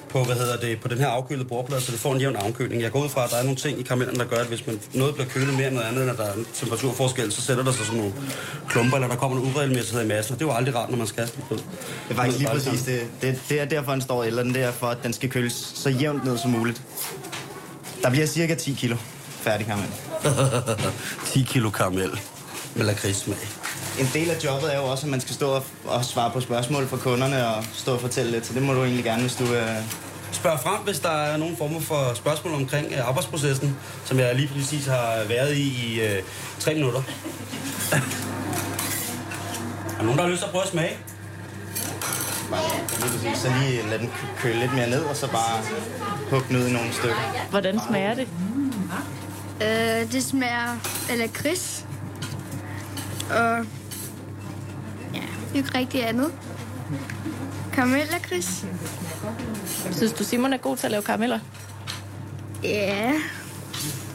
på, 0.09 0.25
hvad 0.25 0.37
hedder 0.37 0.57
det, 0.57 0.81
på 0.81 0.89
den 0.89 0.99
her 0.99 1.07
afkølede 1.07 1.45
bordplade, 1.45 1.81
så 1.81 1.93
det 1.93 2.01
får 2.01 2.15
en 2.15 2.21
jævn 2.21 2.37
afkøling. 2.37 2.83
Jeg 2.83 2.91
går 2.93 3.05
ud 3.05 3.09
fra, 3.09 3.25
at 3.25 3.31
der 3.31 3.37
er 3.37 3.43
nogle 3.43 3.57
ting 3.57 3.81
i 3.81 3.83
karamellen, 3.83 4.19
der 4.19 4.25
gør, 4.25 4.37
at 4.37 4.47
hvis 4.47 4.67
man 4.67 4.81
noget 4.93 5.15
bliver 5.15 5.29
kølet 5.29 5.55
mere 5.55 5.67
end 5.67 5.75
noget 5.75 5.89
andet, 5.89 6.09
at 6.09 6.19
der 6.19 6.25
er 6.25 6.33
en 6.33 6.47
temperaturforskel, 6.55 7.33
så 7.33 7.43
sætter 7.43 7.65
der 7.65 7.73
sig 7.73 7.87
sådan 7.87 8.01
nogle 8.01 8.15
klumper, 8.69 8.97
eller 8.97 9.09
der 9.09 9.17
kommer 9.17 9.39
en 9.41 9.45
uregelmæssighed 9.47 10.05
i 10.05 10.09
massen. 10.09 10.35
Det 10.35 10.43
er 10.43 10.47
jo 10.47 10.53
aldrig 10.53 10.75
rart, 10.75 10.91
når 10.91 10.97
man 10.99 11.07
skal. 11.07 11.25
Det 11.25 11.63
er 12.11 12.15
faktisk 12.15 12.39
lige 12.39 12.51
præcis 12.51 12.83
det. 12.83 13.07
det. 13.23 13.41
Det 13.49 13.61
er 13.61 13.65
derfor, 13.65 13.93
den 13.93 14.01
står 14.01 14.25
eller 14.25 14.43
den 14.43 14.55
der 14.55 14.73
for, 14.73 14.87
at 14.87 14.99
den 15.03 15.13
skal 15.13 15.31
køles 15.31 15.73
så 15.75 15.91
jævnt 15.91 16.25
ned 16.25 16.39
som 16.39 16.51
muligt. 16.51 16.83
Der 18.03 18.11
bliver 18.11 18.27
cirka 18.27 18.55
10 18.55 18.73
kilo 18.79 18.97
færdig 19.41 19.67
karamel. 19.67 19.89
10 21.33 21.43
kilo 21.43 21.71
karamel 21.71 22.11
med 22.75 22.85
lakridssmag. 22.85 23.64
En 24.01 24.11
del 24.15 24.31
af 24.31 24.45
jobbet 24.45 24.75
er 24.75 24.79
jo 24.79 24.85
også, 24.85 25.07
at 25.07 25.11
man 25.11 25.21
skal 25.21 25.35
stå 25.35 25.61
og, 25.85 26.05
svare 26.05 26.31
på 26.31 26.41
spørgsmål 26.41 26.89
fra 26.89 26.97
kunderne 26.97 27.49
og 27.49 27.65
stå 27.73 27.95
og 27.95 28.01
fortælle 28.01 28.31
lidt, 28.31 28.47
så 28.47 28.55
det 28.55 28.63
må 28.63 28.73
du 28.73 28.85
egentlig 28.85 29.05
gerne, 29.05 29.21
hvis 29.21 29.35
du... 29.37 29.45
Øh... 29.45 29.77
Spørg 30.33 30.61
frem, 30.61 30.81
hvis 30.85 30.99
der 30.99 31.11
er 31.11 31.37
nogen 31.37 31.57
former 31.57 31.81
for 31.81 32.15
spørgsmål 32.15 32.55
omkring 32.55 32.87
øh, 32.93 33.09
arbejdsprocessen, 33.09 33.77
som 34.05 34.19
jeg 34.19 34.35
lige 34.35 34.49
præcis 34.49 34.87
har 34.87 35.25
været 35.29 35.57
i 35.57 35.87
i 35.87 36.01
øh, 36.01 36.23
tre 36.59 36.75
minutter. 36.75 37.03
er 37.93 37.99
der 39.99 40.03
nogen, 40.03 40.19
der 40.19 40.25
har 40.25 40.31
lyst 40.31 40.41
til 40.41 40.47
at 40.47 40.51
prøve 40.53 40.65
at 40.65 40.71
smage? 40.71 40.97
Lige 43.23 43.37
Så 43.37 43.49
lige 43.61 43.83
lad 43.91 43.99
den 43.99 44.11
køle 44.39 44.61
lidt 44.61 44.75
mere 44.75 44.91
ned, 44.91 45.05
og 45.05 45.17
så 45.17 45.31
bare 45.31 45.63
hugge 46.31 46.47
den 46.49 46.57
ud 46.57 46.67
i 46.69 46.73
nogle 46.73 46.93
stykker. 46.93 47.47
Hvordan 47.51 47.81
smager 47.89 48.15
det? 48.15 48.29
Øh, 49.63 50.13
det 50.13 50.25
smager 50.25 50.77
af 51.11 51.19
lakrids. 51.19 51.87
Og 53.31 53.67
ikke 55.55 55.79
rigtig 55.79 56.09
andet. 56.09 56.33
Karamel 57.73 58.07
lakrids. 58.11 58.65
Synes 59.93 60.13
du, 60.13 60.25
Simon 60.25 60.53
er 60.53 60.57
god 60.57 60.77
til 60.77 60.87
at 60.87 60.91
lave 60.91 61.03
karameller? 61.03 61.39
Ja, 62.63 63.13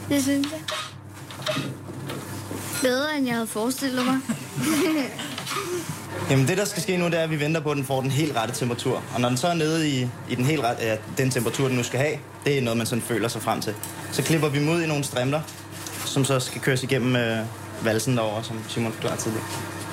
det 0.08 0.22
synes 0.22 0.48
jeg. 0.52 0.60
Bedre, 2.82 3.16
end 3.18 3.26
jeg 3.26 3.34
havde 3.34 3.46
forestillet 3.46 4.04
mig. 4.04 4.18
Jamen 6.30 6.48
det, 6.48 6.58
der 6.58 6.64
skal 6.64 6.82
ske 6.82 6.96
nu, 6.96 7.04
det 7.04 7.18
er, 7.18 7.22
at 7.22 7.30
vi 7.30 7.40
venter 7.40 7.60
på, 7.60 7.70
at 7.70 7.76
den 7.76 7.84
får 7.84 8.00
den 8.00 8.10
helt 8.10 8.36
rette 8.36 8.54
temperatur. 8.54 9.02
Og 9.14 9.20
når 9.20 9.28
den 9.28 9.38
så 9.38 9.48
er 9.48 9.54
nede 9.54 9.88
i, 9.88 10.08
i 10.28 10.34
den 10.34 10.44
helt 10.44 10.62
rette, 10.64 10.82
ja, 10.82 10.96
den 11.18 11.30
temperatur, 11.30 11.68
den 11.68 11.76
nu 11.76 11.82
skal 11.82 12.00
have, 12.00 12.18
det 12.44 12.58
er 12.58 12.62
noget, 12.62 12.76
man 12.76 12.86
sådan 12.86 13.02
føler 13.02 13.28
sig 13.28 13.42
frem 13.42 13.60
til. 13.60 13.74
Så 14.12 14.22
klipper 14.22 14.48
vi 14.48 14.58
dem 14.58 14.68
ud 14.68 14.82
i 14.82 14.86
nogle 14.86 15.04
strimler, 15.04 15.40
som 16.04 16.24
så 16.24 16.40
skal 16.40 16.60
køres 16.60 16.82
igennem 16.82 17.16
øh, 17.16 17.38
valsen 17.82 18.16
derovre, 18.16 18.44
som 18.44 18.58
Simon 18.68 18.92
forklarede 18.92 19.20
tidligere. 19.20 19.46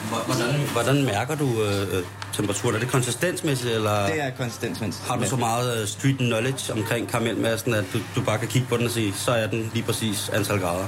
Hvordan, 0.08 0.68
hvordan 0.74 1.06
mærker 1.06 1.36
du 1.36 1.64
øh, 1.64 2.04
temperaturen? 2.34 2.76
Er 2.76 2.80
det 2.80 2.90
konsistensmæssigt, 2.90 3.74
eller 3.74 4.06
Det 4.06 4.22
er 4.24 4.30
konsistensmæssigt. 4.38 5.08
har 5.08 5.16
du 5.18 5.26
så 5.30 5.36
meget 5.36 5.82
øh, 5.82 5.88
street 5.88 6.18
knowledge 6.18 6.74
omkring 6.74 7.10
karamelmassen, 7.10 7.74
at 7.74 7.86
du, 7.94 8.00
du 8.16 8.22
bare 8.22 8.38
kan 8.38 8.48
kigge 8.48 8.68
på 8.68 8.78
den 8.78 8.86
og 8.86 8.92
sige, 8.92 9.14
så 9.18 9.32
er 9.32 9.48
den 9.48 9.72
lige 9.74 9.84
præcis 9.84 10.30
antal 10.34 10.60
grader? 10.60 10.88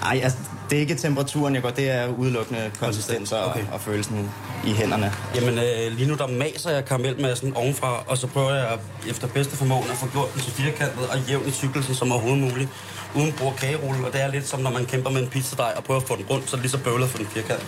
Nej, 0.00 0.20
altså, 0.22 0.38
det 0.70 0.76
er 0.76 0.80
ikke 0.80 0.94
temperaturen, 0.94 1.54
jeg 1.54 1.62
går. 1.62 1.70
Det 1.70 1.90
er 1.90 2.06
udelukkende 2.08 2.70
konsistens 2.80 3.32
og, 3.32 3.44
Okay. 3.44 3.60
okay. 3.60 3.72
og 3.72 3.80
følelsen 3.80 4.30
i 4.66 4.72
hænderne. 4.72 5.12
Jamen, 5.34 5.58
øh, 5.58 5.92
lige 5.96 6.08
nu 6.08 6.14
der 6.14 6.26
maser 6.26 6.70
jeg 6.70 6.84
karamelmassen 6.84 7.52
ovenfra, 7.56 8.04
og 8.06 8.18
så 8.18 8.26
prøver 8.26 8.54
jeg 8.54 8.78
efter 9.08 9.26
bedste 9.26 9.56
formåen 9.56 9.90
at 9.90 9.96
få 9.96 10.06
gjort 10.06 10.32
den 10.34 10.40
så 10.42 10.50
firkantet 10.50 11.08
og 11.08 11.18
jævn 11.28 11.48
i 11.48 11.50
cykkelsen 11.50 11.94
som 11.94 12.12
overhovedet 12.12 12.40
muligt, 12.42 12.68
uden 13.14 13.32
brug 13.32 13.48
af 13.48 13.56
kagerulle. 13.56 14.06
Og 14.06 14.12
det 14.12 14.22
er 14.22 14.28
lidt 14.30 14.48
som 14.48 14.60
når 14.60 14.70
man 14.70 14.86
kæmper 14.86 15.10
med 15.10 15.22
en 15.22 15.28
pizzadej 15.28 15.72
og 15.76 15.84
prøver 15.84 16.00
at 16.00 16.06
få 16.08 16.16
den 16.16 16.24
rundt, 16.30 16.50
så 16.50 16.56
er 16.56 16.58
det 16.58 16.62
lige 16.62 16.70
så 16.72 16.78
bøvlet 16.78 17.08
få 17.08 17.18
den 17.18 17.26
firkantet. 17.26 17.66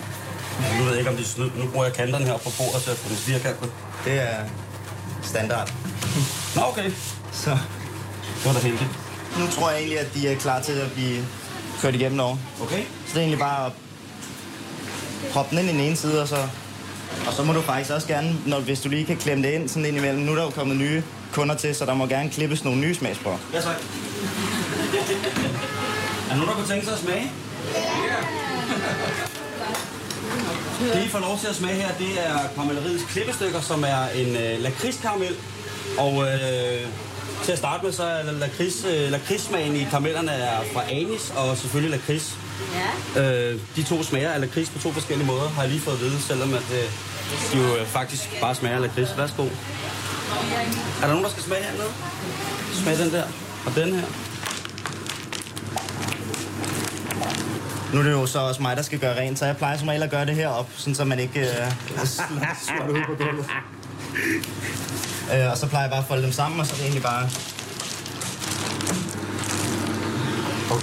Nu 0.78 0.82
ved 0.84 0.90
jeg 0.90 0.98
ikke, 0.98 1.10
om 1.10 1.16
de 1.16 1.22
er 1.22 1.26
snyd. 1.26 1.50
Nu 1.56 1.66
bruger 1.66 1.84
jeg 1.86 1.94
kanterne 1.94 2.24
her 2.24 2.36
på 2.36 2.50
bordet 2.58 2.82
til 2.82 2.90
at 2.90 2.96
få 2.96 3.08
den 3.08 3.16
firkantet. 3.16 3.70
Det 4.04 4.12
er 4.12 4.36
standard. 5.22 5.72
Nå, 6.56 6.62
okay. 6.62 6.90
Så 7.32 7.50
Det 7.50 8.44
var 8.44 8.52
da 8.52 8.58
heldigt. 8.58 8.90
nu 9.38 9.46
tror 9.46 9.70
jeg 9.70 9.78
egentlig, 9.78 9.98
at 10.00 10.14
de 10.14 10.28
er 10.28 10.36
klar 10.36 10.60
til 10.62 10.72
at 10.72 10.92
blive 10.92 11.24
kørt 11.80 11.94
igennem 11.94 12.20
over. 12.20 12.36
Okay. 12.62 12.82
Så 13.06 13.08
det 13.08 13.16
er 13.16 13.20
egentlig 13.20 13.38
bare 13.38 13.66
at 13.66 13.72
proppe 15.32 15.56
den 15.56 15.58
ind 15.64 15.68
i 15.70 15.72
den 15.80 15.80
ene 15.88 15.96
side, 15.96 16.22
og 16.22 16.28
så, 16.28 16.36
og 17.26 17.32
så 17.32 17.42
må 17.42 17.52
du 17.52 17.60
faktisk 17.62 17.90
også 17.90 18.06
gerne, 18.08 18.36
når, 18.46 18.60
hvis 18.60 18.80
du 18.80 18.88
lige 18.88 19.04
kan 19.06 19.16
klemme 19.16 19.44
det 19.44 19.52
ind 19.52 19.68
sådan 19.68 19.84
ind 19.86 19.96
imellem. 19.96 20.22
Nu 20.22 20.32
er 20.32 20.36
der 20.36 20.42
jo 20.44 20.50
kommet 20.50 20.76
nye 20.76 21.02
kunder 21.32 21.54
til, 21.54 21.74
så 21.74 21.86
der 21.86 21.94
må 21.94 22.06
gerne 22.06 22.30
klippes 22.30 22.64
nogle 22.64 22.80
nye 22.80 22.94
smagsprøver. 22.94 23.38
Ja, 23.52 23.60
tak. 23.60 23.76
Er 26.30 26.34
nogen, 26.34 26.48
der 26.48 26.54
kunne 26.54 26.68
tænke 26.68 26.84
sig 26.84 26.94
at 26.94 27.00
smage? 27.00 27.30
Det, 30.94 31.04
I 31.04 31.08
får 31.08 31.18
lov 31.18 31.38
til 31.38 31.46
at 31.46 31.54
smage 31.54 31.74
her, 31.74 31.88
det 31.98 32.26
er 32.26 32.38
karamelleriets 32.54 33.04
klippestykker, 33.04 33.60
som 33.60 33.84
er 33.84 34.08
en 34.14 34.36
øh, 34.36 34.62
lakridskaramel. 34.62 35.36
Og 35.98 36.22
øh, 36.22 36.86
til 37.44 37.52
at 37.52 37.58
starte 37.58 37.84
med, 37.84 37.92
så 37.92 38.02
er 38.02 38.32
lakrids, 38.32 38.84
øh, 38.84 39.10
lakridssmagen 39.10 39.76
i 39.76 39.84
karamellerne 39.84 40.30
er 40.32 40.60
fra 40.72 40.82
anis 40.90 41.32
og 41.36 41.56
selvfølgelig 41.56 41.90
lakrids. 41.90 42.36
Ja. 43.14 43.22
Øh, 43.22 43.60
de 43.76 43.82
to 43.82 44.02
smager 44.02 44.30
af 44.30 44.40
lakrids 44.40 44.70
på 44.70 44.78
to 44.78 44.92
forskellige 44.92 45.26
måder, 45.26 45.48
har 45.48 45.62
jeg 45.62 45.70
lige 45.70 45.80
fået 45.80 45.94
at 45.94 46.00
vide, 46.00 46.20
selvom 46.20 46.54
at, 46.54 46.70
øh, 46.72 46.84
de 47.52 47.58
jo 47.58 47.76
øh, 47.76 47.86
faktisk 47.86 48.40
bare 48.40 48.54
smager 48.54 48.76
af 48.76 48.82
lakrids. 48.82 49.18
Værsgo. 49.18 49.42
Er 49.42 49.48
der 51.00 51.08
nogen, 51.08 51.24
der 51.24 51.30
skal 51.30 51.42
smage 51.42 51.62
hernede? 51.62 51.92
Smag 52.72 52.98
den 52.98 53.12
der. 53.12 53.24
Og 53.66 53.74
den 53.74 53.94
her. 53.94 54.27
Nu 57.92 57.98
er 57.98 58.02
det 58.02 58.10
jo 58.12 58.26
så 58.26 58.38
også 58.38 58.62
mig, 58.62 58.76
der 58.76 58.82
skal 58.82 58.98
gøre 58.98 59.18
rent, 59.20 59.38
så 59.38 59.46
jeg 59.46 59.56
plejer 59.56 59.78
som 59.78 59.88
regel 59.88 60.02
at 60.02 60.10
gøre 60.10 60.26
det 60.26 60.34
herop, 60.34 60.68
sådan 60.76 60.94
så 60.94 61.04
man 61.04 61.18
ikke 61.18 61.40
øh, 61.40 61.46
slår 62.66 62.86
det 62.86 62.92
ud 62.92 63.02
på 63.06 63.14
gulvet. 63.24 63.46
Øh, 65.34 65.50
og 65.50 65.58
så 65.58 65.66
plejer 65.66 65.84
jeg 65.84 65.90
bare 65.90 66.00
at 66.00 66.06
folde 66.08 66.22
dem 66.22 66.32
sammen, 66.32 66.60
og 66.60 66.66
så 66.66 66.72
er 66.72 66.76
det 66.76 66.84
egentlig 66.84 67.02
bare... 67.02 67.28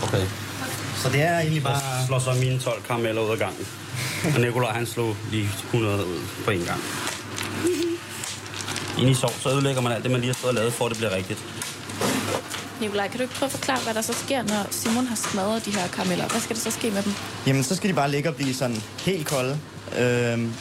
Okay. 0.03 0.25
Så 0.95 1.09
det 1.09 1.21
er 1.21 1.39
egentlig 1.39 1.63
Jeg 1.63 1.63
bare... 1.63 2.05
slår 2.07 2.19
så 2.19 2.33
mine 2.33 2.59
12 2.59 2.83
karameller 2.83 3.21
ud 3.21 3.29
af 3.31 3.37
gangen. 3.37 3.67
Og 4.35 4.41
Nikolaj, 4.41 4.71
han 4.73 4.85
slog 4.85 5.15
lige 5.31 5.49
100 5.73 6.05
ud 6.05 6.19
på 6.45 6.51
en 6.51 6.61
gang. 6.65 6.79
Inden 8.97 9.11
i 9.11 9.13
sov, 9.15 9.31
så 9.39 9.49
ødelægger 9.49 9.81
man 9.81 9.91
alt 9.91 10.03
det, 10.03 10.11
man 10.11 10.19
lige 10.19 10.29
har 10.29 10.33
stået 10.33 10.49
og 10.49 10.55
lavet, 10.55 10.73
for 10.73 10.85
at 10.85 10.89
det 10.89 10.97
bliver 10.97 11.15
rigtigt. 11.15 11.39
Nikolaj, 12.81 13.07
kan 13.07 13.17
du 13.17 13.21
ikke 13.23 13.33
prøve 13.33 13.47
at 13.47 13.51
forklare, 13.51 13.79
hvad 13.79 13.93
der 13.93 14.01
så 14.01 14.13
sker, 14.13 14.43
når 14.43 14.67
Simon 14.71 15.05
har 15.07 15.15
smadret 15.15 15.65
de 15.65 15.71
her 15.71 15.87
karameller? 15.87 16.27
Hvad 16.27 16.41
skal 16.41 16.55
der 16.55 16.61
så 16.61 16.71
ske 16.71 16.91
med 16.91 17.03
dem? 17.03 17.13
Jamen, 17.47 17.63
så 17.63 17.75
skal 17.75 17.89
de 17.89 17.93
bare 17.95 18.11
ligge 18.11 18.29
og 18.29 18.35
blive 18.35 18.53
sådan 18.53 18.83
helt 19.05 19.27
kolde. 19.27 19.59
Øhm, 19.99 20.53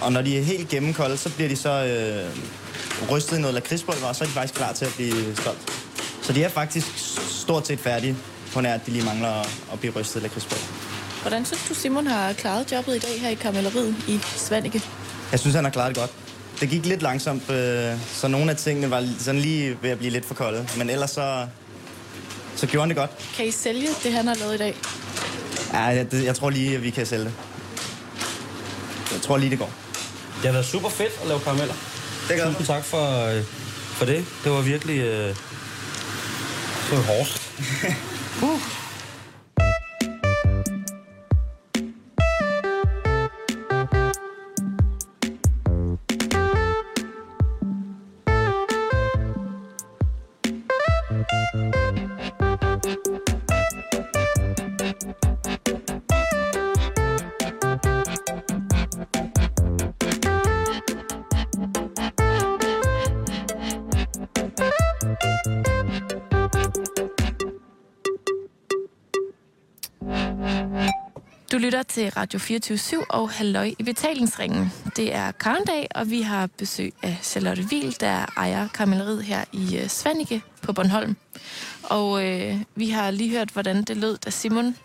og 0.00 0.12
når 0.12 0.22
de 0.22 0.38
er 0.38 0.42
helt 0.42 0.68
gennemkolde, 0.68 1.16
så 1.16 1.34
bliver 1.34 1.48
de 1.48 1.56
så 1.56 1.70
øh, 1.70 3.10
rystet 3.10 3.38
i 3.38 3.40
noget 3.40 3.54
lakridspulver, 3.54 4.06
og 4.06 4.16
så 4.16 4.24
er 4.24 4.28
de 4.28 4.32
faktisk 4.32 4.54
klar 4.54 4.72
til 4.72 4.84
at 4.84 4.92
blive 4.96 5.36
stolt. 5.36 5.58
Så 6.22 6.32
de 6.32 6.44
er 6.44 6.48
faktisk 6.48 6.86
stort 7.40 7.66
set 7.66 7.80
færdige, 7.80 8.16
på 8.52 8.60
nær 8.60 8.74
at 8.74 8.86
de 8.86 8.90
lige 8.90 9.04
mangler 9.04 9.28
at, 9.28 9.48
at 9.72 9.80
blive 9.80 9.92
rystet 9.96 10.20
i 10.20 10.22
lakridspulver. 10.22 10.64
Hvordan 11.22 11.44
synes 11.44 11.62
du, 11.68 11.74
Simon 11.74 12.06
har 12.06 12.32
klaret 12.32 12.72
jobbet 12.72 12.96
i 12.96 12.98
dag 12.98 13.20
her 13.20 13.28
i 13.28 13.34
karamelleriet 13.34 13.94
i 14.08 14.18
Svanike? 14.22 14.82
Jeg 15.32 15.40
synes, 15.40 15.54
han 15.54 15.64
har 15.64 15.70
klaret 15.70 15.88
det 15.88 15.96
godt. 15.96 16.10
Det 16.60 16.68
gik 16.68 16.86
lidt 16.86 17.02
langsomt, 17.02 17.50
øh, 17.50 17.94
så 18.12 18.28
nogle 18.28 18.50
af 18.50 18.56
tingene 18.56 18.90
var 18.90 19.08
sådan 19.18 19.40
lige 19.40 19.78
ved 19.82 19.90
at 19.90 19.98
blive 19.98 20.10
lidt 20.12 20.24
for 20.24 20.34
kolde. 20.34 20.68
Men 20.76 20.90
ellers 20.90 21.10
så, 21.10 21.46
så 22.56 22.66
gjorde 22.66 22.82
han 22.82 22.88
det 22.88 22.96
godt. 22.96 23.10
Kan 23.36 23.46
I 23.46 23.50
sælge 23.50 23.88
det, 24.02 24.12
han 24.12 24.26
har 24.26 24.34
lavet 24.34 24.54
i 24.54 24.58
dag? 24.58 24.74
Ja, 25.72 25.78
jeg, 25.78 26.10
det, 26.10 26.24
jeg 26.24 26.34
tror 26.34 26.50
lige, 26.50 26.74
at 26.76 26.82
vi 26.82 26.90
kan 26.90 27.06
sælge 27.06 27.24
det. 27.24 27.32
Jeg 29.12 29.20
tror 29.22 29.36
lige, 29.36 29.50
det 29.50 29.58
går. 29.58 29.72
Det 30.36 30.44
har 30.44 30.52
været 30.52 30.66
super 30.66 30.88
fedt 30.88 31.12
at 31.22 31.28
lave 31.28 31.40
karameller. 31.40 31.74
Det 32.28 32.36
gør 32.36 32.46
Tusind 32.46 32.66
tak 32.66 32.84
for, 32.84 33.26
øh, 33.26 33.44
for 33.92 34.04
det. 34.04 34.24
Det 34.44 34.52
var 34.52 34.60
virkelig... 34.60 34.98
Øh, 34.98 35.28
det 36.90 36.96
var 36.98 37.02
hårdt. 37.02 37.42
Du 71.58 71.62
lytter 71.62 71.82
til 71.82 72.10
Radio 72.10 72.38
24 72.38 73.10
og 73.10 73.30
Halløj 73.30 73.74
i 73.78 73.82
betalingsringen. 73.82 74.72
Det 74.96 75.14
er 75.14 75.32
Karndag, 75.32 75.88
og 75.94 76.10
vi 76.10 76.22
har 76.22 76.46
besøg 76.46 76.94
af 77.02 77.18
Charlotte 77.22 77.62
Wiel, 77.62 77.96
der 78.00 78.26
ejer 78.36 78.68
karamelleriet 78.68 79.24
her 79.24 79.44
i 79.52 79.80
uh, 79.82 79.88
Svanike 79.88 80.42
på 80.62 80.72
Bornholm. 80.72 81.16
Og 81.82 82.26
øh, 82.26 82.56
vi 82.74 82.90
har 82.90 83.10
lige 83.10 83.30
hørt, 83.30 83.48
hvordan 83.48 83.82
det 83.82 83.96
lød, 83.96 84.18
da 84.18 84.30
Simon 84.30 84.76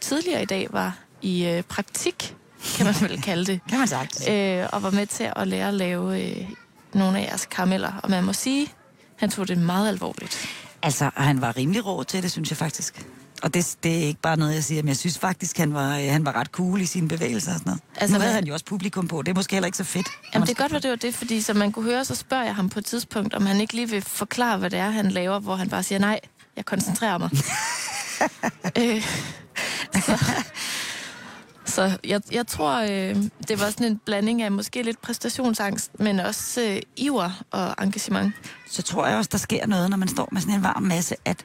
tidligere 0.00 0.42
i 0.42 0.46
dag 0.46 0.68
var 0.70 0.98
i 1.22 1.46
øh, 1.46 1.62
praktik, 1.62 2.36
kan 2.76 2.86
man 2.86 2.94
vel 3.00 3.22
kalde 3.22 3.46
det. 3.46 3.60
Kan 3.68 3.78
man 3.78 3.88
sagt. 3.88 4.28
øh, 4.30 4.66
og 4.72 4.82
var 4.82 4.90
med 4.90 5.06
til 5.06 5.30
at 5.36 5.48
lære 5.48 5.68
at 5.68 5.74
lave 5.74 6.22
øh, 6.22 6.50
nogle 6.94 7.18
af 7.18 7.22
jeres 7.22 7.46
karameller. 7.46 7.92
Og 8.02 8.10
man 8.10 8.24
må 8.24 8.32
sige, 8.32 8.72
han 9.16 9.30
tog 9.30 9.48
det 9.48 9.58
meget 9.58 9.88
alvorligt. 9.88 10.48
Altså, 10.82 11.10
han 11.16 11.40
var 11.40 11.56
rimelig 11.56 11.86
rå 11.86 12.02
til 12.02 12.22
det, 12.22 12.32
synes 12.32 12.50
jeg 12.50 12.56
faktisk. 12.56 13.06
Og 13.44 13.54
det, 13.54 13.76
det 13.82 13.92
er 13.92 14.06
ikke 14.06 14.20
bare 14.20 14.36
noget, 14.36 14.54
jeg 14.54 14.64
siger, 14.64 14.82
men 14.82 14.88
jeg 14.88 14.96
synes 14.96 15.18
faktisk, 15.18 15.58
han 15.58 15.74
var, 15.74 15.98
øh, 15.98 16.04
han 16.10 16.24
var 16.24 16.32
ret 16.36 16.46
cool 16.46 16.80
i 16.80 16.86
sine 16.86 17.08
bevægelser 17.08 17.52
og 17.52 17.58
sådan 17.58 17.70
noget. 17.70 17.82
Altså, 17.96 18.14
nu 18.16 18.20
havde 18.20 18.32
hvad- 18.32 18.34
han 18.34 18.46
jo 18.46 18.52
også 18.52 18.64
publikum 18.64 19.08
på. 19.08 19.22
Det 19.22 19.30
er 19.30 19.34
måske 19.34 19.54
heller 19.54 19.66
ikke 19.66 19.78
så 19.78 19.84
fedt. 19.84 20.06
Jamen, 20.34 20.48
det 20.48 20.56
kan 20.56 20.62
godt 20.64 20.72
være, 20.72 20.80
det 20.80 20.90
var 20.90 20.96
det, 20.96 21.14
fordi 21.14 21.40
som 21.40 21.56
man 21.56 21.72
kunne 21.72 21.84
høre, 21.84 22.04
så 22.04 22.14
spørger 22.14 22.44
jeg 22.44 22.54
ham 22.54 22.68
på 22.68 22.78
et 22.78 22.84
tidspunkt, 22.84 23.34
om 23.34 23.46
han 23.46 23.60
ikke 23.60 23.74
lige 23.74 23.88
vil 23.90 24.02
forklare, 24.02 24.58
hvad 24.58 24.70
det 24.70 24.78
er, 24.78 24.90
han 24.90 25.10
laver, 25.10 25.38
hvor 25.38 25.56
han 25.56 25.68
bare 25.68 25.82
siger, 25.82 25.98
nej, 25.98 26.20
jeg 26.56 26.64
koncentrerer 26.64 27.18
mig. 27.18 27.30
øh, 28.78 29.02
så 29.94 30.18
så 31.66 31.98
jeg, 32.04 32.20
jeg 32.32 32.46
tror, 32.46 32.80
øh, 32.80 33.16
det 33.48 33.60
var 33.60 33.70
sådan 33.70 33.86
en 33.86 34.00
blanding 34.06 34.42
af 34.42 34.52
måske 34.52 34.82
lidt 34.82 35.02
præstationsangst, 35.02 35.90
men 35.98 36.20
også 36.20 36.60
øh, 36.60 36.82
iver 36.96 37.30
og 37.50 37.74
engagement. 37.82 38.34
så 38.70 38.82
tror 38.82 39.06
jeg 39.06 39.16
også, 39.16 39.28
der 39.32 39.38
sker 39.38 39.66
noget, 39.66 39.90
når 39.90 39.96
man 39.96 40.08
står 40.08 40.28
med 40.32 40.40
sådan 40.40 40.54
en 40.54 40.62
varm 40.62 40.82
masse, 40.82 41.14
at, 41.24 41.44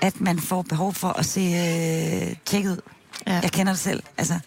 at 0.00 0.20
man 0.20 0.38
får 0.38 0.62
behov 0.62 0.94
for 0.94 1.08
at 1.08 1.26
se 1.26 1.40
øh, 1.40 2.36
tjekket 2.44 2.70
ud. 2.70 2.80
Ja. 3.26 3.40
Jeg 3.42 3.50
kender 3.52 3.72
det 3.72 3.80
selv. 3.80 4.02
Altså, 4.18 4.38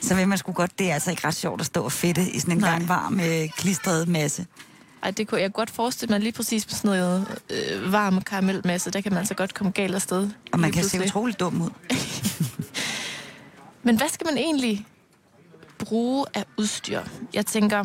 så 0.00 0.14
vil 0.14 0.28
man 0.28 0.38
sgu 0.38 0.52
godt, 0.52 0.78
det 0.78 0.90
er 0.90 0.94
altså 0.94 1.10
ikke 1.10 1.26
ret 1.26 1.34
sjovt 1.34 1.60
at 1.60 1.66
stå 1.66 1.84
og 1.84 1.92
fedte 1.92 2.30
i 2.30 2.38
sådan 2.38 2.54
en 2.54 2.58
Nej. 2.60 2.70
gang 2.70 2.88
varm, 2.88 3.20
øh, 3.20 3.48
klistret 3.56 4.08
masse. 4.08 4.46
Ej, 5.02 5.10
det 5.10 5.28
kunne 5.28 5.40
jeg 5.40 5.52
godt 5.52 5.70
forestille 5.70 6.12
mig 6.12 6.20
lige 6.20 6.32
præcis 6.32 6.66
på 6.66 6.74
sådan 6.74 6.90
noget 6.90 7.26
øh, 7.50 7.92
varm 7.92 8.22
karamelmasse. 8.22 8.90
Der 8.90 9.00
kan 9.00 9.14
man 9.14 9.26
så 9.26 9.34
godt 9.34 9.54
komme 9.54 9.72
galt 9.72 9.94
afsted. 9.94 10.30
Og 10.52 10.60
man 10.60 10.72
kan 10.72 10.82
se 10.82 10.88
pludselig. 10.90 11.06
utroligt 11.06 11.40
dum 11.40 11.62
ud. 11.62 11.70
Men 13.82 13.96
hvad 13.96 14.08
skal 14.08 14.26
man 14.26 14.36
egentlig 14.38 14.86
bruge 15.78 16.26
af 16.34 16.44
udstyr? 16.56 17.00
Jeg 17.34 17.46
tænker, 17.46 17.84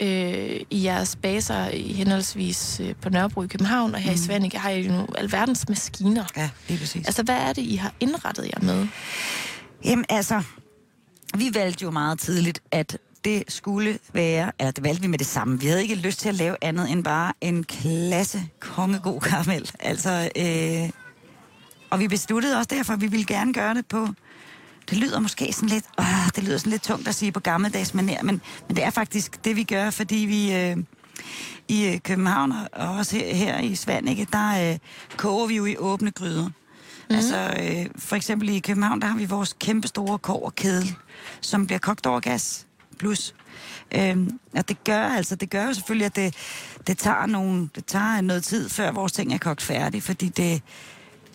øh, 0.00 0.60
i 0.70 0.84
jeres 0.84 1.16
baser 1.16 1.68
i 1.68 1.92
henholdsvis 1.92 2.80
øh, 2.80 2.94
på 3.02 3.08
Nørrebro 3.08 3.42
i 3.42 3.46
København 3.46 3.94
og 3.94 4.00
her 4.00 4.10
mm. 4.10 4.14
i 4.14 4.18
Svanike, 4.18 4.58
har 4.58 4.70
I 4.70 4.86
jo 4.86 5.06
alverdens 5.18 5.68
maskiner. 5.68 6.24
Ja, 6.36 6.50
lige 6.68 6.78
præcis. 6.78 7.06
Altså, 7.06 7.22
hvad 7.22 7.36
er 7.36 7.52
det, 7.52 7.62
I 7.62 7.76
har 7.76 7.92
indrettet 8.00 8.50
jer 8.54 8.62
med? 8.62 8.86
Jamen 9.84 10.04
altså, 10.08 10.42
vi 11.38 11.50
valgte 11.54 11.82
jo 11.82 11.90
meget 11.90 12.18
tidligt, 12.18 12.62
at 12.70 12.98
det 13.24 13.44
skulle 13.48 13.98
være, 14.12 14.52
eller 14.58 14.70
det 14.70 14.84
valgte 14.84 15.02
vi 15.02 15.08
med 15.08 15.18
det 15.18 15.26
samme. 15.26 15.60
Vi 15.60 15.66
havde 15.66 15.82
ikke 15.82 15.94
lyst 15.94 16.20
til 16.20 16.28
at 16.28 16.34
lave 16.34 16.56
andet 16.62 16.90
end 16.90 17.04
bare 17.04 17.32
en 17.40 17.64
klasse 17.64 18.42
kongegod 18.60 19.20
karamel. 19.20 19.70
Altså, 19.80 20.30
øh, 20.36 20.90
og 21.90 22.00
vi 22.00 22.08
besluttede 22.08 22.56
også 22.56 22.68
derfor, 22.74 22.92
at 22.92 23.00
vi 23.00 23.06
ville 23.06 23.26
gerne 23.26 23.52
gøre 23.52 23.74
det 23.74 23.86
på 23.86 24.08
det 24.90 24.98
lyder 24.98 25.20
måske 25.20 25.52
sådan 25.52 25.68
lidt, 25.68 25.84
åh, 25.98 26.26
det 26.36 26.44
lyder 26.44 26.58
sådan 26.58 26.70
lidt 26.70 26.82
tungt 26.82 27.08
at 27.08 27.14
sige 27.14 27.32
på 27.32 27.40
gammeldags 27.40 27.90
manér, 27.90 28.22
men, 28.22 28.40
men 28.68 28.76
det 28.76 28.84
er 28.84 28.90
faktisk 28.90 29.44
det, 29.44 29.56
vi 29.56 29.64
gør, 29.64 29.90
fordi 29.90 30.16
vi 30.16 30.54
øh, 30.54 30.76
i 31.68 31.86
øh, 31.86 32.00
København 32.00 32.52
og 32.72 32.88
også 32.88 33.16
her, 33.16 33.34
her 33.34 33.60
i 33.60 33.74
Svanike, 33.74 34.26
der 34.32 34.72
øh, 34.72 34.78
koger 35.16 35.46
vi 35.46 35.56
jo 35.56 35.64
i 35.64 35.76
åbne 35.76 36.10
gryder. 36.10 36.50
Mm. 37.10 37.16
Altså, 37.16 37.54
øh, 37.60 37.86
for 37.98 38.16
eksempel 38.16 38.48
i 38.48 38.58
København, 38.58 39.00
der 39.00 39.06
har 39.06 39.18
vi 39.18 39.24
vores 39.24 39.56
kæmpe 39.60 39.88
store 39.88 40.18
koverkedel, 40.18 40.94
som 41.40 41.66
bliver 41.66 41.78
kogt 41.78 42.06
over 42.06 42.20
gas 42.20 42.66
plus. 42.98 43.34
Øhm, 43.92 44.38
og 44.56 44.68
det 44.68 44.84
gør 44.84 45.08
altså, 45.08 45.36
det 45.36 45.50
gør 45.50 45.66
jo 45.66 45.74
selvfølgelig, 45.74 46.06
at 46.06 46.16
det, 46.16 46.34
det, 46.86 46.98
tager 46.98 47.26
nogle, 47.26 47.68
det 47.74 47.86
tager 47.86 48.20
noget 48.20 48.44
tid, 48.44 48.68
før 48.68 48.92
vores 48.92 49.12
ting 49.12 49.34
er 49.34 49.38
kogt 49.38 49.62
færdig, 49.62 50.02
fordi 50.02 50.28
det, 50.28 50.62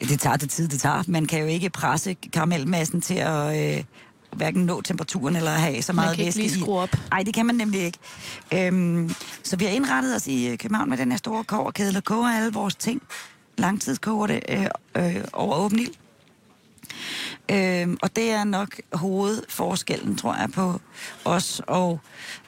det 0.10 0.20
tager 0.20 0.38
det 0.38 0.50
tid, 0.50 0.68
det 0.68 0.80
tager. 0.80 1.04
Man 1.08 1.26
kan 1.26 1.40
jo 1.40 1.46
ikke 1.46 1.70
presse 1.70 2.14
karamelmassen 2.34 3.02
til 3.02 3.14
at 3.16 3.78
øh, 3.78 3.84
hverken 4.36 4.66
nå 4.66 4.82
temperaturen 4.82 5.36
eller 5.36 5.52
have 5.52 5.82
så 5.82 5.94
Man 5.94 5.96
meget 5.96 6.16
kan 6.16 6.26
ikke 6.26 6.38
væske 6.38 6.54
lige 6.54 6.62
skrue 6.62 6.80
op. 6.80 6.90
Nej, 7.10 7.24
det 7.24 7.34
kan 7.34 7.46
man 7.46 7.56
nemlig 7.56 7.82
ikke. 7.82 7.98
Øhm, 8.54 9.16
så 9.44 9.56
vi 9.56 9.66
har 9.66 9.72
indrettet 9.72 10.16
os 10.16 10.28
i 10.28 10.48
øh, 10.48 10.58
København 10.58 10.90
med 10.90 10.98
den 10.98 11.12
her 11.12 11.18
store 11.18 11.44
koverkedel 11.44 11.98
og 11.98 12.04
koger 12.04 12.30
alle 12.30 12.54
vores 12.54 12.76
ting. 12.76 13.02
Langtidskoger 13.58 14.28
det 14.28 14.44
øh, 14.50 14.66
øh, 14.96 15.24
over 15.34 15.56
åben 15.56 15.80
ild. 15.80 15.94
Øhm, 17.52 17.98
og 18.02 18.16
det 18.16 18.32
er 18.32 18.44
nok 18.44 18.82
hovedforskellen, 18.94 20.16
tror 20.16 20.36
jeg, 20.36 20.50
på 20.52 20.82
os 21.26 21.62
og 21.68 22.00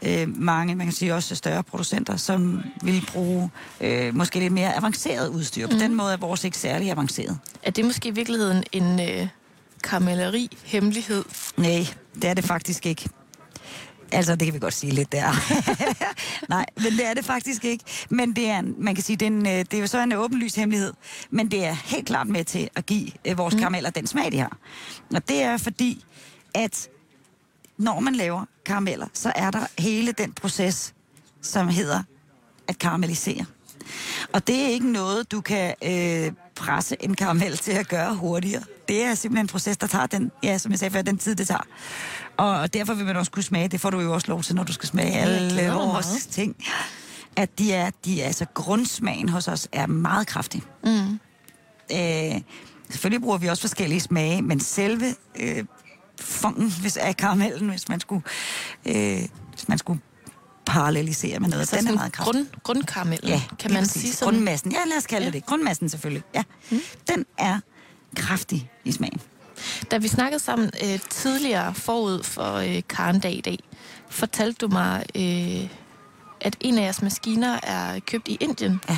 øh, 0.01 0.37
mange, 0.37 0.75
man 0.75 0.85
kan 0.87 0.93
sige 0.93 1.15
også 1.15 1.35
større 1.35 1.63
producenter, 1.63 2.17
som 2.17 2.61
vil 2.81 3.05
bruge 3.13 3.49
øh, 3.81 4.15
måske 4.15 4.39
lidt 4.39 4.53
mere 4.53 4.75
avanceret 4.77 5.27
udstyr. 5.27 5.67
På 5.67 5.77
den 5.77 5.95
måde 5.95 6.13
er 6.13 6.17
vores 6.17 6.43
ikke 6.43 6.57
særlig 6.57 6.91
avanceret. 6.91 7.39
Er 7.63 7.71
det 7.71 7.85
måske 7.85 8.07
i 8.09 8.11
virkeligheden 8.11 8.63
en 8.71 8.99
øh, 8.99 9.27
karamelleri-hemmelighed? 9.83 11.23
Nej, 11.57 11.87
det 12.15 12.23
er 12.23 12.33
det 12.33 12.43
faktisk 12.43 12.85
ikke. 12.85 13.09
Altså, 14.13 14.35
det 14.35 14.45
kan 14.45 14.53
vi 14.53 14.59
godt 14.59 14.73
sige 14.73 14.93
lidt 14.93 15.11
der. 15.11 15.31
Nej, 16.49 16.65
men 16.77 16.91
det 16.91 17.05
er 17.05 17.13
det 17.13 17.25
faktisk 17.25 17.65
ikke. 17.65 17.83
Men 18.09 18.35
det 18.35 18.49
er, 18.49 18.59
en, 18.59 18.75
man 18.77 18.95
kan 18.95 19.03
sige, 19.03 19.17
det 19.17 19.25
er, 19.25 19.31
en, 19.31 19.47
øh, 19.47 19.51
det 19.51 19.73
er 19.73 19.79
jo 19.79 19.87
så 19.87 19.99
en 19.99 20.13
åbenlyst 20.13 20.55
hemmelighed. 20.55 20.93
Men 21.29 21.51
det 21.51 21.65
er 21.65 21.73
helt 21.73 22.05
klart 22.07 22.27
med 22.27 22.43
til 22.43 22.69
at 22.75 22.85
give 22.85 23.11
øh, 23.25 23.37
vores 23.37 23.55
karameller 23.55 23.89
den 23.89 24.07
smag, 24.07 24.31
de 24.31 24.39
har. 24.39 24.57
Og 25.15 25.27
det 25.27 25.41
er 25.41 25.57
fordi, 25.57 26.05
at 26.53 26.89
når 27.77 27.99
man 27.99 28.15
laver 28.15 28.45
karameller, 28.65 29.07
så 29.13 29.31
er 29.35 29.51
der 29.51 29.65
hele 29.79 30.11
den 30.11 30.31
proces, 30.33 30.93
som 31.41 31.67
hedder 31.67 32.03
at 32.67 32.79
karamellisere. 32.79 33.45
Og 34.33 34.47
det 34.47 34.61
er 34.61 34.67
ikke 34.67 34.91
noget, 34.91 35.31
du 35.31 35.41
kan 35.41 35.73
øh, 35.83 36.31
presse 36.55 36.95
en 36.99 37.15
karamel 37.15 37.57
til 37.57 37.71
at 37.71 37.87
gøre 37.87 38.15
hurtigere. 38.15 38.63
Det 38.87 39.03
er 39.03 39.13
simpelthen 39.15 39.43
en 39.43 39.47
proces, 39.47 39.77
der 39.77 39.87
tager 39.87 40.05
den, 40.05 40.31
ja, 40.43 40.57
som 40.57 40.71
jeg 40.71 40.79
sagde 40.79 40.93
før, 40.93 41.01
den 41.01 41.17
tid, 41.17 41.35
det 41.35 41.47
tager. 41.47 41.67
Og 42.37 42.73
derfor 42.73 42.93
vil 42.93 43.05
man 43.05 43.15
også 43.15 43.31
kunne 43.31 43.43
smage, 43.43 43.67
det 43.67 43.81
får 43.81 43.89
du 43.89 43.99
jo 44.01 44.13
også 44.13 44.27
lov 44.27 44.43
til, 44.43 44.55
når 44.55 44.63
du 44.63 44.73
skal 44.73 44.89
smage 44.89 45.11
alle 45.13 45.71
vores 45.71 46.25
ting. 46.31 46.55
At 47.35 47.59
de 47.59 47.73
er, 47.73 47.89
de 48.05 48.21
er, 48.21 48.25
altså 48.25 48.45
grundsmagen 48.53 49.29
hos 49.29 49.47
os 49.47 49.67
er 49.71 49.87
meget 49.87 50.27
kraftig. 50.27 50.61
Mm. 50.83 51.19
Øh, 51.91 52.41
selvfølgelig 52.89 53.21
bruger 53.21 53.37
vi 53.37 53.47
også 53.47 53.61
forskellige 53.61 53.99
smage, 54.01 54.41
men 54.41 54.59
selve 54.59 55.15
øh, 55.39 55.63
fongen 56.21 56.71
hvis, 56.81 56.97
af 56.97 57.17
karamellen, 57.17 57.69
hvis 57.69 57.89
man 57.89 57.99
skulle, 57.99 58.23
øh, 58.85 59.21
hvis 59.51 59.67
man 59.67 59.77
skulle 59.77 59.99
parallelisere 60.65 61.39
med 61.39 61.49
noget, 61.49 61.67
Så 61.67 61.75
den 61.75 61.87
er 61.87 61.93
meget 61.93 62.11
kraftig. 62.13 62.33
grund, 62.33 62.47
grundkaramellen, 62.63 63.29
Ja, 63.29 63.41
kan 63.59 63.73
man 63.73 63.83
præcis. 63.83 64.01
sige 64.01 64.13
sådan? 64.13 64.33
Grundmassen. 64.33 64.71
Ja, 64.71 64.77
lad 64.89 64.97
os 64.97 65.07
kalde 65.07 65.25
ja. 65.25 65.31
det. 65.31 65.45
Grundmassen 65.45 65.89
selvfølgelig. 65.89 66.23
Ja. 66.35 66.43
Mm. 66.71 66.79
Den 67.07 67.25
er 67.37 67.59
kraftig 68.15 68.69
i 68.85 68.91
smagen. 68.91 69.21
Da 69.91 69.97
vi 69.97 70.07
snakkede 70.07 70.39
sammen 70.43 70.71
øh, 70.83 70.99
tidligere 71.09 71.73
forud 71.73 72.23
for 72.23 72.53
øh, 72.53 72.81
Karendag 72.89 73.33
i 73.37 73.41
dag, 73.41 73.59
fortalte 74.09 74.65
du 74.67 74.71
mig, 74.71 75.05
øh, 75.15 75.69
at 76.41 76.55
en 76.59 76.77
af 76.77 76.81
jeres 76.83 77.01
maskiner 77.01 77.59
er 77.63 77.99
købt 77.99 78.27
i 78.27 78.37
Indien, 78.39 78.79
Ja. 78.89 78.97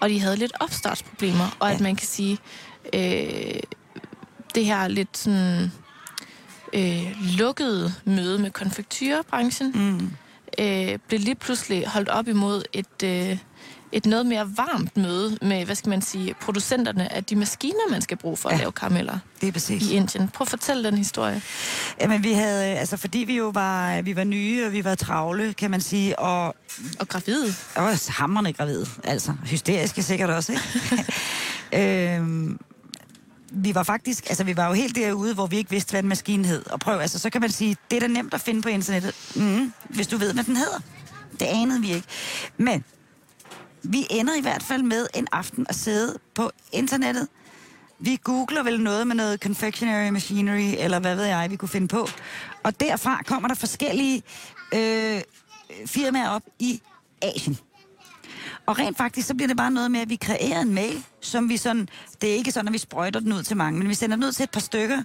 og 0.00 0.08
de 0.08 0.20
havde 0.20 0.36
lidt 0.36 0.52
opstartsproblemer, 0.60 1.56
og 1.60 1.68
ja. 1.68 1.74
at 1.74 1.80
man 1.80 1.96
kan 1.96 2.06
sige, 2.06 2.38
øh, 2.94 3.60
det 4.54 4.64
her 4.64 4.88
lidt 4.88 5.16
sådan 5.18 5.72
øh, 6.72 7.16
lukkede 7.38 7.94
møde 8.04 8.38
med 8.38 8.50
konfektyrebranchen, 8.50 9.72
Mm. 9.74 10.10
øh, 10.64 10.98
blev 11.08 11.20
lige 11.20 11.34
pludselig 11.34 11.86
holdt 11.88 12.08
op 12.08 12.28
imod 12.28 12.62
et, 12.72 13.02
øh, 13.04 13.38
et 13.92 14.06
noget 14.06 14.26
mere 14.26 14.56
varmt 14.56 14.96
møde 14.96 15.38
med, 15.42 15.64
hvad 15.64 15.74
skal 15.74 15.90
man 15.90 16.02
sige, 16.02 16.34
producenterne 16.40 17.12
af 17.12 17.24
de 17.24 17.36
maskiner, 17.36 17.90
man 17.90 18.02
skal 18.02 18.16
bruge 18.16 18.36
for 18.36 18.48
at 18.48 18.54
Ja. 18.54 18.58
lave 18.58 18.72
karameller 18.72 19.18
Det 19.40 19.48
er 19.48 19.52
præcis. 19.52 19.82
i 19.82 19.92
Indien. 19.94 20.28
Prøv 20.28 20.44
at 20.44 20.48
fortælle 20.50 20.84
den 20.84 20.98
historie. 20.98 21.42
Jamen, 22.00 22.22
vi 22.24 22.32
havde, 22.32 22.64
altså 22.64 22.96
fordi 22.96 23.18
vi 23.18 23.36
jo 23.36 23.48
var, 23.48 24.02
vi 24.02 24.16
var 24.16 24.24
nye, 24.24 24.66
og 24.66 24.72
vi 24.72 24.84
var 24.84 24.94
travle, 24.94 25.52
kan 25.54 25.70
man 25.70 25.80
sige, 25.80 26.18
og 26.18 26.46
Og 27.00 27.08
gravide. 27.08 27.54
også 27.76 28.10
hammerne 28.12 28.52
gravide, 28.52 28.86
altså 29.04 29.32
hysteriske 29.46 30.02
sikkert 30.02 30.30
også, 30.30 30.52
ikke? 30.52 31.04
øhm, 32.16 32.58
vi 33.52 33.74
var 33.74 33.82
faktisk, 33.82 34.24
altså 34.28 34.44
vi 34.44 34.56
var 34.56 34.66
jo 34.66 34.72
helt 34.72 34.96
derude, 34.96 35.34
hvor 35.34 35.46
vi 35.46 35.56
ikke 35.56 35.70
vidste, 35.70 35.90
hvad 35.90 36.02
en 36.02 36.08
maskine 36.08 36.46
hed. 36.48 36.66
Og 36.70 36.80
prøv, 36.80 36.98
altså 37.00 37.18
så 37.18 37.30
kan 37.30 37.40
man 37.40 37.50
sige, 37.50 37.76
det 37.90 37.96
er 37.96 38.00
da 38.00 38.06
nemt 38.06 38.34
at 38.34 38.40
finde 38.40 38.62
på 38.62 38.68
internettet, 38.68 39.14
mm, 39.36 39.72
hvis 39.84 40.06
du 40.06 40.16
ved, 40.16 40.32
hvad 40.34 40.44
den 40.44 40.56
hedder. 40.56 40.78
Det 41.40 41.46
anede 41.46 41.80
vi 41.80 41.92
ikke. 41.92 42.06
Men 42.56 42.84
vi 43.82 44.06
ender 44.10 44.34
i 44.34 44.40
hvert 44.40 44.62
fald 44.62 44.82
med 44.82 45.06
en 45.14 45.28
aften 45.32 45.66
at 45.68 45.74
sidde 45.74 46.18
på 46.34 46.50
internettet. 46.72 47.28
Vi 47.98 48.18
googler 48.24 48.62
vel 48.62 48.80
noget 48.80 49.06
med 49.06 49.16
noget 49.16 49.40
confectionery 49.40 50.08
machinery, 50.08 50.74
eller 50.78 50.98
hvad 50.98 51.16
ved 51.16 51.24
jeg, 51.24 51.50
vi 51.50 51.56
kunne 51.56 51.68
finde 51.68 51.88
på. 51.88 52.08
Og 52.62 52.80
derfra 52.80 53.22
kommer 53.22 53.48
der 53.48 53.54
forskellige 53.54 54.22
øh, 54.74 55.20
firmaer 55.86 56.28
op 56.28 56.42
i 56.58 56.82
Asien. 57.22 57.58
Og 58.68 58.78
rent 58.78 58.96
faktisk, 58.96 59.28
så 59.28 59.34
bliver 59.34 59.48
det 59.48 59.56
bare 59.56 59.70
noget 59.70 59.90
med, 59.90 60.00
at 60.00 60.08
vi 60.08 60.16
kreerer 60.16 60.60
en 60.60 60.74
mail, 60.74 61.04
som 61.20 61.48
vi 61.48 61.56
sådan, 61.56 61.88
det 62.22 62.30
er 62.30 62.34
ikke 62.34 62.52
sådan, 62.52 62.68
at 62.68 62.72
vi 62.72 62.78
sprøjter 62.78 63.20
den 63.20 63.32
ud 63.32 63.42
til 63.42 63.56
mange, 63.56 63.78
men 63.78 63.88
vi 63.88 63.94
sender 63.94 64.16
den 64.16 64.24
ud 64.24 64.32
til 64.32 64.42
et 64.42 64.50
par 64.50 64.60
stykker. 64.60 65.02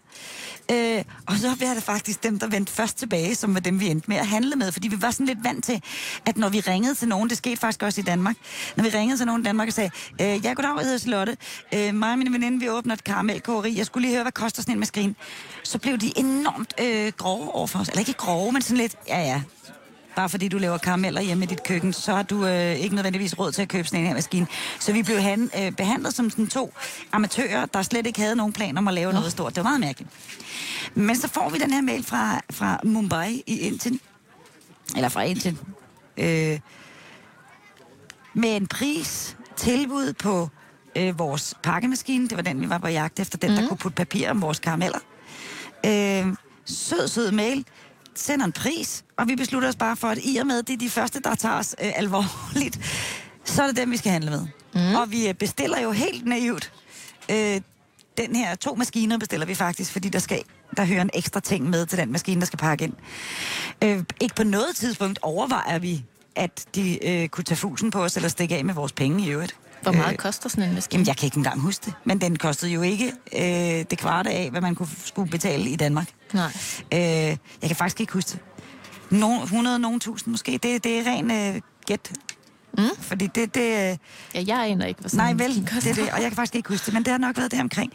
Øh, 0.71 1.03
og 1.27 1.35
så 1.35 1.55
bliver 1.55 1.73
det 1.73 1.83
faktisk 1.83 2.23
dem, 2.23 2.39
der 2.39 2.47
vendte 2.47 2.73
først 2.73 2.97
tilbage, 2.97 3.35
som 3.35 3.53
var 3.53 3.59
dem, 3.59 3.79
vi 3.79 3.87
endte 3.87 4.09
med 4.09 4.17
at 4.17 4.27
handle 4.27 4.55
med. 4.55 4.71
Fordi 4.71 4.87
vi 4.87 5.01
var 5.01 5.11
sådan 5.11 5.25
lidt 5.25 5.43
vant 5.43 5.65
til, 5.65 5.81
at 6.25 6.37
når 6.37 6.49
vi 6.49 6.59
ringede 6.59 6.95
til 6.95 7.07
nogen, 7.07 7.29
det 7.29 7.37
skete 7.37 7.57
faktisk 7.57 7.83
også 7.83 8.01
i 8.01 8.03
Danmark, 8.03 8.35
når 8.75 8.83
vi 8.83 8.89
ringede 8.89 9.17
til 9.17 9.25
nogen 9.25 9.41
i 9.41 9.45
Danmark 9.45 9.67
og 9.67 9.73
sagde, 9.73 9.89
øh, 10.21 10.45
ja, 10.45 10.53
goddag, 10.53 10.75
jeg 10.77 10.83
hedder 10.83 10.97
Charlotte, 10.97 11.37
øh, 11.73 11.95
mig 11.95 12.11
og 12.11 12.17
min 12.17 12.33
veninde, 12.33 12.59
vi 12.59 12.69
åbner 12.69 12.93
et 12.93 13.03
karamelkogeri, 13.03 13.77
jeg 13.77 13.85
skulle 13.85 14.07
lige 14.07 14.13
høre, 14.13 14.23
hvad 14.23 14.31
koster 14.31 14.61
sådan 14.61 14.75
en 14.75 14.79
maskine. 14.79 15.15
Så 15.63 15.77
blev 15.77 15.97
de 15.97 16.19
enormt 16.19 16.73
øh, 16.81 17.11
grove 17.17 17.51
overfor 17.55 17.79
os. 17.79 17.87
Eller 17.87 17.99
ikke 17.99 18.13
grove, 18.13 18.51
men 18.51 18.61
sådan 18.61 18.77
lidt, 18.77 18.95
ja 19.07 19.19
ja, 19.19 19.41
bare 20.15 20.29
fordi 20.29 20.47
du 20.47 20.57
laver 20.57 20.77
karameller 20.77 21.21
hjemme 21.21 21.43
i 21.43 21.47
dit 21.47 21.63
køkken, 21.63 21.93
så 21.93 22.13
har 22.13 22.23
du 22.23 22.45
øh, 22.45 22.75
ikke 22.75 22.95
nødvendigvis 22.95 23.39
råd 23.39 23.51
til 23.51 23.61
at 23.61 23.67
købe 23.67 23.87
sådan 23.87 23.99
en 23.99 24.07
her 24.07 24.13
maskine. 24.13 24.47
Så 24.79 24.93
vi 24.93 25.03
blev 25.03 25.19
han, 25.19 25.51
øh, 25.59 25.71
behandlet 25.71 26.13
som 26.13 26.29
sådan 26.29 26.47
to 26.47 26.73
amatører, 27.11 27.65
der 27.65 27.81
slet 27.81 28.07
ikke 28.07 28.21
havde 28.21 28.35
nogen 28.35 28.53
plan 28.53 28.77
om 28.77 28.87
at 28.87 28.93
lave 28.93 29.11
Nå. 29.11 29.17
noget 29.19 29.31
stort. 29.31 29.55
Det 29.55 29.63
var 29.63 29.69
meget 29.69 29.79
mærkeligt. 29.79 30.11
Men 30.93 31.15
så 31.15 31.27
får 31.27 31.49
vi 31.49 31.57
den 31.57 31.71
her 31.73 31.81
mail 31.81 32.03
fra, 32.03 32.41
fra 32.51 32.79
Mumbai 32.83 33.43
i 33.47 33.59
Indien, 33.59 33.99
eller 34.95 35.09
fra 35.09 35.23
Indien, 35.23 35.59
øh, 36.17 36.59
med 38.33 38.55
en 38.55 38.67
pris, 38.67 39.37
tilbud 39.55 40.13
på 40.13 40.49
øh, 40.95 41.19
vores 41.19 41.55
pakkemaskine. 41.63 42.27
Det 42.27 42.37
var 42.37 42.43
den, 42.43 42.61
vi 42.61 42.69
var 42.69 42.77
på 42.77 42.87
jagt 42.87 43.19
efter, 43.19 43.37
den, 43.37 43.49
mm. 43.49 43.55
der 43.55 43.67
kunne 43.67 43.77
putte 43.77 43.95
papir 43.95 44.29
om 44.29 44.41
vores 44.41 44.59
karameller. 44.59 44.99
Øh, 45.85 46.27
sød, 46.65 47.07
sød 47.07 47.31
mail 47.31 47.65
sender 48.15 48.45
en 48.45 48.51
pris, 48.51 49.03
og 49.17 49.27
vi 49.27 49.35
beslutter 49.35 49.69
os 49.69 49.75
bare 49.75 49.95
for, 49.95 50.07
at 50.07 50.19
i 50.23 50.37
og 50.37 50.47
med, 50.47 50.63
det 50.63 50.73
er 50.73 50.77
de 50.77 50.89
første, 50.89 51.19
der 51.19 51.35
tager 51.35 51.55
os 51.55 51.75
øh, 51.83 51.91
alvorligt, 51.95 52.79
så 53.45 53.63
er 53.63 53.67
det 53.67 53.77
dem, 53.77 53.91
vi 53.91 53.97
skal 53.97 54.11
handle 54.11 54.29
med. 54.29 54.47
Mm. 54.73 54.95
Og 54.95 55.11
vi 55.11 55.27
øh, 55.27 55.33
bestiller 55.33 55.81
jo 55.81 55.91
helt 55.91 56.25
naivt. 56.25 56.71
Øh, 57.31 57.61
den 58.17 58.35
her 58.35 58.55
to 58.55 58.75
maskiner 58.75 59.17
bestiller 59.17 59.45
vi 59.45 59.55
faktisk, 59.55 59.91
fordi 59.91 60.09
der 60.09 60.19
skal 60.19 60.43
der 60.77 60.85
hører 60.85 61.01
en 61.01 61.09
ekstra 61.13 61.39
ting 61.39 61.69
med 61.69 61.85
til 61.85 61.97
den 61.97 62.11
maskine, 62.11 62.41
der 62.41 62.47
skal 62.47 62.59
pakke 62.59 62.83
ind. 62.83 62.93
Øh, 63.83 64.03
ikke 64.21 64.35
på 64.35 64.43
noget 64.43 64.75
tidspunkt 64.75 65.19
overvejer 65.21 65.79
vi, 65.79 66.05
at 66.35 66.65
de 66.75 67.07
øh, 67.07 67.27
kunne 67.29 67.43
tage 67.43 67.57
fusen 67.57 67.91
på 67.91 68.03
os, 68.03 68.15
eller 68.15 68.29
stikke 68.29 68.55
af 68.55 68.65
med 68.65 68.73
vores 68.73 68.91
penge 68.91 69.25
i 69.25 69.29
øvrigt. 69.29 69.55
Hvor 69.83 69.91
meget 69.91 70.11
Øh, 70.11 70.17
koster 70.17 70.49
sådan 70.49 70.63
en 70.69 70.75
maskine? 70.75 70.97
Jamen, 70.97 71.07
jeg 71.07 71.17
kan 71.17 71.25
ikke 71.27 71.37
engang 71.37 71.59
huske 71.59 71.85
det. 71.85 71.93
Men 72.05 72.21
den 72.21 72.35
kostede 72.35 72.71
jo 72.71 72.81
ikke 72.81 73.11
øh, 73.35 73.85
det 73.89 73.97
kvarte 73.97 74.29
af, 74.29 74.49
hvad 74.51 74.61
man 74.61 74.75
kunne 74.75 74.89
skulle 75.05 75.31
betale 75.31 75.69
i 75.69 75.75
Danmark. 75.75 76.07
Nej. 76.33 76.51
Øh, 76.93 76.99
jeg 76.99 77.37
kan 77.63 77.75
faktisk 77.75 77.99
ikke 78.01 78.13
huske 78.13 78.31
det. 78.31 78.39
Nogen, 79.19 79.43
100, 79.43 79.79
nogen 79.79 79.99
tusind 79.99 80.31
måske. 80.31 80.51
Det, 80.51 80.83
det 80.83 80.99
er 80.99 81.11
ren 81.11 81.31
øh, 81.31 81.61
gæt. 81.85 82.11
Mm. 82.77 82.83
Fordi 82.99 83.27
det... 83.27 83.55
det 83.55 83.61
øh, 83.61 83.97
Ja, 84.35 84.43
jeg 84.47 84.67
aner 84.67 84.85
ikke, 84.85 84.99
hvad 84.99 85.09
sådan 85.09 85.35
nej, 85.35 85.47
vel, 85.47 85.55
det 85.55 85.87
er 85.87 85.93
det. 85.93 86.11
Og 86.11 86.21
jeg 86.21 86.29
kan 86.29 86.35
faktisk 86.35 86.55
ikke 86.55 86.69
huske 86.69 86.85
det, 86.85 86.93
men 86.93 87.03
det 87.03 87.11
har 87.11 87.17
nok 87.17 87.37
været 87.37 87.51
der 87.51 87.61
omkring. 87.61 87.93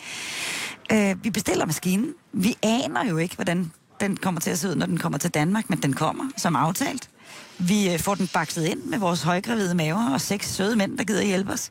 Øh, 0.93 1.25
vi 1.25 1.31
bestiller 1.31 1.67
maskinen. 1.67 2.15
Vi 2.33 2.57
aner 2.63 3.05
jo 3.05 3.17
ikke, 3.17 3.35
hvordan 3.35 3.73
den 4.01 4.17
kommer 4.17 4.41
til 4.41 4.51
at 4.51 4.59
se 4.59 4.69
ud, 4.69 4.75
når 4.75 4.87
den 4.87 4.99
kommer 4.99 5.19
til 5.19 5.31
Danmark, 5.31 5.71
men 5.71 5.83
den 5.83 5.93
kommer, 5.93 6.25
som 6.37 6.57
aftalt. 6.57 7.11
Vi 7.59 7.93
øh, 7.93 7.99
får 7.99 8.15
den 8.15 8.29
bakset 8.29 8.65
ind 8.67 8.83
med 8.83 8.99
vores 8.99 9.23
højgravide 9.23 9.75
maver 9.75 10.13
og 10.13 10.21
seks 10.21 10.49
søde 10.49 10.77
mænd, 10.77 10.99
der 10.99 11.05
gider 11.05 11.23
hjælpe 11.23 11.53
os. 11.53 11.71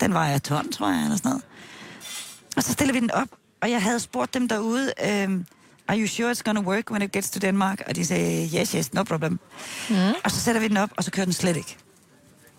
Den 0.00 0.14
vejer 0.14 0.38
ton, 0.38 0.72
tror 0.72 0.90
jeg, 0.90 1.02
eller 1.02 1.16
sådan 1.16 1.28
noget. 1.28 1.44
Og 2.56 2.62
så 2.62 2.72
stiller 2.72 2.92
vi 2.92 3.00
den 3.00 3.10
op, 3.10 3.28
og 3.62 3.70
jeg 3.70 3.82
havde 3.82 4.00
spurgt 4.00 4.34
dem 4.34 4.48
derude, 4.48 4.92
øh, 5.04 5.40
are 5.88 5.98
you 5.98 6.06
sure 6.06 6.32
it's 6.32 6.42
gonna 6.44 6.60
work 6.60 6.90
when 6.90 7.02
it 7.02 7.12
gets 7.12 7.30
to 7.30 7.38
Denmark? 7.38 7.82
Og 7.86 7.96
de 7.96 8.06
sagde, 8.06 8.50
yes, 8.60 8.72
yes, 8.72 8.94
no 8.94 9.02
problem. 9.02 9.38
Mm. 9.90 9.96
Og 10.24 10.30
så 10.30 10.40
sætter 10.40 10.60
vi 10.60 10.68
den 10.68 10.76
op, 10.76 10.90
og 10.96 11.04
så 11.04 11.10
kører 11.10 11.24
den 11.24 11.32
slet 11.32 11.56
ikke. 11.56 11.76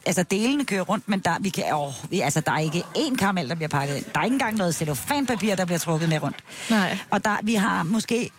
Altså, 0.06 0.24
delene 0.24 0.66
kører 0.66 0.82
rundt, 0.82 1.10
men 1.10 1.20
der, 1.20 1.40
vi 1.40 1.50
kan, 1.50 1.64
åh, 1.74 1.94
vi, 2.10 2.20
altså, 2.20 2.42
der 2.42 2.52
er 2.52 2.60
ikke 2.60 2.84
én 2.98 3.16
karamel, 3.16 3.50
der 3.50 3.56
bliver 3.56 3.70
pakket 3.70 3.96
ind. 3.96 4.06
Der 4.14 4.20
er 4.20 4.24
ikke 4.24 4.34
engang 4.34 4.58
noget 4.58 4.76
cellofanpapir, 4.76 5.56
der 5.56 5.66
bliver 5.66 5.80
trukket 5.80 6.10
med 6.10 6.24
rundt. 6.24 6.38
Nej. 6.70 6.98
Og 7.10 7.26
der, 7.26 7.38
vi 7.44 7.56
har 7.56 7.84
måske 7.84 8.30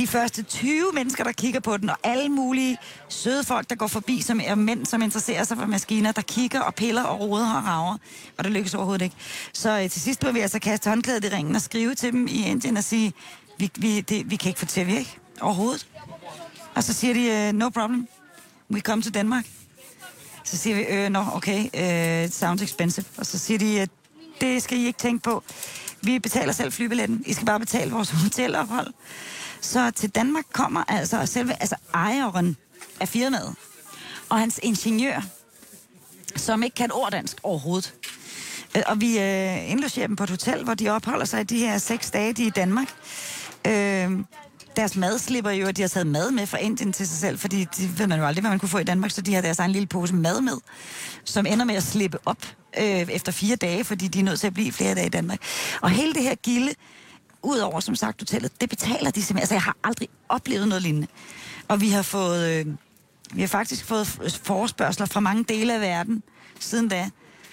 de 0.00 0.06
første 0.06 0.42
20 0.42 0.92
mennesker, 0.94 1.24
der 1.24 1.32
kigger 1.32 1.60
på 1.60 1.76
den, 1.76 1.90
og 1.90 1.96
alle 2.02 2.28
mulige 2.28 2.78
søde 3.08 3.44
folk, 3.44 3.70
der 3.70 3.76
går 3.76 3.86
forbi, 3.86 4.20
som 4.22 4.40
er 4.44 4.54
mænd, 4.54 4.86
som 4.86 5.02
interesserer 5.02 5.44
sig 5.44 5.56
for 5.56 5.66
maskiner, 5.66 6.12
der 6.12 6.22
kigger 6.22 6.60
og 6.60 6.74
piller 6.74 7.02
og 7.02 7.20
roder 7.20 7.54
og 7.54 7.64
rager, 7.64 7.96
og 8.38 8.44
det 8.44 8.52
lykkes 8.52 8.74
overhovedet 8.74 9.02
ikke. 9.02 9.16
Så 9.52 9.80
øh, 9.80 9.90
til 9.90 10.00
sidst 10.00 10.20
blev 10.20 10.34
vi 10.34 10.40
altså 10.40 10.58
kaste 10.58 10.90
håndklædet 10.90 11.24
i 11.24 11.28
ringen 11.28 11.56
og 11.56 11.62
skrive 11.62 11.94
til 11.94 12.12
dem 12.12 12.26
i 12.28 12.46
Indien 12.46 12.76
og 12.76 12.84
sige, 12.84 13.12
vi, 13.58 13.70
vi, 13.76 14.00
det, 14.00 14.30
vi 14.30 14.36
kan 14.36 14.48
ikke 14.48 14.60
få 14.60 14.66
til 14.66 14.80
at 14.80 14.86
virke 14.86 15.18
overhovedet. 15.40 15.86
Og 16.74 16.84
så 16.84 16.92
siger 16.92 17.14
de, 17.14 17.48
øh, 17.48 17.52
no 17.52 17.68
problem, 17.68 18.08
we 18.70 18.80
come 18.80 19.02
to 19.02 19.10
Denmark. 19.10 19.44
Så 20.44 20.56
siger 20.56 20.76
vi, 20.76 20.82
øh, 20.82 21.10
no, 21.10 21.24
okay, 21.34 21.60
uh, 21.74 22.24
it 22.24 22.34
sounds 22.34 22.62
expensive. 22.62 23.04
Og 23.16 23.26
så 23.26 23.38
siger 23.38 23.58
de, 23.58 23.80
uh, 23.80 23.86
det 24.40 24.62
skal 24.62 24.78
I 24.78 24.86
ikke 24.86 24.98
tænke 24.98 25.22
på. 25.22 25.42
Vi 26.02 26.18
betaler 26.18 26.52
selv 26.52 26.72
flybilletten. 26.72 27.22
I 27.26 27.32
skal 27.32 27.46
bare 27.46 27.60
betale 27.60 27.90
vores 27.90 28.10
hotelophold. 28.10 28.92
Så 29.60 29.90
til 29.90 30.10
Danmark 30.10 30.44
kommer 30.52 30.84
altså 30.88 31.26
selve 31.26 31.52
altså 31.60 31.76
ejeren 31.94 32.56
af 33.00 33.08
firmaet 33.08 33.54
og 34.28 34.38
hans 34.38 34.60
ingeniør, 34.62 35.20
som 36.36 36.62
ikke 36.62 36.74
kan 36.74 36.92
ord 36.92 37.10
dansk 37.10 37.36
overhovedet. 37.42 37.94
Øh, 38.76 38.82
og 38.86 39.00
vi 39.00 39.18
øh, 39.18 39.70
indlogerer 39.70 40.06
dem 40.06 40.16
på 40.16 40.24
et 40.24 40.30
hotel, 40.30 40.64
hvor 40.64 40.74
de 40.74 40.88
opholder 40.88 41.24
sig 41.24 41.50
de 41.50 41.58
her 41.58 41.78
seks 41.78 42.10
dage, 42.10 42.32
de 42.32 42.42
er 42.42 42.46
i 42.46 42.50
Danmark. 42.50 42.88
Øh, 43.66 44.10
deres 44.76 44.96
mad 44.96 45.18
slipper 45.18 45.50
jo, 45.50 45.66
at 45.66 45.76
de 45.76 45.82
har 45.82 45.88
taget 45.88 46.06
mad 46.06 46.30
med 46.30 46.46
fra 46.46 46.58
Indien 46.58 46.92
til 46.92 47.08
sig 47.08 47.18
selv, 47.18 47.38
fordi 47.38 47.66
det 47.76 47.98
ved 47.98 48.06
man 48.06 48.18
jo 48.18 48.26
aldrig, 48.26 48.40
hvad 48.40 48.50
man 48.50 48.58
kunne 48.58 48.68
få 48.68 48.78
i 48.78 48.84
Danmark, 48.84 49.10
så 49.10 49.20
de 49.20 49.34
har 49.34 49.42
deres 49.42 49.58
egen 49.58 49.70
lille 49.70 49.86
pose 49.86 50.14
mad 50.14 50.40
med, 50.40 50.56
som 51.24 51.46
ender 51.46 51.64
med 51.64 51.74
at 51.74 51.82
slippe 51.82 52.18
op 52.24 52.46
øh, 52.78 52.84
efter 52.84 53.32
fire 53.32 53.56
dage, 53.56 53.84
fordi 53.84 54.08
de 54.08 54.20
er 54.20 54.24
nødt 54.24 54.40
til 54.40 54.46
at 54.46 54.54
blive 54.54 54.72
flere 54.72 54.94
dage 54.94 55.06
i 55.06 55.10
Danmark. 55.10 55.38
Og 55.80 55.90
hele 55.90 56.14
det 56.14 56.22
her 56.22 56.34
gilde, 56.34 56.74
udover 57.42 57.80
som 57.80 57.94
sagt 57.94 58.20
hotellet, 58.20 58.60
det 58.60 58.68
betaler 58.68 59.10
de 59.10 59.22
simpelthen. 59.22 59.38
Altså, 59.38 59.54
jeg 59.54 59.62
har 59.62 59.76
aldrig 59.84 60.08
oplevet 60.28 60.68
noget 60.68 60.82
lignende. 60.82 61.06
Og 61.68 61.80
vi 61.80 61.88
har 61.88 62.02
fået, 62.02 62.50
øh, 62.50 62.66
vi 63.32 63.40
har 63.40 63.48
faktisk 63.48 63.84
fået 63.84 64.06
forespørgseler 64.44 65.06
fra 65.06 65.20
mange 65.20 65.44
dele 65.44 65.74
af 65.74 65.80
verden 65.80 66.22
siden 66.60 66.88
da, 66.88 67.10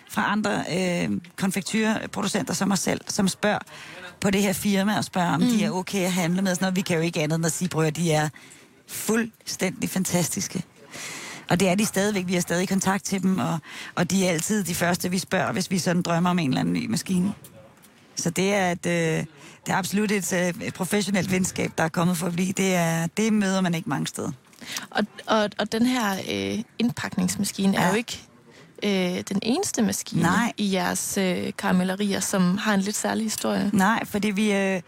fra 0.09 0.31
andre 0.31 0.63
øh, 0.71 1.11
konfektyrproducenter 1.35 2.53
som 2.53 2.71
os 2.71 2.79
selv, 2.79 3.01
som 3.07 3.27
spørger 3.27 3.59
på 4.19 4.29
det 4.29 4.41
her 4.41 4.53
firma 4.53 4.97
og 4.97 5.03
spørger, 5.03 5.33
om 5.33 5.41
mm. 5.41 5.47
de 5.47 5.63
er 5.63 5.71
okay 5.71 6.05
at 6.05 6.11
handle 6.11 6.41
med. 6.41 6.55
Sådan 6.55 6.65
noget. 6.65 6.75
Vi 6.75 6.81
kan 6.81 6.95
jo 6.95 7.01
ikke 7.01 7.21
andet 7.21 7.35
end 7.35 7.45
at 7.45 7.51
sige, 7.51 7.87
at 7.87 7.95
de 7.95 8.11
er 8.11 8.29
fuldstændig 8.87 9.89
fantastiske. 9.89 10.63
Og 11.49 11.59
det 11.59 11.69
er 11.69 11.75
de 11.75 11.85
stadigvæk. 11.85 12.27
Vi 12.27 12.33
har 12.33 12.41
stadig 12.41 12.69
kontakt 12.69 13.03
til 13.03 13.23
dem, 13.23 13.39
og, 13.39 13.59
og 13.95 14.11
de 14.11 14.27
er 14.27 14.31
altid 14.31 14.63
de 14.63 14.75
første, 14.75 15.11
vi 15.11 15.17
spørger, 15.17 15.51
hvis 15.51 15.71
vi 15.71 15.79
sådan 15.79 16.01
drømmer 16.01 16.29
om 16.29 16.39
en 16.39 16.49
eller 16.49 16.59
anden 16.59 16.73
ny 16.73 16.85
maskine. 16.89 17.33
Så 18.17 18.29
det 18.29 18.53
er, 18.53 18.71
et, 18.71 18.85
øh, 18.85 19.25
det 19.65 19.73
er 19.73 19.75
absolut 19.75 20.11
et, 20.11 20.33
øh, 20.33 20.67
et 20.67 20.73
professionelt 20.73 21.31
venskab, 21.31 21.71
der 21.77 21.83
er 21.83 21.89
kommet 21.89 22.17
for 22.17 22.27
at 22.27 22.33
blive. 22.33 22.53
Det, 22.53 22.75
er, 22.75 23.07
det 23.07 23.33
møder 23.33 23.61
man 23.61 23.73
ikke 23.73 23.89
mange 23.89 24.07
steder. 24.07 24.31
Og, 24.89 25.05
og, 25.25 25.49
og 25.59 25.71
den 25.71 25.85
her 25.85 26.13
øh, 26.13 26.63
indpakningsmaskine 26.79 27.73
ja. 27.73 27.83
er 27.83 27.89
jo 27.89 27.95
ikke 27.95 28.21
øh, 28.83 29.23
den 29.29 29.39
eneste 29.41 29.81
maskine 29.81 30.21
Nej. 30.21 30.53
i 30.57 30.73
jeres 30.73 31.17
øh, 31.17 31.51
karamellerier, 31.57 32.19
som 32.19 32.57
har 32.57 32.73
en 32.73 32.81
lidt 32.81 32.95
særlig 32.95 33.23
historie. 33.23 33.69
Nej, 33.73 34.05
fordi 34.05 34.31
vi, 34.31 34.53
øh, 34.53 34.81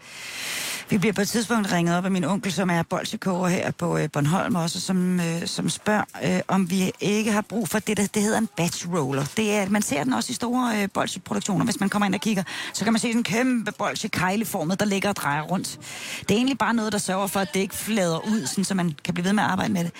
vi 0.90 0.98
bliver 0.98 1.12
på 1.12 1.20
et 1.20 1.28
tidspunkt 1.28 1.72
ringet 1.72 1.96
op 1.96 2.04
af 2.04 2.10
min 2.10 2.24
onkel, 2.24 2.52
som 2.52 2.70
er 2.70 2.82
bolsjekoger 2.82 3.48
her 3.48 3.70
på 3.70 3.98
øh, 3.98 4.08
Bornholm 4.12 4.54
også, 4.54 4.80
som, 4.80 5.20
øh, 5.20 5.46
som 5.46 5.68
spørger, 5.68 6.04
øh, 6.24 6.40
om 6.48 6.70
vi 6.70 6.92
ikke 7.00 7.32
har 7.32 7.40
brug 7.40 7.68
for 7.68 7.78
det, 7.78 7.96
der 7.96 8.06
det 8.06 8.22
hedder 8.22 8.38
en 8.38 8.48
batch 8.56 8.88
roller. 8.92 9.24
Det 9.36 9.52
er, 9.54 9.68
man 9.68 9.82
ser 9.82 10.04
den 10.04 10.12
også 10.12 10.30
i 10.30 10.34
store 10.34 10.82
øh, 10.82 10.88
bolsjeproduktioner. 10.94 11.64
Hvis 11.64 11.80
man 11.80 11.88
kommer 11.88 12.06
ind 12.06 12.14
og 12.14 12.20
kigger, 12.20 12.42
så 12.72 12.84
kan 12.84 12.92
man 12.92 13.00
se 13.00 13.08
sådan 13.08 13.20
en 13.20 13.24
kæmpe 13.24 13.72
bolsje 13.72 14.08
kejleformet, 14.08 14.80
der 14.80 14.86
ligger 14.86 15.08
og 15.08 15.16
drejer 15.16 15.42
rundt. 15.42 15.78
Det 16.20 16.30
er 16.30 16.36
egentlig 16.36 16.58
bare 16.58 16.74
noget, 16.74 16.92
der 16.92 16.98
sørger 16.98 17.26
for, 17.26 17.40
at 17.40 17.54
det 17.54 17.60
ikke 17.60 17.74
flader 17.74 18.18
ud, 18.28 18.46
sådan, 18.46 18.64
så 18.64 18.74
man 18.74 18.94
kan 19.04 19.14
blive 19.14 19.24
ved 19.24 19.32
med 19.32 19.42
at 19.42 19.50
arbejde 19.50 19.72
med 19.72 19.84
det. 19.84 19.92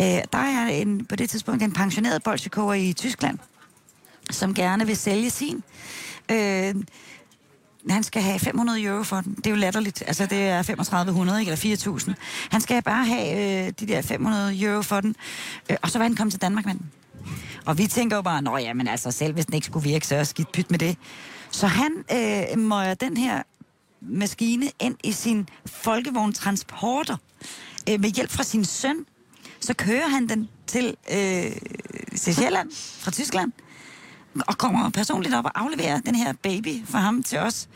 Øh, 0.00 0.24
der 0.32 0.38
er 0.38 0.66
en, 0.66 1.04
på 1.04 1.16
det 1.16 1.30
tidspunkt 1.30 1.62
en 1.62 1.72
pensioneret 1.72 2.22
bolsjekoger 2.22 2.74
i 2.74 2.92
Tyskland, 2.92 3.38
som 4.30 4.54
gerne 4.54 4.86
vil 4.86 4.96
sælge 4.96 5.30
sin. 5.30 5.62
Øh, 6.30 6.74
han 7.90 8.02
skal 8.02 8.22
have 8.22 8.38
500 8.38 8.82
euro 8.82 9.02
for 9.02 9.20
den. 9.20 9.34
Det 9.34 9.46
er 9.46 9.50
jo 9.50 9.56
latterligt. 9.56 10.02
Altså, 10.06 10.26
det 10.26 10.38
er 10.38 10.62
3500, 10.62 11.40
ikke? 11.40 11.50
Eller 11.50 11.56
4000. 11.56 12.14
Han 12.50 12.60
skal 12.60 12.82
bare 12.82 13.04
have 13.04 13.66
øh, 13.66 13.72
de 13.80 13.86
der 13.86 14.02
500 14.02 14.62
euro 14.62 14.82
for 14.82 15.00
den. 15.00 15.16
Øh, 15.70 15.76
og 15.82 15.90
så 15.90 15.98
var 15.98 16.04
han 16.04 16.16
kommet 16.16 16.32
til 16.32 16.40
Danmark 16.42 16.66
med 16.66 16.74
den. 16.74 16.90
Og 17.66 17.78
vi 17.78 17.86
tænker 17.86 18.16
jo 18.16 18.22
bare, 18.22 18.42
nå 18.42 18.56
ja, 18.56 18.72
men 18.72 18.88
altså 18.88 19.10
selv 19.10 19.34
hvis 19.34 19.46
den 19.46 19.54
ikke 19.54 19.66
skulle 19.66 19.88
virke, 19.88 20.06
så 20.06 20.16
er 20.16 20.24
skidt 20.24 20.52
pyt 20.52 20.70
med 20.70 20.78
det. 20.78 20.96
Så 21.50 21.66
han 21.66 22.04
øh, 22.12 22.58
møjer 22.58 22.94
den 22.94 23.16
her 23.16 23.42
maskine 24.00 24.70
ind 24.80 24.96
i 25.04 25.12
sin 25.12 25.48
folkevogntransporter 25.66 27.16
øh, 27.90 28.00
med 28.00 28.10
hjælp 28.10 28.30
fra 28.30 28.42
sin 28.42 28.64
søn. 28.64 29.06
Så 29.60 29.74
kører 29.74 30.08
han 30.08 30.28
den 30.28 30.48
til, 30.66 30.96
øh, 31.12 31.52
til 32.16 32.34
Sjælland 32.34 32.70
fra 33.00 33.10
Tyskland 33.10 33.52
og 34.46 34.58
kommer 34.58 34.90
personligt 34.90 35.34
op 35.34 35.44
og 35.44 35.60
afleverer 35.60 36.00
den 36.00 36.14
her 36.14 36.32
baby 36.42 36.86
for 36.86 36.98
ham 36.98 37.22
til 37.22 37.38
os. 37.38 37.68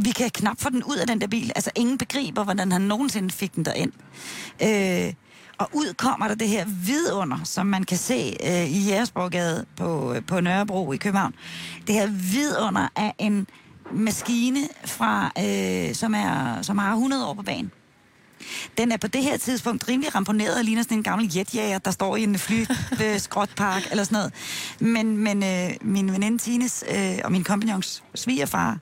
Vi 0.00 0.10
kan 0.10 0.30
knap 0.30 0.60
få 0.60 0.70
den 0.70 0.84
ud 0.84 0.96
af 0.96 1.06
den 1.06 1.20
der 1.20 1.26
bil. 1.26 1.52
Altså, 1.54 1.70
ingen 1.76 1.98
begriber, 1.98 2.44
hvordan 2.44 2.72
han 2.72 2.80
nogensinde 2.80 3.30
fik 3.30 3.54
den 3.54 3.64
derind. 3.64 3.92
Øh, 4.62 5.14
og 5.58 5.68
ud 5.72 5.94
kommer 5.94 6.28
der 6.28 6.34
det 6.34 6.48
her 6.48 6.66
vidunder, 6.86 7.38
som 7.44 7.66
man 7.66 7.84
kan 7.84 7.96
se 7.96 8.36
øh, 8.44 8.70
i 8.70 8.88
Jægersborgade 8.88 9.66
på, 9.76 10.12
øh, 10.12 10.22
på 10.26 10.40
Nørrebro 10.40 10.92
i 10.92 10.96
København. 10.96 11.34
Det 11.86 11.94
her 11.94 12.06
vidunder 12.06 12.88
af 12.96 13.14
en 13.18 13.46
maskine, 13.92 14.68
fra, 14.84 15.32
øh, 15.38 15.94
som, 15.94 16.14
er, 16.14 16.62
som 16.62 16.78
har 16.78 16.92
100 16.92 17.26
år 17.26 17.34
på 17.34 17.42
banen. 17.42 17.70
Den 18.78 18.92
er 18.92 18.96
på 18.96 19.06
det 19.06 19.22
her 19.22 19.36
tidspunkt 19.36 19.88
rimelig 19.88 20.14
ramponeret 20.14 20.58
og 20.58 20.64
ligner 20.64 20.82
sådan 20.82 20.96
en 20.96 21.02
gammel 21.02 21.36
jetjager, 21.36 21.78
der 21.78 21.90
står 21.90 22.16
i 22.16 22.22
en 22.22 22.38
flyskrotpark 22.38 23.82
eller 23.90 24.04
sådan 24.04 24.16
noget. 24.16 24.32
Men, 24.80 25.16
men 25.16 25.42
øh, 25.42 25.70
min 25.80 26.12
veninde 26.12 26.38
Tines 26.38 26.84
øh, 26.90 27.18
og 27.24 27.32
min 27.32 27.44
kompagnons 27.44 28.02
svigerfar 28.14 28.78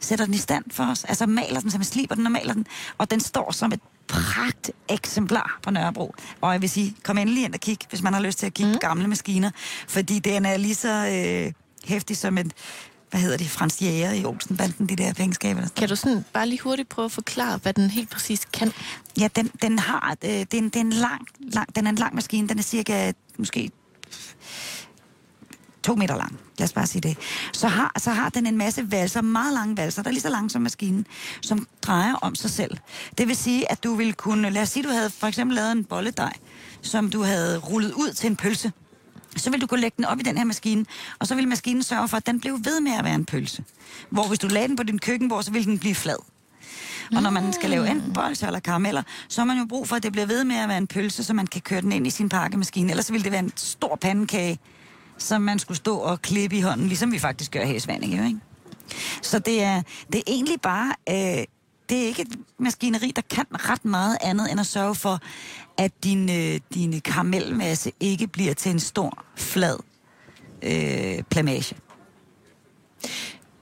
sætter 0.00 0.24
den 0.24 0.34
i 0.34 0.38
stand 0.38 0.64
for 0.70 0.84
os. 0.84 1.04
Altså 1.04 1.26
maler 1.26 1.60
den, 1.60 1.70
så 1.70 1.78
man 1.78 1.84
sliber 1.84 2.14
den 2.14 2.26
og 2.26 2.32
maler 2.32 2.54
den. 2.54 2.66
Og 2.98 3.10
den 3.10 3.20
står 3.20 3.52
som 3.52 3.72
et 3.72 3.80
pragt 4.08 4.70
eksemplar 4.88 5.58
på 5.62 5.70
Nørrebro. 5.70 6.14
Og 6.40 6.52
jeg 6.52 6.62
vil 6.62 6.70
sige, 6.70 6.94
kom 7.02 7.18
endelig 7.18 7.44
ind 7.44 7.54
og 7.54 7.60
kig, 7.60 7.78
hvis 7.88 8.02
man 8.02 8.12
har 8.12 8.20
lyst 8.20 8.38
til 8.38 8.46
at 8.46 8.54
kigge 8.54 8.72
mm. 8.72 8.74
på 8.74 8.78
gamle 8.78 9.08
maskiner. 9.08 9.50
Fordi 9.88 10.18
den 10.18 10.46
er 10.46 10.56
lige 10.56 10.74
så 10.74 11.06
øh, 11.06 11.52
hæftig 11.84 12.16
som 12.16 12.38
et 12.38 12.52
hvad 13.10 13.20
hedder 13.20 13.36
det, 13.36 13.50
Frans 13.50 13.82
Jæger 13.82 14.12
i 14.12 14.24
Olsenbanden, 14.24 14.88
de 14.88 14.96
der 14.96 15.12
står. 15.12 15.74
Kan 15.76 15.88
du 15.88 15.96
sådan 15.96 16.24
bare 16.32 16.48
lige 16.48 16.60
hurtigt 16.60 16.88
prøve 16.88 17.04
at 17.04 17.12
forklare, 17.12 17.58
hvad 17.62 17.72
den 17.72 17.90
helt 17.90 18.10
præcis 18.10 18.44
kan? 18.52 18.72
Ja, 19.20 19.28
den, 19.36 19.50
den 19.62 19.78
har, 19.78 20.16
øh, 20.24 20.30
det, 20.30 20.54
er 20.54 20.58
en, 20.58 20.64
det 20.64 20.76
er 20.76 20.80
en 20.80 20.92
lang, 20.92 21.26
lang, 21.38 21.76
den 21.76 21.86
er 21.86 21.90
en 21.90 21.96
lang 21.96 22.14
maskine, 22.14 22.48
den 22.48 22.58
er 22.58 22.62
cirka, 22.62 23.12
måske 23.38 23.70
to 25.86 25.94
meter 25.94 26.16
lang. 26.16 26.40
Lad 26.58 26.64
os 26.64 26.72
bare 26.72 26.86
sige 26.86 27.02
det. 27.02 27.18
Så 27.52 27.68
har, 27.68 27.92
så 27.98 28.10
har 28.10 28.28
den 28.28 28.46
en 28.46 28.56
masse 28.56 28.90
valser, 28.90 29.20
meget 29.22 29.54
lange 29.54 29.76
valser, 29.76 30.02
der 30.02 30.08
er 30.08 30.12
lige 30.12 30.22
så 30.22 30.28
lange 30.28 30.50
som 30.50 30.62
maskinen, 30.62 31.06
som 31.42 31.66
drejer 31.82 32.14
om 32.14 32.34
sig 32.34 32.50
selv. 32.50 32.76
Det 33.18 33.28
vil 33.28 33.36
sige, 33.36 33.70
at 33.70 33.84
du 33.84 33.94
vil 33.94 34.14
kunne, 34.14 34.50
lad 34.50 34.62
os 34.62 34.68
sige, 34.68 34.82
du 34.82 34.88
havde 34.88 35.10
for 35.10 35.26
eksempel 35.26 35.54
lavet 35.54 35.72
en 35.72 35.84
bolledej, 35.84 36.32
som 36.82 37.10
du 37.10 37.22
havde 37.22 37.58
rullet 37.58 37.92
ud 37.92 38.12
til 38.12 38.26
en 38.26 38.36
pølse. 38.36 38.72
Så 39.36 39.50
vil 39.50 39.60
du 39.60 39.66
kunne 39.66 39.80
lægge 39.80 39.94
den 39.96 40.04
op 40.04 40.20
i 40.20 40.22
den 40.22 40.38
her 40.38 40.44
maskine, 40.44 40.86
og 41.18 41.26
så 41.26 41.34
vil 41.34 41.48
maskinen 41.48 41.82
sørge 41.82 42.08
for, 42.08 42.16
at 42.16 42.26
den 42.26 42.40
blev 42.40 42.58
ved 42.64 42.80
med 42.80 42.92
at 42.92 43.04
være 43.04 43.14
en 43.14 43.24
pølse. 43.24 43.64
Hvor 44.10 44.28
hvis 44.28 44.38
du 44.38 44.48
lagde 44.48 44.68
den 44.68 44.76
på 44.76 44.82
din 44.82 44.98
køkkenbord, 44.98 45.42
så 45.42 45.50
vil 45.50 45.64
den 45.64 45.78
blive 45.78 45.94
flad. 45.94 46.16
Og 47.16 47.22
når 47.22 47.30
man 47.30 47.52
skal 47.52 47.70
lave 47.70 47.90
enten 47.90 48.12
bolsjer 48.12 48.48
eller 48.48 48.60
karameller, 48.60 49.02
så 49.28 49.40
har 49.40 49.46
man 49.46 49.58
jo 49.58 49.64
brug 49.64 49.88
for, 49.88 49.96
at 49.96 50.02
det 50.02 50.12
bliver 50.12 50.26
ved 50.26 50.44
med 50.44 50.56
at 50.56 50.68
være 50.68 50.78
en 50.78 50.86
pølse, 50.86 51.24
så 51.24 51.34
man 51.34 51.46
kan 51.46 51.60
køre 51.60 51.80
den 51.80 51.92
ind 51.92 52.06
i 52.06 52.10
sin 52.10 52.28
pakkemaskine. 52.28 52.90
Ellers 52.90 53.06
så 53.06 53.12
ville 53.12 53.24
det 53.24 53.32
være 53.32 53.42
en 53.42 53.52
stor 53.56 53.96
pandekage, 53.96 54.58
som 55.18 55.42
man 55.42 55.58
skulle 55.58 55.76
stå 55.76 55.96
og 55.96 56.22
klippe 56.22 56.56
i 56.56 56.60
hånden, 56.60 56.88
ligesom 56.88 57.12
vi 57.12 57.18
faktisk 57.18 57.52
gør 57.52 57.64
her 57.64 57.74
i 57.74 57.80
Svanike, 57.80 58.16
jo, 58.16 58.24
ikke? 58.24 58.38
Så 59.22 59.38
det 59.38 59.62
er, 59.62 59.82
det 60.12 60.18
er 60.18 60.22
egentlig 60.26 60.60
bare, 60.60 60.94
øh, 61.08 61.44
det 61.88 62.02
er 62.02 62.06
ikke 62.06 62.22
et 62.22 62.38
maskineri, 62.58 63.12
der 63.16 63.22
kan 63.30 63.44
ret 63.50 63.84
meget 63.84 64.18
andet, 64.20 64.50
end 64.50 64.60
at 64.60 64.66
sørge 64.66 64.94
for, 64.94 65.20
at 65.78 66.04
din, 66.04 66.30
øh, 66.30 66.60
din 66.74 67.00
karamelmasse 67.00 67.92
ikke 68.00 68.26
bliver 68.26 68.54
til 68.54 68.70
en 68.70 68.80
stor, 68.80 69.24
flad 69.36 69.76
øh, 70.62 71.22
plamage. 71.22 71.76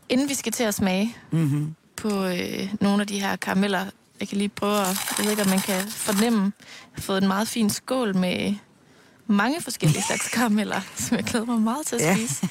Inden 0.08 0.28
vi 0.28 0.34
skal 0.34 0.52
til 0.52 0.64
at 0.64 0.74
smage 0.74 1.16
Mm-hmm. 1.30 1.74
på 1.96 2.24
øh, 2.24 2.74
nogle 2.80 3.00
af 3.00 3.06
de 3.06 3.20
her 3.20 3.36
karameller, 3.36 3.86
jeg 4.20 4.28
kan 4.28 4.38
lige 4.38 4.48
prøve 4.48 4.80
at, 4.80 4.86
jeg 5.18 5.24
ved 5.24 5.30
ikke, 5.30 5.42
om 5.42 5.48
man 5.48 5.60
kan 5.60 5.88
fornemme, 5.88 6.40
jeg 6.42 6.52
har 6.94 7.02
fået 7.02 7.22
en 7.22 7.28
meget 7.28 7.48
fin 7.48 7.70
skål 7.70 8.16
med 8.16 8.54
mange 9.26 9.62
forskellige 9.62 10.02
slags 10.08 10.28
karameller, 10.28 10.80
som 10.96 11.16
jeg 11.16 11.24
glæder 11.24 11.46
mig 11.46 11.60
meget 11.60 11.86
til 11.86 11.96
at 11.96 12.02
Ja. 12.02 12.14
spise. 12.16 12.48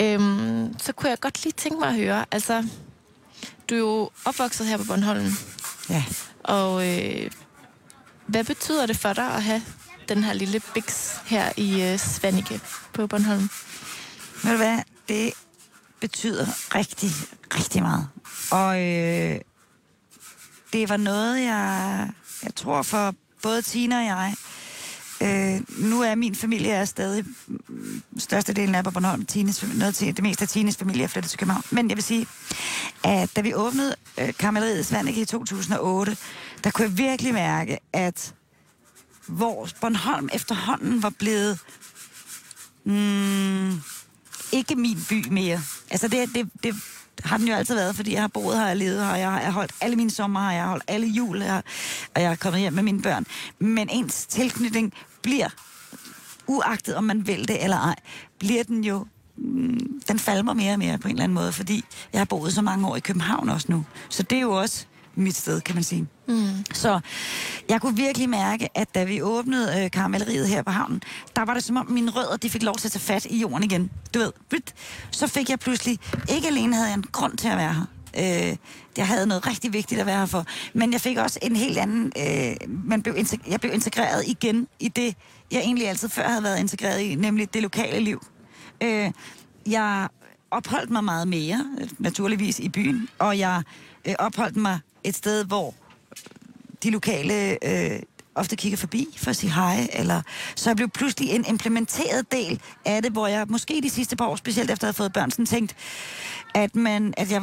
øhm, 0.00 0.74
så 0.78 0.92
kunne 0.92 1.10
jeg 1.10 1.20
godt 1.20 1.44
lige 1.44 1.52
tænke 1.56 1.78
mig 1.80 1.88
at 1.88 1.94
høre, 1.96 2.24
altså, 2.30 2.64
du 3.70 3.74
er 3.74 3.78
jo 3.78 4.10
opvokset 4.24 4.66
her 4.66 4.76
på 4.76 4.84
Bornholm. 4.84 5.26
Ja. 5.90 6.04
Og 6.44 6.88
øh, 6.88 7.30
hvad 8.26 8.44
betyder 8.44 8.86
det 8.86 8.96
for 8.96 9.12
dig 9.12 9.34
at 9.34 9.42
have 9.42 9.62
den 10.08 10.24
her 10.24 10.32
lille 10.32 10.60
biks 10.74 11.20
her 11.26 11.52
i 11.56 11.82
øh, 11.82 11.98
Svanike 11.98 12.60
på 12.92 13.06
Bornholm? 13.06 13.50
Ved 14.42 14.50
du 14.50 14.56
hvad? 14.56 14.78
Det 15.08 15.32
betyder 16.00 16.74
rigtig, 16.74 17.10
rigtig 17.56 17.82
meget. 17.82 18.08
Og 18.50 18.80
øh, 18.82 19.40
det 20.72 20.88
var 20.88 20.96
noget, 20.96 21.42
jeg, 21.42 22.10
jeg 22.42 22.54
tror 22.54 22.82
for 22.82 23.14
både 23.42 23.62
Tina 23.62 23.98
og 23.98 24.04
jeg, 24.04 24.34
øh, 25.22 25.60
nu 25.90 26.02
er 26.02 26.14
min 26.14 26.34
familie 26.34 26.70
er 26.70 26.84
stadig, 26.84 27.24
mm, 27.46 28.02
størstedelen 28.18 28.74
af 28.74 28.84
på 28.84 28.90
Bornholm, 28.90 29.26
Tines, 29.26 29.64
noget 29.74 29.94
til, 29.94 30.16
det 30.16 30.22
meste 30.22 30.42
af 30.42 30.48
Tines 30.48 30.76
familie 30.76 31.04
er 31.04 31.08
flyttet 31.08 31.30
til 31.30 31.38
København. 31.38 31.62
Men 31.70 31.88
jeg 31.88 31.96
vil 31.96 32.04
sige, 32.04 32.26
at 33.04 33.36
da 33.36 33.40
vi 33.40 33.54
åbnede 33.54 33.94
øh, 34.18 34.34
Karamelleriet 34.38 34.86
Svanike 34.86 35.20
i 35.20 35.24
2008, 35.24 36.16
der 36.64 36.70
kunne 36.70 36.88
jeg 36.88 36.98
virkelig 36.98 37.34
mærke, 37.34 37.78
at 37.92 38.34
hvor 39.26 39.68
Bornholm 39.80 40.28
efterhånden 40.32 41.02
var 41.02 41.10
blevet 41.10 41.58
mm, 42.84 43.80
ikke 44.52 44.74
min 44.76 44.98
by 45.08 45.28
mere. 45.30 45.62
Altså 45.90 46.08
det, 46.08 46.34
det, 46.34 46.50
det 46.62 46.74
har 47.24 47.36
den 47.36 47.48
jo 47.48 47.54
altid 47.54 47.74
været, 47.74 47.96
fordi 47.96 48.12
jeg 48.12 48.20
har 48.20 48.28
boet 48.28 48.56
her, 48.56 48.62
jeg 48.62 48.68
har 48.68 48.74
levet 48.74 49.06
her, 49.06 49.14
jeg 49.14 49.30
har, 49.30 49.50
holdt 49.50 49.72
alle 49.80 49.96
mine 49.96 50.10
sommer 50.10 50.40
her, 50.40 50.50
jeg 50.50 50.62
har 50.62 50.68
holdt 50.68 50.84
alle 50.86 51.06
jul 51.06 51.42
her, 51.42 51.62
og 52.14 52.22
jeg 52.22 52.30
er 52.30 52.36
kommet 52.36 52.60
hjem 52.60 52.72
med 52.72 52.82
mine 52.82 53.02
børn. 53.02 53.26
Men 53.58 53.88
ens 53.92 54.26
tilknytning 54.26 54.92
bliver, 55.22 55.48
uagtet 56.46 56.94
om 56.96 57.04
man 57.04 57.26
vil 57.26 57.48
det 57.48 57.64
eller 57.64 57.76
ej, 57.76 57.96
bliver 58.38 58.64
den 58.64 58.84
jo 58.84 59.06
mm, 59.36 60.02
den 60.08 60.18
falmer 60.18 60.52
mere 60.54 60.72
og 60.72 60.78
mere 60.78 60.98
på 60.98 61.08
en 61.08 61.14
eller 61.14 61.24
anden 61.24 61.34
måde, 61.34 61.52
fordi 61.52 61.84
jeg 62.12 62.20
har 62.20 62.24
boet 62.24 62.52
så 62.52 62.62
mange 62.62 62.88
år 62.88 62.96
i 62.96 63.00
København 63.00 63.48
også 63.48 63.66
nu. 63.70 63.84
Så 64.08 64.22
det 64.22 64.36
er 64.36 64.42
jo 64.42 64.52
også 64.52 64.86
mit 65.14 65.36
sted, 65.36 65.60
kan 65.60 65.74
man 65.74 65.84
sige. 65.84 66.06
Mm. 66.28 66.48
Så 66.72 67.00
jeg 67.68 67.80
kunne 67.80 67.96
virkelig 67.96 68.28
mærke, 68.28 68.78
at 68.78 68.94
da 68.94 69.04
vi 69.04 69.22
åbnede 69.22 69.84
øh, 69.84 69.90
karamelleriet 69.90 70.48
her 70.48 70.62
på 70.62 70.70
havnen, 70.70 71.02
der 71.36 71.44
var 71.44 71.54
det 71.54 71.64
som 71.64 71.76
om 71.76 71.90
mine 71.90 72.10
rødder, 72.10 72.36
de 72.36 72.50
fik 72.50 72.62
lov 72.62 72.74
til 72.74 72.88
at 72.88 72.92
tage 72.92 73.00
fat 73.00 73.24
i 73.24 73.38
jorden 73.38 73.62
igen. 73.62 73.90
Du 74.14 74.18
ved, 74.18 74.32
så 75.10 75.26
fik 75.26 75.50
jeg 75.50 75.58
pludselig, 75.58 75.98
ikke 76.28 76.48
alene 76.48 76.74
havde 76.74 76.88
jeg 76.88 76.96
en 76.96 77.04
grund 77.12 77.36
til 77.36 77.48
at 77.48 77.56
være 77.56 77.74
her, 77.74 77.86
Øh, 78.18 78.56
jeg 78.96 79.06
havde 79.06 79.26
noget 79.26 79.46
rigtig 79.46 79.72
vigtigt 79.72 80.00
at 80.00 80.06
være 80.06 80.18
her 80.18 80.26
for. 80.26 80.46
Men 80.74 80.92
jeg 80.92 81.00
fik 81.00 81.16
også 81.16 81.38
en 81.42 81.56
helt 81.56 81.78
anden... 81.78 82.12
Øh, 82.18 82.56
man 82.68 83.02
blev 83.02 83.16
jeg 83.48 83.60
blev 83.60 83.72
integreret 83.72 84.24
igen 84.26 84.68
i 84.80 84.88
det, 84.88 85.16
jeg 85.50 85.60
egentlig 85.60 85.88
altid 85.88 86.08
før 86.08 86.28
havde 86.28 86.42
været 86.42 86.58
integreret 86.58 87.00
i, 87.00 87.14
nemlig 87.14 87.54
det 87.54 87.62
lokale 87.62 88.00
liv. 88.00 88.26
Øh, 88.82 89.10
jeg 89.66 90.08
opholdt 90.50 90.90
mig 90.90 91.04
meget 91.04 91.28
mere, 91.28 91.66
naturligvis, 91.98 92.58
i 92.58 92.68
byen, 92.68 93.08
og 93.18 93.38
jeg 93.38 93.62
øh, 94.04 94.14
opholdt 94.18 94.56
mig 94.56 94.78
et 95.04 95.14
sted, 95.14 95.44
hvor 95.44 95.74
de 96.82 96.90
lokale 96.90 97.58
øh, 97.64 98.00
ofte 98.34 98.56
kigger 98.56 98.76
forbi 98.76 99.06
for 99.16 99.30
at 99.30 99.36
sige 99.36 99.52
hej, 99.52 99.88
eller 99.92 100.22
så 100.56 100.70
jeg 100.70 100.76
blev 100.76 100.88
pludselig 100.88 101.30
en 101.30 101.44
implementeret 101.48 102.32
del 102.32 102.60
af 102.84 103.02
det, 103.02 103.12
hvor 103.12 103.26
jeg 103.26 103.46
måske 103.48 103.80
de 103.82 103.90
sidste 103.90 104.16
par 104.16 104.26
år, 104.26 104.36
specielt 104.36 104.70
efter 104.70 104.86
at 104.86 104.88
have 104.88 104.94
fået 104.94 105.12
børn, 105.12 105.30
sådan 105.30 105.46
tænkt, 105.46 105.76
at, 106.54 106.76
man, 106.76 107.14
at 107.16 107.30
jeg 107.30 107.42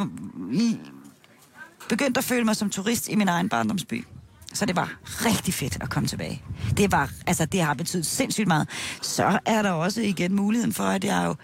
begyndte 1.89 2.17
at 2.17 2.23
føle 2.23 2.45
mig 2.45 2.55
som 2.55 2.69
turist 2.69 3.09
i 3.09 3.15
min 3.15 3.27
egen 3.27 3.49
barndomsby. 3.49 4.05
Så 4.53 4.65
det 4.65 4.75
var 4.75 4.97
rigtig 5.03 5.53
fedt 5.53 5.77
at 5.81 5.89
komme 5.89 6.07
tilbage. 6.07 6.43
Det 6.77 6.91
var, 6.91 7.11
altså 7.27 7.45
det 7.45 7.61
har 7.61 7.73
betydet 7.73 8.05
sindssygt 8.05 8.47
meget. 8.47 8.69
Så 9.01 9.39
er 9.45 9.61
der 9.61 9.71
også 9.71 10.01
igen 10.01 10.35
muligheden 10.35 10.73
for, 10.73 10.83
at 10.83 11.03
jeg 11.03 11.23
jo 11.25 11.35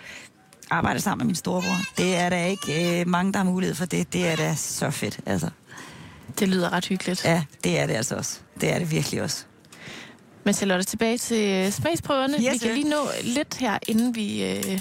arbejder 0.69 0.99
sammen 0.99 1.25
med 1.25 1.25
min 1.25 1.35
storebror. 1.35 1.77
Det 1.97 2.15
er 2.15 2.29
der 2.29 2.45
ikke 2.45 2.99
øh, 2.99 3.07
mange, 3.07 3.33
der 3.33 3.39
har 3.39 3.45
mulighed 3.45 3.75
for 3.75 3.85
det. 3.85 4.13
Det 4.13 4.27
er 4.27 4.35
da 4.35 4.55
så 4.55 4.89
fedt, 4.89 5.19
altså. 5.25 5.49
Det 6.39 6.47
lyder 6.49 6.73
ret 6.73 6.85
hyggeligt. 6.85 7.25
Ja, 7.25 7.43
det 7.63 7.79
er 7.79 7.87
det 7.87 7.93
altså 7.93 8.15
også. 8.15 8.39
Det 8.61 8.69
er 8.73 8.79
det 8.79 8.91
virkelig 8.91 9.21
også. 9.21 9.43
Men 10.43 10.53
Charlotte, 10.53 10.83
tilbage 10.85 11.17
til 11.17 11.49
øh, 11.65 11.71
smagsprøverne. 11.71 12.33
Yes, 12.33 12.39
vi 12.39 12.45
kan 12.45 12.59
sir. 12.59 12.73
lige 12.73 12.89
nå 12.89 13.07
lidt 13.23 13.55
her, 13.57 13.77
inden 13.87 14.15
vi, 14.15 14.43
øh, 14.45 14.79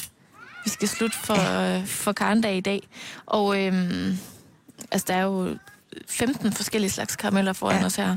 vi 0.65 0.71
skal 0.71 0.89
slutte 0.89 1.17
for, 1.19 1.77
øh, 1.79 1.87
for 1.87 2.13
Karendag 2.13 2.57
i 2.57 2.61
dag. 2.61 2.89
Og 3.27 3.61
øh, 3.63 4.09
altså, 4.93 5.05
der 5.09 5.15
er 5.15 5.23
jo 5.23 5.57
15 6.09 6.53
forskellige 6.53 6.91
slags 6.91 7.17
karameller 7.17 7.53
foran 7.53 7.81
Ja. 7.81 7.87
os 7.87 7.97
her. 7.97 8.17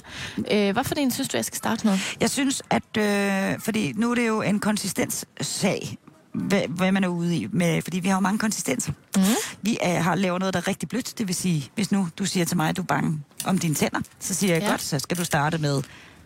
Øh, 0.51 0.71
hvad 0.73 0.83
for 0.83 0.95
en 0.97 1.11
synes 1.11 1.27
du, 1.29 1.37
jeg 1.37 1.45
skal 1.45 1.57
starte 1.57 1.87
med? 1.87 1.97
Jeg 2.19 2.29
synes, 2.29 2.61
at... 2.69 2.97
Øh, 2.97 3.59
fordi 3.59 3.93
nu 3.95 4.11
er 4.11 4.15
det 4.15 4.27
jo 4.27 4.41
en 4.41 4.59
konsistenssag, 4.59 5.97
hvad, 6.33 6.61
hvad 6.69 6.91
man 6.91 7.03
er 7.03 7.07
ude 7.07 7.35
i. 7.37 7.47
Med, 7.51 7.81
fordi 7.81 7.99
vi 7.99 8.07
har 8.07 8.15
jo 8.15 8.19
mange 8.21 8.39
konsistenser. 8.39 8.91
Mm. 9.17 9.21
Vi 9.61 9.77
er, 9.81 9.99
har 10.01 10.15
lavet 10.15 10.39
noget, 10.39 10.53
der 10.53 10.59
er 10.59 10.67
rigtig 10.67 10.89
blødt. 10.89 11.17
Det 11.17 11.27
vil 11.27 11.35
sige, 11.35 11.69
hvis 11.75 11.91
nu 11.91 12.07
du 12.19 12.25
siger 12.25 12.45
til 12.45 12.57
mig, 12.57 12.69
at 12.69 12.77
du 12.77 12.81
er 12.81 12.85
bange 12.85 13.19
om 13.45 13.57
dine 13.57 13.75
tænder, 13.75 13.99
så 14.19 14.33
siger 14.33 14.53
jeg, 14.53 14.63
Ja. 14.63 14.69
godt, 14.69 14.81
så 14.81 14.99
skal 14.99 15.17
du 15.17 15.25
starte 15.25 15.57
med 15.57 15.81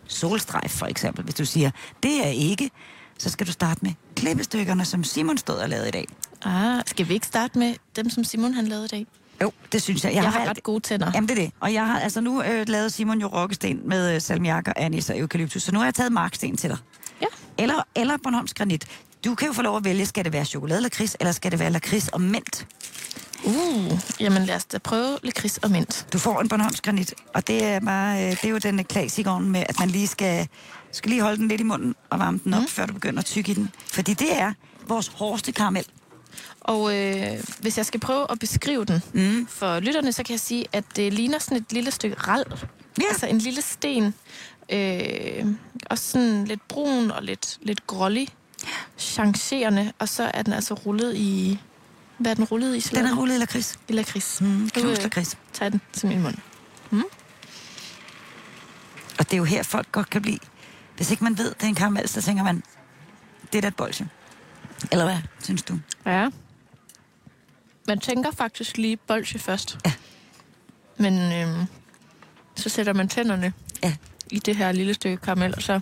solstrejf, 0.06 0.70
for 0.70 0.86
eksempel. 0.86 1.24
Hvis 1.24 1.34
du 1.34 1.44
siger, 1.44 1.70
det 2.02 2.26
er 2.26 2.30
ikke, 2.30 2.70
så 3.18 3.30
skal 3.30 3.46
du 3.46 3.52
starte 3.52 3.80
med 3.82 3.92
klippestykkerne, 4.16 4.84
som 4.84 5.04
Simon 5.04 5.38
stod 5.38 5.54
og 5.56 5.68
lavede 5.68 5.88
i 5.88 5.90
dag. 5.90 6.06
Ah, 6.44 6.82
skal 6.86 7.08
vi 7.08 7.14
ikke 7.14 7.26
starte 7.26 7.58
med 7.58 7.74
dem, 7.96 8.10
som 8.10 8.24
Simon 8.24 8.54
han 8.54 8.66
lavede 8.66 8.84
i 8.84 8.88
dag? 8.88 9.06
Jo, 9.42 9.52
det 9.72 9.82
synes 9.82 10.04
jeg. 10.04 10.10
Jeg, 10.14 10.22
jeg 10.22 10.32
har 10.32 10.38
valgt- 10.38 10.50
ret 10.50 10.62
gode 10.62 10.80
tænder. 10.80 11.10
Jamen, 11.14 11.28
det 11.28 11.38
er 11.38 11.42
det. 11.42 11.52
Og 11.60 11.72
jeg 11.72 11.86
har 11.86 12.00
altså 12.00 12.20
nu 12.20 12.42
øh, 12.42 12.68
lavet 12.68 12.92
Simon 12.92 13.20
jo 13.20 13.26
rokkesten 13.26 13.80
med 13.88 14.14
øh, 14.14 14.20
salmiak 14.20 14.68
og 14.68 14.74
anis 14.82 15.10
og 15.10 15.18
eukalyptus, 15.18 15.62
så 15.62 15.72
nu 15.72 15.78
har 15.78 15.86
jeg 15.86 15.94
taget 15.94 16.12
marksten 16.12 16.56
til 16.56 16.70
dig. 16.70 16.78
Ja. 17.20 17.26
Eller, 17.58 17.74
eller 17.94 18.16
Bornholms 18.22 18.54
granit. 18.54 18.86
Du 19.24 19.34
kan 19.34 19.46
jo 19.48 19.52
få 19.52 19.62
lov 19.62 19.76
at 19.76 19.84
vælge, 19.84 20.06
skal 20.06 20.24
det 20.24 20.32
være 20.32 20.44
chokolade 20.44 20.80
lakrids, 20.80 21.16
eller 21.20 21.32
skal 21.32 21.50
det 21.50 21.58
være 21.60 21.70
lakrids 21.70 22.08
og 22.08 22.20
mint. 22.20 22.66
Uh, 23.44 23.98
jamen 24.20 24.44
lad 24.44 24.54
os 24.56 24.64
da 24.64 24.78
prøve 24.78 25.18
lakrids 25.22 25.58
og 25.58 25.70
mint. 25.70 26.06
Du 26.12 26.18
får 26.18 26.40
en 26.40 26.48
Bornholms 26.48 26.80
granit, 26.80 27.14
og 27.34 27.46
det 27.46 27.64
er, 27.64 27.80
bare, 27.80 28.24
øh, 28.24 28.30
det 28.30 28.44
er 28.44 28.48
jo 28.48 28.58
den 28.58 28.84
klassikeren 28.84 29.50
med, 29.50 29.64
at 29.68 29.78
man 29.78 29.90
lige 29.90 30.06
skal, 30.06 30.48
skal 30.92 31.10
lige 31.10 31.22
holde 31.22 31.36
den 31.36 31.48
lidt 31.48 31.60
i 31.60 31.64
munden 31.64 31.94
og 32.10 32.18
varme 32.18 32.40
den 32.44 32.54
op, 32.54 32.60
mm. 32.60 32.68
før 32.68 32.86
du 32.86 32.92
begynder 32.92 33.18
at 33.18 33.24
tykke 33.24 33.50
i 33.50 33.54
den. 33.54 33.70
Fordi 33.92 34.14
det 34.14 34.38
er 34.38 34.52
vores 34.88 35.08
hårdeste 35.14 35.52
karamel. 35.52 35.84
Og 36.60 36.96
øh, 36.98 37.44
hvis 37.60 37.78
jeg 37.78 37.86
skal 37.86 38.00
prøve 38.00 38.26
at 38.30 38.38
beskrive 38.38 38.84
den 38.84 39.02
Mm. 39.14 39.46
for 39.50 39.80
lytterne, 39.80 40.12
så 40.12 40.22
kan 40.22 40.32
jeg 40.32 40.40
sige, 40.40 40.66
at 40.72 40.84
det 40.96 41.12
ligner 41.12 41.38
sådan 41.38 41.56
et 41.58 41.72
lille 41.72 41.90
stykke 41.90 42.16
ral. 42.16 42.44
Ja. 43.00 43.04
Altså 43.08 43.26
en 43.26 43.38
lille 43.38 43.62
sten. 43.62 44.14
Øh, 44.72 45.46
og 45.90 45.98
sådan 45.98 46.44
lidt 46.44 46.68
brun 46.68 47.10
og 47.10 47.22
lidt, 47.22 47.58
lidt 47.62 47.86
grålig. 47.86 48.28
Changerende. 48.98 49.92
Og 49.98 50.08
så 50.08 50.30
er 50.34 50.42
den 50.42 50.52
altså 50.52 50.74
rullet 50.74 51.16
i... 51.16 51.60
Hvad 52.18 52.30
er 52.30 52.34
den 52.34 52.44
rullet 52.44 52.68
i? 52.68 52.72
Den 52.72 52.80
Charlotte? 52.80 53.10
er 53.10 53.16
rullet 53.16 53.34
i 53.34 53.38
lakrids. 53.38 53.78
I 53.88 53.92
lakrids. 53.92 54.40
Mm. 54.40 54.46
Nu, 54.46 54.68
Knus 54.74 54.98
øh, 54.98 55.02
lakrids. 55.02 55.38
jeg 55.60 55.72
den 55.72 55.80
til 55.92 56.08
min 56.08 56.22
mund. 56.22 56.34
Og 59.18 59.24
det 59.24 59.32
er 59.32 59.36
jo 59.36 59.44
her, 59.44 59.62
folk 59.62 59.92
godt 59.92 60.10
kan 60.10 60.22
blive... 60.22 60.38
Hvis 60.96 61.10
ikke 61.10 61.24
man 61.24 61.38
ved, 61.38 61.54
det 61.54 61.62
er 61.62 61.66
en 61.66 61.74
karamel, 61.74 62.08
så 62.08 62.22
tænker 62.22 62.44
man, 62.44 62.62
det 63.52 63.58
er 63.58 63.62
da 63.62 63.68
et 63.68 63.76
bolsje. 63.76 64.08
Eller 64.92 65.04
hvad, 65.04 65.18
synes 65.42 65.62
du? 65.62 65.78
Ja. 66.06 66.28
Man 67.88 68.00
tænker 68.00 68.30
faktisk 68.30 68.76
lige 68.76 68.96
bolsje 68.96 69.38
først. 69.38 69.78
Ja. 69.86 69.92
Men 70.98 71.32
øhm, 71.32 71.66
så 72.56 72.68
sætter 72.68 72.92
man 72.92 73.08
tænderne 73.08 73.52
Ja. 73.82 73.94
i 74.30 74.38
det 74.38 74.56
her 74.56 74.72
lille 74.72 74.94
stykke 74.94 75.16
karamel, 75.16 75.54
og 75.56 75.62
så 75.62 75.80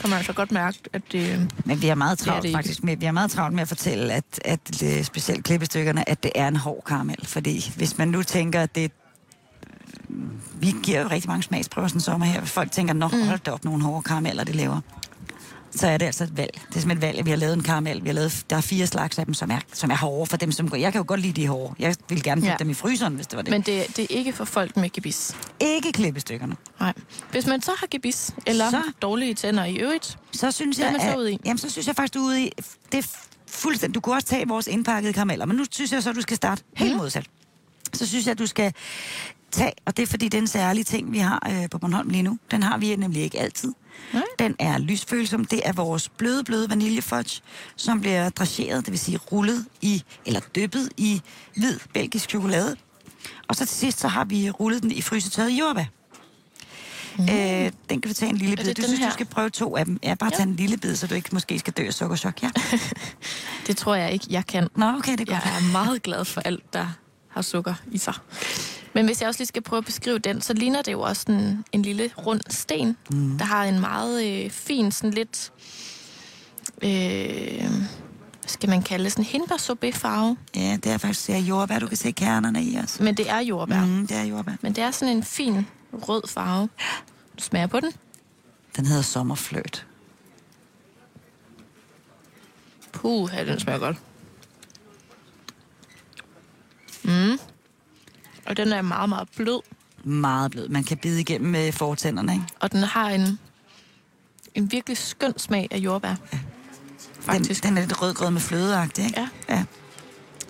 kan 0.00 0.10
man 0.10 0.16
altså 0.16 0.32
godt 0.32 0.52
mærke, 0.52 0.78
at 0.92 1.02
det... 1.12 1.32
øhm, 1.34 1.50
Men 1.64 1.82
vi 1.82 1.86
har 1.86 1.94
meget 1.94 2.18
Det 2.18 2.24
er 2.26 2.30
travlt 2.30 2.42
det 2.42 2.48
ikke. 2.48 2.56
faktisk 2.56 2.84
med, 2.84 2.96
vi 2.96 3.04
har 3.04 3.12
meget 3.12 3.30
travlt 3.30 3.54
med 3.54 3.62
at 3.62 3.68
fortælle, 3.68 4.12
at, 4.12 4.24
at 4.44 4.82
øh, 4.84 5.04
specielt 5.04 5.44
klippestykkerne, 5.44 6.08
at 6.08 6.22
det 6.22 6.30
er 6.34 6.48
en 6.48 6.56
hård 6.56 6.82
karamel. 6.86 7.26
Fordi 7.26 7.72
hvis 7.76 7.98
man 7.98 8.08
nu 8.08 8.22
tænker, 8.22 8.62
at 8.62 8.74
det 8.74 8.92
vi 10.60 10.74
giver 10.82 11.00
jo 11.02 11.08
rigtig 11.08 11.30
mange 11.30 11.42
smagsprøver 11.42 11.88
sådan 11.88 12.00
sommer 12.00 12.26
her. 12.26 12.44
Folk 12.44 12.72
tænker, 12.72 12.94
nå, 12.94 13.08
Mm. 13.08 13.26
hold 13.28 13.38
da 13.40 13.50
op 13.50 13.64
nogle 13.64 13.82
hårde 13.82 14.02
karameller, 14.02 14.44
det 14.44 14.54
laver. 14.54 14.80
Så 15.70 15.86
er 15.86 15.98
det 15.98 16.06
altså 16.06 16.24
et 16.24 16.36
valg. 16.36 16.50
Det 16.68 16.76
er 16.76 16.80
simpelthen 16.80 16.96
et 16.96 17.02
valg, 17.02 17.18
at 17.18 17.24
vi 17.24 17.30
har 17.30 17.36
lavet 17.36 17.54
en 17.54 17.62
karamel. 17.62 18.02
Vi 18.02 18.08
har 18.08 18.14
lavet, 18.14 18.44
der 18.50 18.56
er 18.56 18.60
fire 18.60 18.86
slags 18.86 19.18
af 19.18 19.24
dem, 19.24 19.34
som 19.34 19.50
er, 19.50 19.58
som 19.72 19.90
er 19.90 19.96
hårde 19.96 20.26
for 20.30 20.36
dem, 20.36 20.52
som 20.52 20.68
går. 20.70 20.76
Jeg 20.76 20.92
kan 20.92 20.98
jo 20.98 21.04
godt 21.08 21.20
lide 21.20 21.40
de 21.42 21.46
hårde. 21.46 21.74
Jeg 21.78 21.94
ville 22.08 22.22
gerne 22.22 22.40
putte 22.40 22.50
Ja. 22.50 22.56
dem 22.58 22.70
i 22.70 22.74
fryseren, 22.74 23.14
hvis 23.14 23.26
det 23.26 23.36
var 23.36 23.42
det. 23.42 23.50
Men... 23.50 23.62
Det, 23.62 23.96
det 23.96 24.02
er 24.10 24.16
ikke 24.16 24.32
for 24.32 24.44
folk 24.44 24.76
med 24.76 24.90
gebis. 24.90 25.36
Ikke 25.60 25.92
klippestykkerne. 25.92 26.56
Nej. 26.80 26.92
Hvis 27.30 27.46
man 27.46 27.62
så 27.62 27.70
har 27.78 27.86
gebis, 27.90 28.30
eller 28.46 28.70
Så- 28.70 28.82
dårlige 29.02 29.34
tænder 29.34 29.64
i 29.64 29.76
øvrigt, 29.76 30.18
Så 30.32 30.50
synes 30.50 30.78
jeg, 30.78 30.92
man 30.92 31.00
så 31.12 31.18
ude 31.18 31.32
i? 31.32 31.38
Jamen, 31.44 31.58
så 31.58 31.70
synes 31.70 31.86
jeg 31.86 31.96
faktisk, 31.96 32.14
du 32.14 32.18
er 32.18 32.24
ude 32.24 32.42
i... 32.42 32.50
Det 32.92 32.98
er 33.04 33.08
fuldstændig... 33.46 33.94
Du 33.94 34.00
kunne 34.00 34.14
også 34.14 34.28
tage 34.28 34.48
vores 34.48 34.66
indpakkede 34.66 35.12
karameller, 35.12 35.46
men 35.46 35.56
nu 35.56 35.64
synes 35.70 35.92
jeg 35.92 36.02
så, 36.02 36.10
at 36.10 36.16
du 36.16 36.20
skal 36.20 36.36
starte 36.36 36.62
helt 36.76 36.90
Mhm. 36.92 36.98
modsat. 37.00 37.26
Så 37.92 38.06
synes 38.06 38.26
jeg, 38.26 38.32
at 38.32 38.38
du 38.38 38.46
skal 38.46 38.72
tage... 39.50 39.72
Og 39.86 39.96
det 39.96 40.02
er 40.02 40.06
fordi, 40.06 40.24
det 40.28 40.38
er 40.38 40.42
en 40.42 40.46
særlig 40.48 40.86
ting, 40.86 41.12
vi 41.12 41.18
har 41.18 41.48
øh, 41.50 41.68
på 41.70 41.78
Bornholm 41.78 42.08
lige 42.10 42.22
nu. 42.22 42.38
Den 42.50 42.62
har 42.62 42.78
vi 42.78 42.96
nemlig 42.96 43.22
ikke 43.22 43.38
altid. 43.40 43.72
Nej. 44.12 44.22
Den 44.38 44.56
er 44.58 44.78
lysfølsom. 44.78 45.44
Det 45.44 45.60
er 45.64 45.72
vores 45.72 46.08
bløde, 46.08 46.44
bløde 46.44 46.70
vaniljefudge, 46.70 47.40
som 47.76 48.00
bliver 48.00 48.28
drageret, 48.28 48.84
det 48.86 48.92
vil 48.92 48.98
sige 48.98 49.18
rullet 49.18 49.66
i, 49.82 50.02
eller 50.26 50.40
dyppet 50.40 50.88
i 50.96 51.22
hvid 51.56 51.78
belgisk 51.94 52.30
chokolade. 52.30 52.76
Og 53.48 53.56
så 53.56 53.66
til 53.66 53.76
sidst, 53.76 54.00
så 54.00 54.08
har 54.08 54.24
vi 54.24 54.50
rullet 54.50 54.82
den 54.82 54.90
i 54.92 55.02
frysetørret 55.02 55.50
jordbær. 55.50 55.84
Mm. 57.18 57.24
Øh, 57.24 57.72
den 57.90 58.00
kan 58.00 58.08
vi 58.08 58.14
tage 58.14 58.30
en 58.30 58.36
lille 58.36 58.56
bid. 58.56 58.74
Du 58.74 58.82
synes, 58.82 58.98
her? 58.98 59.06
du 59.08 59.12
skal 59.12 59.26
prøve 59.26 59.50
to 59.50 59.76
af 59.76 59.84
dem. 59.84 59.98
Ja, 60.02 60.14
bare 60.14 60.30
Ja. 60.32 60.36
tage 60.36 60.48
en 60.48 60.56
lille 60.56 60.76
bid, 60.76 60.96
så 60.96 61.06
du 61.06 61.14
ikke 61.14 61.28
måske 61.32 61.58
skal 61.58 61.72
dø 61.72 61.86
af 61.86 61.94
sukkerchok. 61.94 62.42
Ja. 62.42 62.50
det 63.66 63.76
tror 63.76 63.94
jeg 63.94 64.12
ikke, 64.12 64.26
jeg 64.30 64.46
kan. 64.46 64.68
Nå, 64.76 64.86
okay, 64.86 65.12
det 65.12 65.28
er 65.28 65.32
Jeg 65.32 65.56
er 65.58 65.72
meget 65.72 66.02
glad 66.02 66.24
for 66.24 66.40
alt, 66.40 66.72
der 66.72 66.86
har 67.28 67.42
sukker 67.42 67.74
i 67.92 67.98
sig. 67.98 68.14
Men 68.92 69.04
hvis 69.06 69.20
jeg 69.20 69.28
også 69.28 69.40
lige 69.40 69.48
skal 69.48 69.62
prøve 69.62 69.78
at 69.78 69.84
beskrive 69.84 70.18
den, 70.18 70.40
så 70.40 70.52
ligner 70.52 70.82
det 70.82 70.92
jo 70.92 71.00
også 71.00 71.24
en, 71.28 71.64
en 71.72 71.82
lille 71.82 72.10
rund 72.18 72.40
sten, 72.48 72.96
mm. 73.10 73.38
der 73.38 73.44
har 73.44 73.64
en 73.64 73.80
meget 73.80 74.44
øh, 74.44 74.50
fin, 74.50 74.92
sådan 74.92 75.10
lidt, 75.10 75.52
øh, 76.82 77.70
hvad 78.48 78.52
skal 78.52 78.68
man 78.68 78.82
kalde 78.82 79.04
det, 79.04 79.12
sådan 79.12 79.24
hindbær 79.24 79.90
farve. 79.92 80.36
Ja, 80.56 80.78
det 80.84 80.92
er 80.92 80.98
faktisk 80.98 81.26
det 81.26 81.34
er 81.34 81.38
jordbær. 81.38 81.78
Du 81.78 81.86
kan 81.86 81.96
se 81.96 82.10
kernerne 82.10 82.64
i 82.64 82.78
os. 82.78 83.00
Men 83.00 83.16
det 83.16 83.30
er 83.30 83.38
jordbær. 83.38 83.84
Mm. 83.84 84.06
Det 84.06 84.16
er 84.16 84.22
jordbær. 84.22 84.52
Men 84.60 84.72
det 84.72 84.84
er 84.84 84.90
sådan 84.90 85.16
en 85.16 85.22
fin 85.22 85.66
rød 85.92 86.22
farve. 86.28 86.68
Du 87.38 87.42
smager 87.42 87.66
på 87.66 87.80
den. 87.80 87.92
Den 88.76 88.86
hedder 88.86 89.02
sommerfløt. 89.02 89.86
Puh, 92.92 93.30
den 93.46 93.60
smager 93.60 93.78
godt. 93.78 93.96
Og 98.48 98.56
den 98.56 98.72
er 98.72 98.82
meget, 98.82 99.08
meget 99.08 99.28
blød. 99.36 99.60
Meget 100.04 100.50
blød. 100.50 100.68
Man 100.68 100.84
kan 100.84 100.96
bide 100.96 101.20
igennem 101.20 101.50
med 101.50 101.72
fortænderne, 101.72 102.32
ikke? 102.32 102.44
Og 102.60 102.72
den 102.72 102.82
har 102.82 103.10
en, 103.10 103.38
en 104.54 104.72
virkelig 104.72 104.96
skøn 104.98 105.38
smag 105.38 105.68
af 105.70 105.78
jordbær. 105.78 106.14
Den, 106.30 106.40
Faktisk. 107.20 107.62
den 107.64 107.76
er 107.76 107.80
lidt 107.80 108.02
rødgrød 108.02 108.30
med 108.30 108.40
flødeagtig, 108.40 109.04
ikke? 109.04 109.20
Ja. 109.48 109.54
ja. 109.54 109.64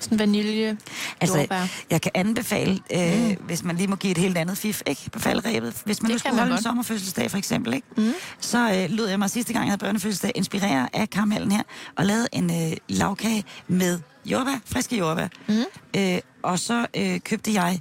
Sådan 0.01 0.19
vanilje, 0.19 0.77
Altså, 1.21 1.39
jordbær. 1.39 1.67
jeg 1.91 2.01
kan 2.01 2.11
anbefale, 2.15 2.79
øh, 2.95 3.29
mm. 3.29 3.37
hvis 3.47 3.63
man 3.65 3.77
lige 3.77 3.87
må 3.87 3.97
give 3.97 4.11
et 4.11 4.19
helt 4.19 4.39
andet 4.39 4.59
fif, 4.59 4.83
ikke? 4.87 5.11
På 5.13 5.19
faldrebet. 5.19 5.83
Hvis 5.85 6.03
man 6.03 6.09
Det 6.11 6.15
nu 6.15 6.19
skulle 6.19 6.33
man 6.33 6.39
holde 6.39 6.51
en 6.53 6.57
godt. 6.57 6.63
sommerfødselsdag, 6.63 7.31
for 7.31 7.39
eksempel, 7.39 7.75
ikke? 7.75 7.87
Mm. 7.97 8.13
Så 8.41 8.59
øh, 8.75 8.91
lød 8.97 9.07
jeg 9.09 9.19
mig 9.19 9.31
sidste 9.31 9.53
gang, 9.53 9.65
jeg 9.65 9.71
havde 9.71 9.79
børnefødselsdag, 9.79 10.33
inspirere 10.35 10.89
af 10.93 11.11
karamellen 11.11 11.53
her, 11.53 11.63
og 11.97 12.07
lavede 12.07 12.27
en 12.33 12.71
øh, 12.71 12.77
lavkage 12.89 13.45
med 13.69 14.01
jordbær, 14.27 14.61
friske 14.67 14.97
jordbær. 14.97 15.29
Mm. 15.49 15.55
Øh, 15.97 16.19
og 16.43 16.59
så 16.59 16.87
øh, 16.97 17.21
købte 17.21 17.53
jeg 17.53 17.81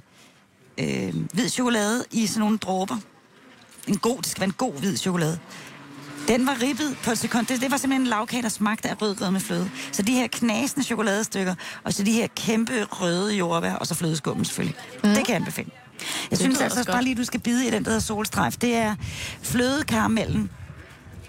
øh, 0.78 1.14
hvid 1.32 1.48
chokolade 1.48 2.04
i 2.10 2.26
sådan 2.26 2.40
nogle 2.40 2.58
dråber. 2.58 2.96
En 3.88 3.96
god, 3.96 4.18
det 4.18 4.26
skal 4.26 4.40
være 4.40 4.48
en 4.48 4.54
god 4.58 4.72
hvid 4.72 4.96
chokolade. 4.96 5.38
Den 6.28 6.46
var 6.46 6.62
ribbet 6.62 6.96
på 7.04 7.10
et 7.10 7.18
sekund. 7.18 7.46
Det, 7.46 7.60
det 7.60 7.70
var 7.70 7.76
simpelthen 7.76 8.00
en 8.00 8.06
lavkage, 8.06 8.42
der 8.42 8.48
smagte 8.48 8.88
af 8.88 9.02
rødgrød 9.02 9.30
med 9.30 9.40
fløde. 9.40 9.70
Så 9.92 10.02
de 10.02 10.12
her 10.12 10.26
knasende 10.26 10.86
chokoladestykker, 10.86 11.54
og 11.84 11.92
så 11.92 12.02
de 12.02 12.12
her 12.12 12.26
kæmpe 12.36 12.84
røde 12.84 13.34
jordbær, 13.34 13.72
og 13.74 13.86
så 13.86 13.94
flødeskummen 13.94 14.44
selvfølgelig. 14.44 14.76
Mm. 15.04 15.08
Det 15.08 15.16
kan 15.16 15.28
jeg 15.28 15.36
anbefale. 15.36 15.70
Jeg 16.30 16.38
synes 16.38 16.54
lyder 16.54 16.64
altså 16.64 16.80
også 16.80 16.92
bare 16.92 17.04
lige, 17.04 17.14
du 17.14 17.24
skal 17.24 17.40
bide 17.40 17.66
i 17.66 17.70
den, 17.70 17.84
der 17.84 17.90
hedder 17.90 18.02
solstrejf. 18.02 18.56
Det 18.56 18.74
er 18.74 18.94
flødekaramellen, 19.42 20.50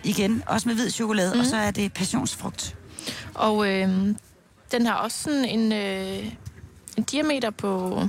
igen, 0.03 0.43
også 0.47 0.69
med 0.69 0.75
hvid 0.75 0.89
chokolade, 0.89 1.33
mm. 1.33 1.39
og 1.39 1.45
så 1.45 1.57
er 1.57 1.71
det 1.71 1.93
passionsfrugt. 1.93 2.75
Og 3.33 3.67
øh, 3.67 3.89
den 4.71 4.85
har 4.85 4.93
også 4.93 5.23
sådan 5.23 5.45
en, 5.45 5.71
øh, 5.71 6.31
en 6.97 7.03
diameter 7.03 7.49
på 7.49 8.03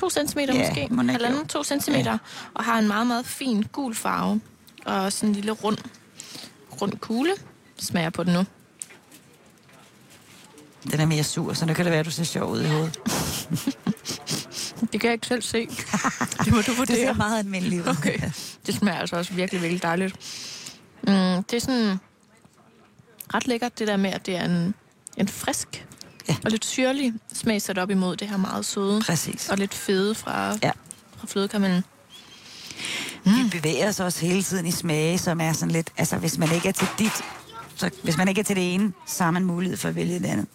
2 0.00 0.10
cm 0.10 0.38
Ja, 0.38 0.58
måske. 0.68 0.82
ikke, 0.82 0.96
Halvanden. 0.96 1.46
2 1.46 1.64
cm. 1.64 1.92
Ja. 1.94 2.18
Og 2.54 2.64
har 2.64 2.78
en 2.78 2.88
meget, 2.88 3.06
meget 3.06 3.26
fin 3.26 3.62
gul 3.72 3.94
farve. 3.94 4.40
Og 4.86 5.12
sådan 5.12 5.28
en 5.28 5.34
lille 5.34 5.52
rund, 5.52 5.78
rund 6.82 6.92
kugle. 6.98 7.32
Smager 7.78 8.10
på 8.10 8.24
den 8.24 8.32
nu. 8.32 8.44
Den 10.92 11.00
er 11.00 11.06
mere 11.06 11.24
sur, 11.24 11.52
så 11.52 11.66
nu 11.66 11.74
kan 11.74 11.84
det 11.84 11.90
være, 11.90 12.00
at 12.00 12.06
du 12.06 12.10
ser 12.10 12.24
sjov 12.24 12.50
ud 12.52 12.62
i 12.62 12.66
hovedet. 12.66 12.98
Det 14.92 15.00
kan 15.00 15.08
jeg 15.08 15.12
ikke 15.12 15.26
selv 15.26 15.42
se. 15.42 15.66
Det 16.44 16.52
må 16.52 16.56
du 16.56 16.56
Det 16.56 16.66
ser 16.66 16.76
vurdere. 16.76 17.14
meget 17.14 17.38
almindeligt 17.38 17.82
ud. 17.82 17.88
Okay. 17.88 18.18
Det 18.66 18.74
smager 18.74 18.98
altså 18.98 19.16
også 19.16 19.32
virkelig, 19.32 19.62
virkelig 19.62 19.82
dejligt. 19.82 20.14
Mm, 21.02 21.42
det 21.44 21.52
er 21.52 21.60
sådan 21.60 21.96
ret 23.34 23.46
lækkert, 23.46 23.78
det 23.78 23.88
der 23.88 23.96
med, 23.96 24.10
at 24.10 24.26
det 24.26 24.36
er 24.36 24.44
en, 24.44 24.74
en 25.16 25.28
frisk 25.28 25.86
Ja. 26.30 26.36
og 26.44 26.50
lidt 26.50 26.64
syrlig 26.64 27.12
smag 27.32 27.62
sat 27.62 27.78
op 27.78 27.90
imod 27.90 28.16
det 28.16 28.28
her 28.28 28.36
meget 28.36 28.64
søde 28.64 29.00
Præcis. 29.06 29.48
og 29.48 29.58
lidt 29.58 29.74
fede 29.74 30.14
fra, 30.14 30.56
Ja. 30.62 30.70
fra 31.18 31.26
flødekaramellen. 31.26 31.84
Mm. 33.24 33.32
Vi 33.32 33.48
bevæger 33.58 33.88
os 33.88 34.00
også 34.00 34.26
hele 34.26 34.42
tiden 34.42 34.66
i 34.66 34.70
smage, 34.70 35.18
som 35.18 35.40
er 35.40 35.52
sådan 35.52 35.70
lidt... 35.70 35.90
Altså, 35.96 36.16
hvis 36.16 36.38
man 36.38 36.52
ikke 36.54 36.68
er 36.68 36.72
til 36.72 36.88
dit... 36.98 37.12
Så 37.76 37.90
hvis 38.02 38.16
man 38.16 38.28
ikke 38.28 38.40
er 38.40 38.44
til 38.44 38.56
det 38.56 38.74
ene, 38.74 38.92
så 39.06 39.24
har 39.24 39.30
man 39.30 39.44
mulighed 39.44 39.76
for 39.76 39.88
at 39.88 39.94
vælge 39.94 40.18
det 40.18 40.26
andet. 40.26 40.46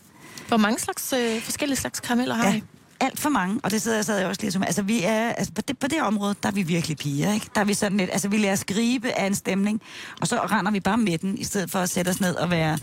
Hvor 0.47 0.57
mange 0.57 0.80
slags, 0.80 1.13
øh, 1.13 1.41
forskellige 1.41 1.78
slags 1.78 1.99
karameller 1.99 2.36
har 2.36 2.47
Ja, 2.49 2.55
I? 2.55 2.63
alt 2.99 3.19
for 3.19 3.30
mange, 3.30 3.59
og 3.63 3.71
det 3.71 3.82
sidder 3.82 3.97
jeg, 3.97 4.05
sad 4.05 4.17
jeg 4.17 4.28
også 4.28 4.41
lige 4.41 4.51
som... 4.51 4.63
Altså, 4.63 4.82
vi 4.82 5.03
er, 5.03 5.30
altså 5.30 5.53
på, 5.53 5.61
det, 5.61 5.78
på 5.80 5.88
det 5.88 6.01
område, 6.01 6.36
der 6.43 6.49
er 6.49 6.53
vi 6.53 6.61
virkelig 6.63 6.97
piger, 6.97 7.34
ikke? 7.34 7.47
Der 7.55 7.61
er 7.61 7.65
vi 7.65 7.73
sådan 7.73 7.97
lidt... 7.97 8.09
Altså, 8.13 8.28
vi 8.28 8.38
lader 8.38 8.53
os 8.53 8.63
gribe 8.65 9.11
af 9.19 9.26
en 9.28 9.36
stemning, 9.36 9.82
og 10.21 10.28
så 10.28 10.39
render 10.51 10.71
vi 10.71 10.80
bare 10.80 10.97
med 10.97 11.17
den, 11.17 11.38
i 11.38 11.43
stedet 11.43 11.71
for 11.71 11.80
at 11.80 11.89
sætte 11.89 12.09
os 12.09 12.21
ned 12.21 12.36
og 12.36 12.51
være... 12.51 12.78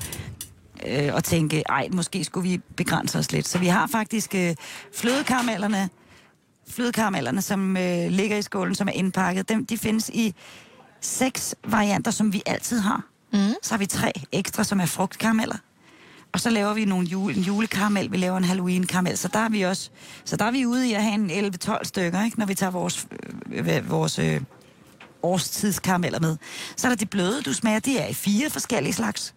Øh, 0.87 1.15
og 1.15 1.25
tænke, 1.25 1.63
ej, 1.69 1.89
måske 1.93 2.25
skulle 2.25 2.49
vi 2.51 2.61
begrænse 2.77 3.19
os 3.19 3.33
lidt. 3.33 3.49
Så 3.49 3.59
vi 3.59 3.67
har 3.67 3.87
faktisk 3.87 4.35
øh, 4.35 4.55
flødekaramellerne, 4.95 5.89
flødekaramellerne, 6.69 7.43
som 7.43 7.77
øh, 7.77 8.11
ligger 8.11 8.37
i 8.37 8.43
skålen, 8.43 8.75
som 8.75 8.89
er 8.89 8.93
indpakket. 8.93 9.49
Dem, 9.49 9.67
de 9.67 9.79
findes 9.79 10.09
i 10.09 10.35
seks 11.01 11.55
varianter, 11.65 12.11
som 12.11 12.33
vi 12.33 12.43
altid 12.47 12.79
har. 12.79 13.05
Mm. 13.33 13.39
Så 13.63 13.75
har 13.75 13.79
vi 13.79 13.87
tre 13.87 14.13
ekstra, 14.33 14.65
som 14.65 14.81
er 14.81 14.87
frugtkarameller. 14.87 15.57
Og 16.33 16.41
så 16.41 16.51
laver 16.51 16.75
vi 16.75 16.85
nogle 16.85 17.07
jule, 17.07 17.37
en 17.37 17.43
julekaramel, 17.43 18.13
vi 18.13 18.17
laver 18.17 18.37
en 18.37 18.45
Halloween-karamel, 18.45 19.19
så 19.19 19.29
der 19.29 19.39
er 19.39 19.49
vi 19.49 19.63
også, 19.63 19.91
så 20.25 20.37
der 20.37 20.45
er 20.45 20.51
vi 20.51 20.67
ude 20.67 20.89
i 20.89 20.93
at 20.93 21.03
have 21.03 21.15
en 21.15 21.31
11-12 21.55 21.85
stykker, 21.85 22.25
ikke? 22.25 22.39
når 22.39 22.47
vi 22.47 22.55
tager 22.55 22.71
vores, 22.71 23.07
øh, 23.53 23.91
vores 23.91 24.19
øh, 24.19 24.41
årstidskarameller 25.23 26.21
med. 26.21 26.37
Så 26.77 26.87
er 26.87 26.91
der 26.91 26.97
de 26.97 27.07
bløde, 27.07 27.43
du 27.43 27.53
smager, 27.53 27.79
de 27.79 27.99
er 27.99 28.09
i 28.09 28.15
fire 28.15 28.51
forskellige 28.51 28.93
slags. 28.93 29.35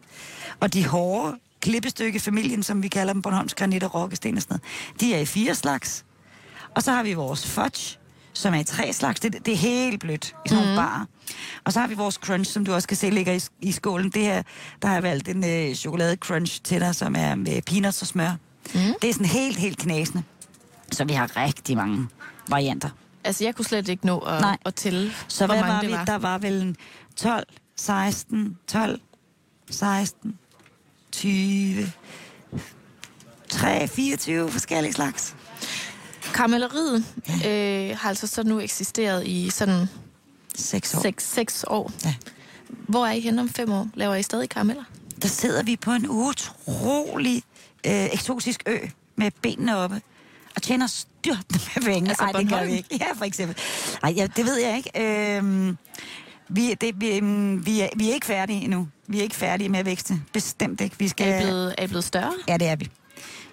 Og 0.59 0.73
de 0.73 0.85
hårde 0.85 1.37
klippestykke 1.61 2.19
familien, 2.19 2.63
som 2.63 2.83
vi 2.83 2.87
kalder 2.87 3.13
dem, 3.13 3.21
Bornholms 3.21 3.53
granit 3.53 3.83
og 3.83 3.95
rokkesten 3.95 4.35
og 4.35 4.41
sådan 4.41 4.53
noget, 4.53 4.99
de 5.01 5.13
er 5.13 5.19
i 5.19 5.25
fire 5.25 5.55
slags. 5.55 6.05
Og 6.75 6.83
så 6.83 6.91
har 6.91 7.03
vi 7.03 7.13
vores 7.13 7.47
fudge, 7.47 7.97
som 8.33 8.53
er 8.53 8.59
i 8.59 8.63
tre 8.63 8.93
slags. 8.93 9.19
Det, 9.19 9.45
det 9.45 9.53
er 9.53 9.57
helt 9.57 9.99
blødt 9.99 10.35
i 10.45 10.49
sådan 10.49 10.63
nogle 10.63 10.77
barer. 10.77 11.05
Og 11.63 11.73
så 11.73 11.79
har 11.79 11.87
vi 11.87 11.93
vores 11.93 12.15
crunch, 12.15 12.51
som 12.51 12.65
du 12.65 12.73
også 12.73 12.87
kan 12.87 12.97
se 12.97 13.09
ligger 13.09 13.33
i, 13.33 13.41
i 13.61 13.71
skålen. 13.71 14.09
Det 14.09 14.21
her, 14.21 14.43
der 14.81 14.87
har 14.87 14.95
jeg 14.95 15.03
valgt 15.03 15.27
en 15.27 15.45
øh, 15.45 15.75
chokolade 15.75 16.15
crunch 16.15 16.61
til 16.63 16.81
dig, 16.81 16.95
som 16.95 17.15
er 17.17 17.35
med 17.35 17.61
peanuts 17.61 18.01
og 18.01 18.07
smør. 18.07 18.31
Mm. 18.73 18.79
Det 19.01 19.09
er 19.09 19.13
sådan 19.13 19.25
helt, 19.25 19.57
helt 19.57 19.77
knasende. 19.77 20.23
Så 20.91 21.05
vi 21.05 21.13
har 21.13 21.37
rigtig 21.37 21.77
mange 21.77 22.07
varianter. 22.47 22.89
Altså, 23.25 23.43
jeg 23.43 23.55
kunne 23.55 23.65
slet 23.65 23.87
ikke 23.89 24.05
nå 24.05 24.19
at, 24.19 24.41
Nej. 24.41 24.57
at 24.65 24.75
tælle, 24.75 25.11
Så 25.27 25.45
hvor 25.45 25.53
hvad 25.55 25.61
mange 25.63 25.73
var 25.73 25.81
det 25.81 25.89
vi? 25.89 25.93
var. 25.93 26.05
Der 26.05 26.17
var 26.17 26.37
vel 26.37 26.61
en 26.61 26.75
12, 27.15 27.45
16, 27.75 28.57
12, 28.67 28.99
16, 29.69 30.39
20, 31.11 31.91
3, 33.49 33.87
24 33.87 34.49
forskellige 34.51 34.93
slags. 34.93 35.35
Karamelleriet 36.33 37.05
øh, 37.45 37.97
har 37.97 38.09
altså 38.09 38.27
så 38.27 38.43
nu 38.43 38.59
eksisteret 38.59 39.27
i 39.27 39.49
sådan 39.49 39.87
6 40.55 40.95
år. 40.95 41.01
6, 41.01 41.23
6 41.33 41.65
år. 41.67 41.91
Ja. 42.05 42.15
Hvor 42.69 43.05
er 43.07 43.11
I 43.11 43.19
henne 43.19 43.41
om 43.41 43.49
fem 43.49 43.71
år? 43.71 43.87
Laver 43.93 44.15
I 44.15 44.23
stadig 44.23 44.49
karameller? 44.49 44.83
der 45.21 45.27
sidder 45.27 45.63
vi 45.63 45.75
på 45.75 45.91
en 45.91 46.09
utrolig 46.09 47.43
øh, 47.87 48.05
eksotisk 48.05 48.63
ø 48.67 48.77
med 49.15 49.31
benene 49.41 49.77
oppe 49.77 50.01
og 50.55 50.61
tjener 50.61 50.87
styrtende 50.87 51.59
med 51.75 51.83
penge. 51.83 52.09
Altså 52.09 52.23
Ej, 52.23 52.31
det 52.31 52.49
gør 52.49 52.65
vi 52.65 52.71
ikke. 52.71 52.97
Ja, 53.01 53.13
for 53.15 53.25
eksempel. 53.25 53.57
Ej, 54.03 54.13
ja, 54.15 54.27
det 54.35 54.45
ved 54.45 54.57
jeg 54.57 54.77
ikke. 54.77 54.91
Øhm, 55.37 55.77
vi, 56.49 56.73
det, 56.73 57.01
vi, 57.01 57.17
øhm, 57.17 57.65
vi, 57.65 57.81
er, 57.81 57.87
vi 57.95 58.09
er 58.09 58.13
ikke 58.13 58.25
færdige 58.25 58.63
endnu. 58.63 58.87
Vi 59.07 59.19
er 59.19 59.23
ikke 59.23 59.35
færdige 59.35 59.69
med 59.69 59.79
at 59.79 59.85
vækste. 59.85 60.21
Bestemt 60.33 60.81
ikke. 60.81 60.95
Vi 60.99 61.07
skal... 61.07 61.27
Er 61.27 61.39
I 61.39 61.43
blevet, 61.43 61.75
er 61.77 61.83
I 61.83 61.87
blevet 61.87 62.03
større? 62.03 62.33
Ja, 62.47 62.57
det 62.57 62.67
er 62.67 62.75
vi. 62.75 62.89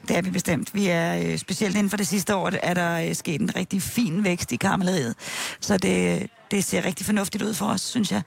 Det 0.08 0.16
er 0.16 0.22
vi 0.22 0.30
bestemt. 0.30 0.74
Vi 0.74 0.86
er 0.88 1.22
øh, 1.22 1.38
specielt 1.38 1.76
inden 1.76 1.90
for 1.90 1.96
det 1.96 2.06
sidste 2.06 2.34
år, 2.34 2.50
er 2.62 2.74
der 2.74 3.08
øh, 3.08 3.14
sket 3.14 3.40
en 3.40 3.56
rigtig 3.56 3.82
fin 3.82 4.24
vækst 4.24 4.52
i 4.52 4.56
karamelleriet. 4.56 5.14
Så 5.60 5.76
det, 5.76 6.30
det 6.52 6.64
ser 6.64 6.84
rigtig 6.84 7.06
fornuftigt 7.06 7.44
ud 7.44 7.54
for 7.54 7.66
os, 7.66 7.80
synes 7.80 8.12
jeg. 8.12 8.22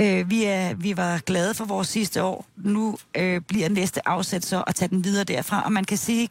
Øh, 0.00 0.30
vi, 0.30 0.44
er, 0.44 0.74
vi 0.74 0.96
var 0.96 1.18
glade 1.18 1.54
for 1.54 1.64
vores 1.64 1.88
sidste 1.88 2.22
år. 2.22 2.46
Nu 2.56 2.96
øh, 3.14 3.40
bliver 3.40 3.68
næste 3.68 4.08
afsæt 4.08 4.44
så 4.44 4.62
at 4.66 4.74
tage 4.74 4.88
den 4.88 5.04
videre 5.04 5.24
derfra. 5.24 5.62
Og 5.64 5.72
man 5.72 5.84
kan 5.84 5.96
sige, 5.96 6.28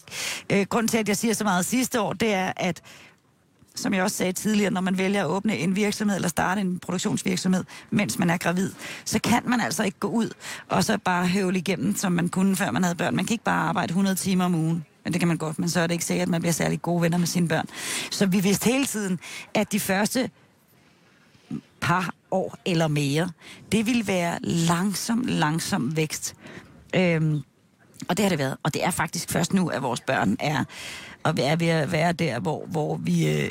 øh, 0.50 0.66
grund 0.70 0.88
til, 0.88 0.98
at 0.98 1.08
jeg 1.08 1.18
siger 1.18 1.34
så 1.34 1.44
meget 1.44 1.66
sidste 1.66 2.02
år, 2.02 2.14
det 2.14 2.34
er, 2.34 2.54
at 2.56 2.82
som 3.76 3.94
jeg 3.94 4.04
også 4.04 4.18
sagde 4.18 4.32
tidligere, 4.32 4.72
når 4.72 4.82
man 4.82 4.98
vælger 4.98 5.22
at 5.22 5.28
åbne 5.30 5.58
en 5.58 5.76
virksomhed 5.76 6.16
eller 6.16 6.30
starte 6.30 6.62
en 6.62 6.80
produktionsvirksomhed, 6.80 7.64
mens 7.92 8.20
man 8.20 8.30
er 8.30 8.38
gravid, 8.38 8.72
så 9.06 9.20
kan 9.20 9.42
man 9.46 9.62
altså 9.62 9.84
ikke 9.84 10.00
gå 10.00 10.08
ud 10.08 10.30
og 10.70 10.84
så 10.84 10.98
bare 10.98 11.28
høvle 11.28 11.58
igennem, 11.60 11.96
som 11.96 12.12
man 12.12 12.30
kunne, 12.30 12.56
før 12.56 12.72
man 12.72 12.84
havde 12.84 12.96
børn. 12.96 13.16
Man 13.16 13.26
kan 13.26 13.34
ikke 13.34 13.44
bare 13.44 13.70
arbejde 13.70 13.92
100 13.92 14.16
timer 14.16 14.46
om 14.46 14.56
ugen. 14.56 14.86
Men 15.04 15.14
det 15.14 15.22
kan 15.22 15.28
man 15.28 15.38
godt, 15.38 15.60
men 15.60 15.70
så 15.70 15.80
er 15.80 15.88
det 15.88 15.94
ikke 15.94 16.06
sikkert, 16.06 16.26
at 16.26 16.32
man 16.32 16.42
bliver 16.42 16.54
særlig 16.54 16.82
gode 16.82 17.02
venner 17.02 17.18
med 17.18 17.28
sine 17.28 17.48
børn. 17.48 17.68
Så 18.12 18.26
vi 18.26 18.40
vidste 18.40 18.66
hele 18.66 18.86
tiden, 18.86 19.20
at 19.54 19.72
de 19.72 19.80
første 19.80 20.30
par 21.84 22.14
år 22.32 22.58
eller 22.66 22.88
mere, 22.88 23.30
det 23.72 23.86
ville 23.86 24.08
være 24.08 24.40
langsom, 24.42 25.24
langsom 25.28 25.98
vækst. 25.98 26.36
Øhm, 26.96 27.42
og 28.08 28.18
det 28.18 28.26
har 28.26 28.30
det 28.30 28.40
været. 28.40 28.58
Og 28.64 28.74
det 28.74 28.84
er 28.84 28.92
faktisk 28.92 29.30
først 29.30 29.54
nu, 29.54 29.68
at 29.68 29.82
vores 29.82 30.02
børn 30.02 30.38
er, 30.40 30.64
og 31.24 31.36
er 31.40 31.56
ved 31.56 31.68
at 31.68 31.92
være 31.92 32.14
der, 32.14 32.40
hvor, 32.40 32.66
hvor 32.66 32.98
vi 32.98 33.30
øh, 33.30 33.50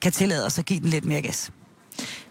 kan 0.00 0.12
tillade 0.12 0.46
os 0.46 0.58
at 0.58 0.64
give 0.64 0.80
den 0.80 0.88
lidt 0.88 1.04
mere 1.04 1.22
gas. 1.22 1.50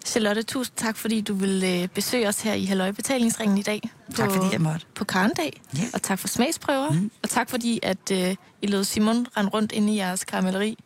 Charlotte, 0.05 0.43
tusind 0.43 0.75
tak, 0.77 0.97
fordi 0.97 1.21
du 1.21 1.33
vil 1.33 1.63
øh, 1.65 1.87
besøge 1.87 2.27
os 2.27 2.41
her 2.41 2.53
i 2.53 2.65
Halløj 2.65 2.91
Betalingsringen 2.91 3.57
i 3.57 3.61
dag. 3.61 3.89
Tak, 4.15 4.31
fordi 4.31 4.45
jeg 4.51 4.61
måtte. 4.61 4.85
På 4.95 5.03
Karndag. 5.03 5.61
Ja. 5.77 5.83
Og 5.93 6.01
tak 6.01 6.19
for 6.19 6.27
smagsprøver. 6.27 6.89
Mm. 6.91 7.11
Og 7.23 7.29
tak 7.29 7.49
fordi, 7.49 7.79
at 7.83 8.11
øh, 8.11 8.35
I 8.61 8.67
lod 8.67 8.83
Simon 8.83 9.27
rende 9.37 9.49
rundt 9.49 9.71
inde 9.71 9.93
i 9.93 9.97
jeres 9.97 10.23
karamelleri. 10.23 10.77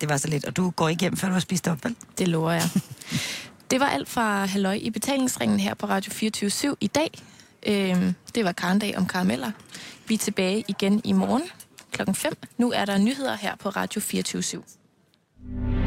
det 0.00 0.08
var 0.08 0.16
så 0.16 0.28
lidt. 0.28 0.44
Og 0.44 0.56
du 0.56 0.70
går 0.70 0.88
ikke 0.88 1.00
hjem, 1.00 1.16
før 1.16 1.28
du 1.28 1.32
har 1.32 1.40
spist 1.40 1.68
op, 1.68 1.84
vel? 1.84 1.96
Det 2.18 2.28
lover 2.28 2.52
jeg. 2.52 2.68
Det 3.70 3.80
var 3.80 3.86
alt 3.86 4.08
fra 4.08 4.44
Halløj 4.44 4.78
i 4.82 4.90
betalingsringen 4.90 5.60
her 5.60 5.74
på 5.74 5.86
Radio 5.86 6.12
24 6.12 6.76
i 6.80 6.86
dag. 6.86 7.10
Øhm, 7.66 8.14
det 8.34 8.44
var 8.44 8.52
Karndag 8.52 8.98
om 8.98 9.06
karameller. 9.06 9.50
Vi 10.08 10.14
er 10.14 10.18
tilbage 10.18 10.64
igen 10.68 11.00
i 11.04 11.12
morgen 11.12 11.42
klokken 11.92 12.14
5. 12.14 12.32
Nu 12.58 12.72
er 12.72 12.84
der 12.84 12.98
nyheder 12.98 13.36
her 13.36 13.56
på 13.56 13.68
Radio 13.68 14.00
24 14.00 14.42
/7. 14.42 15.83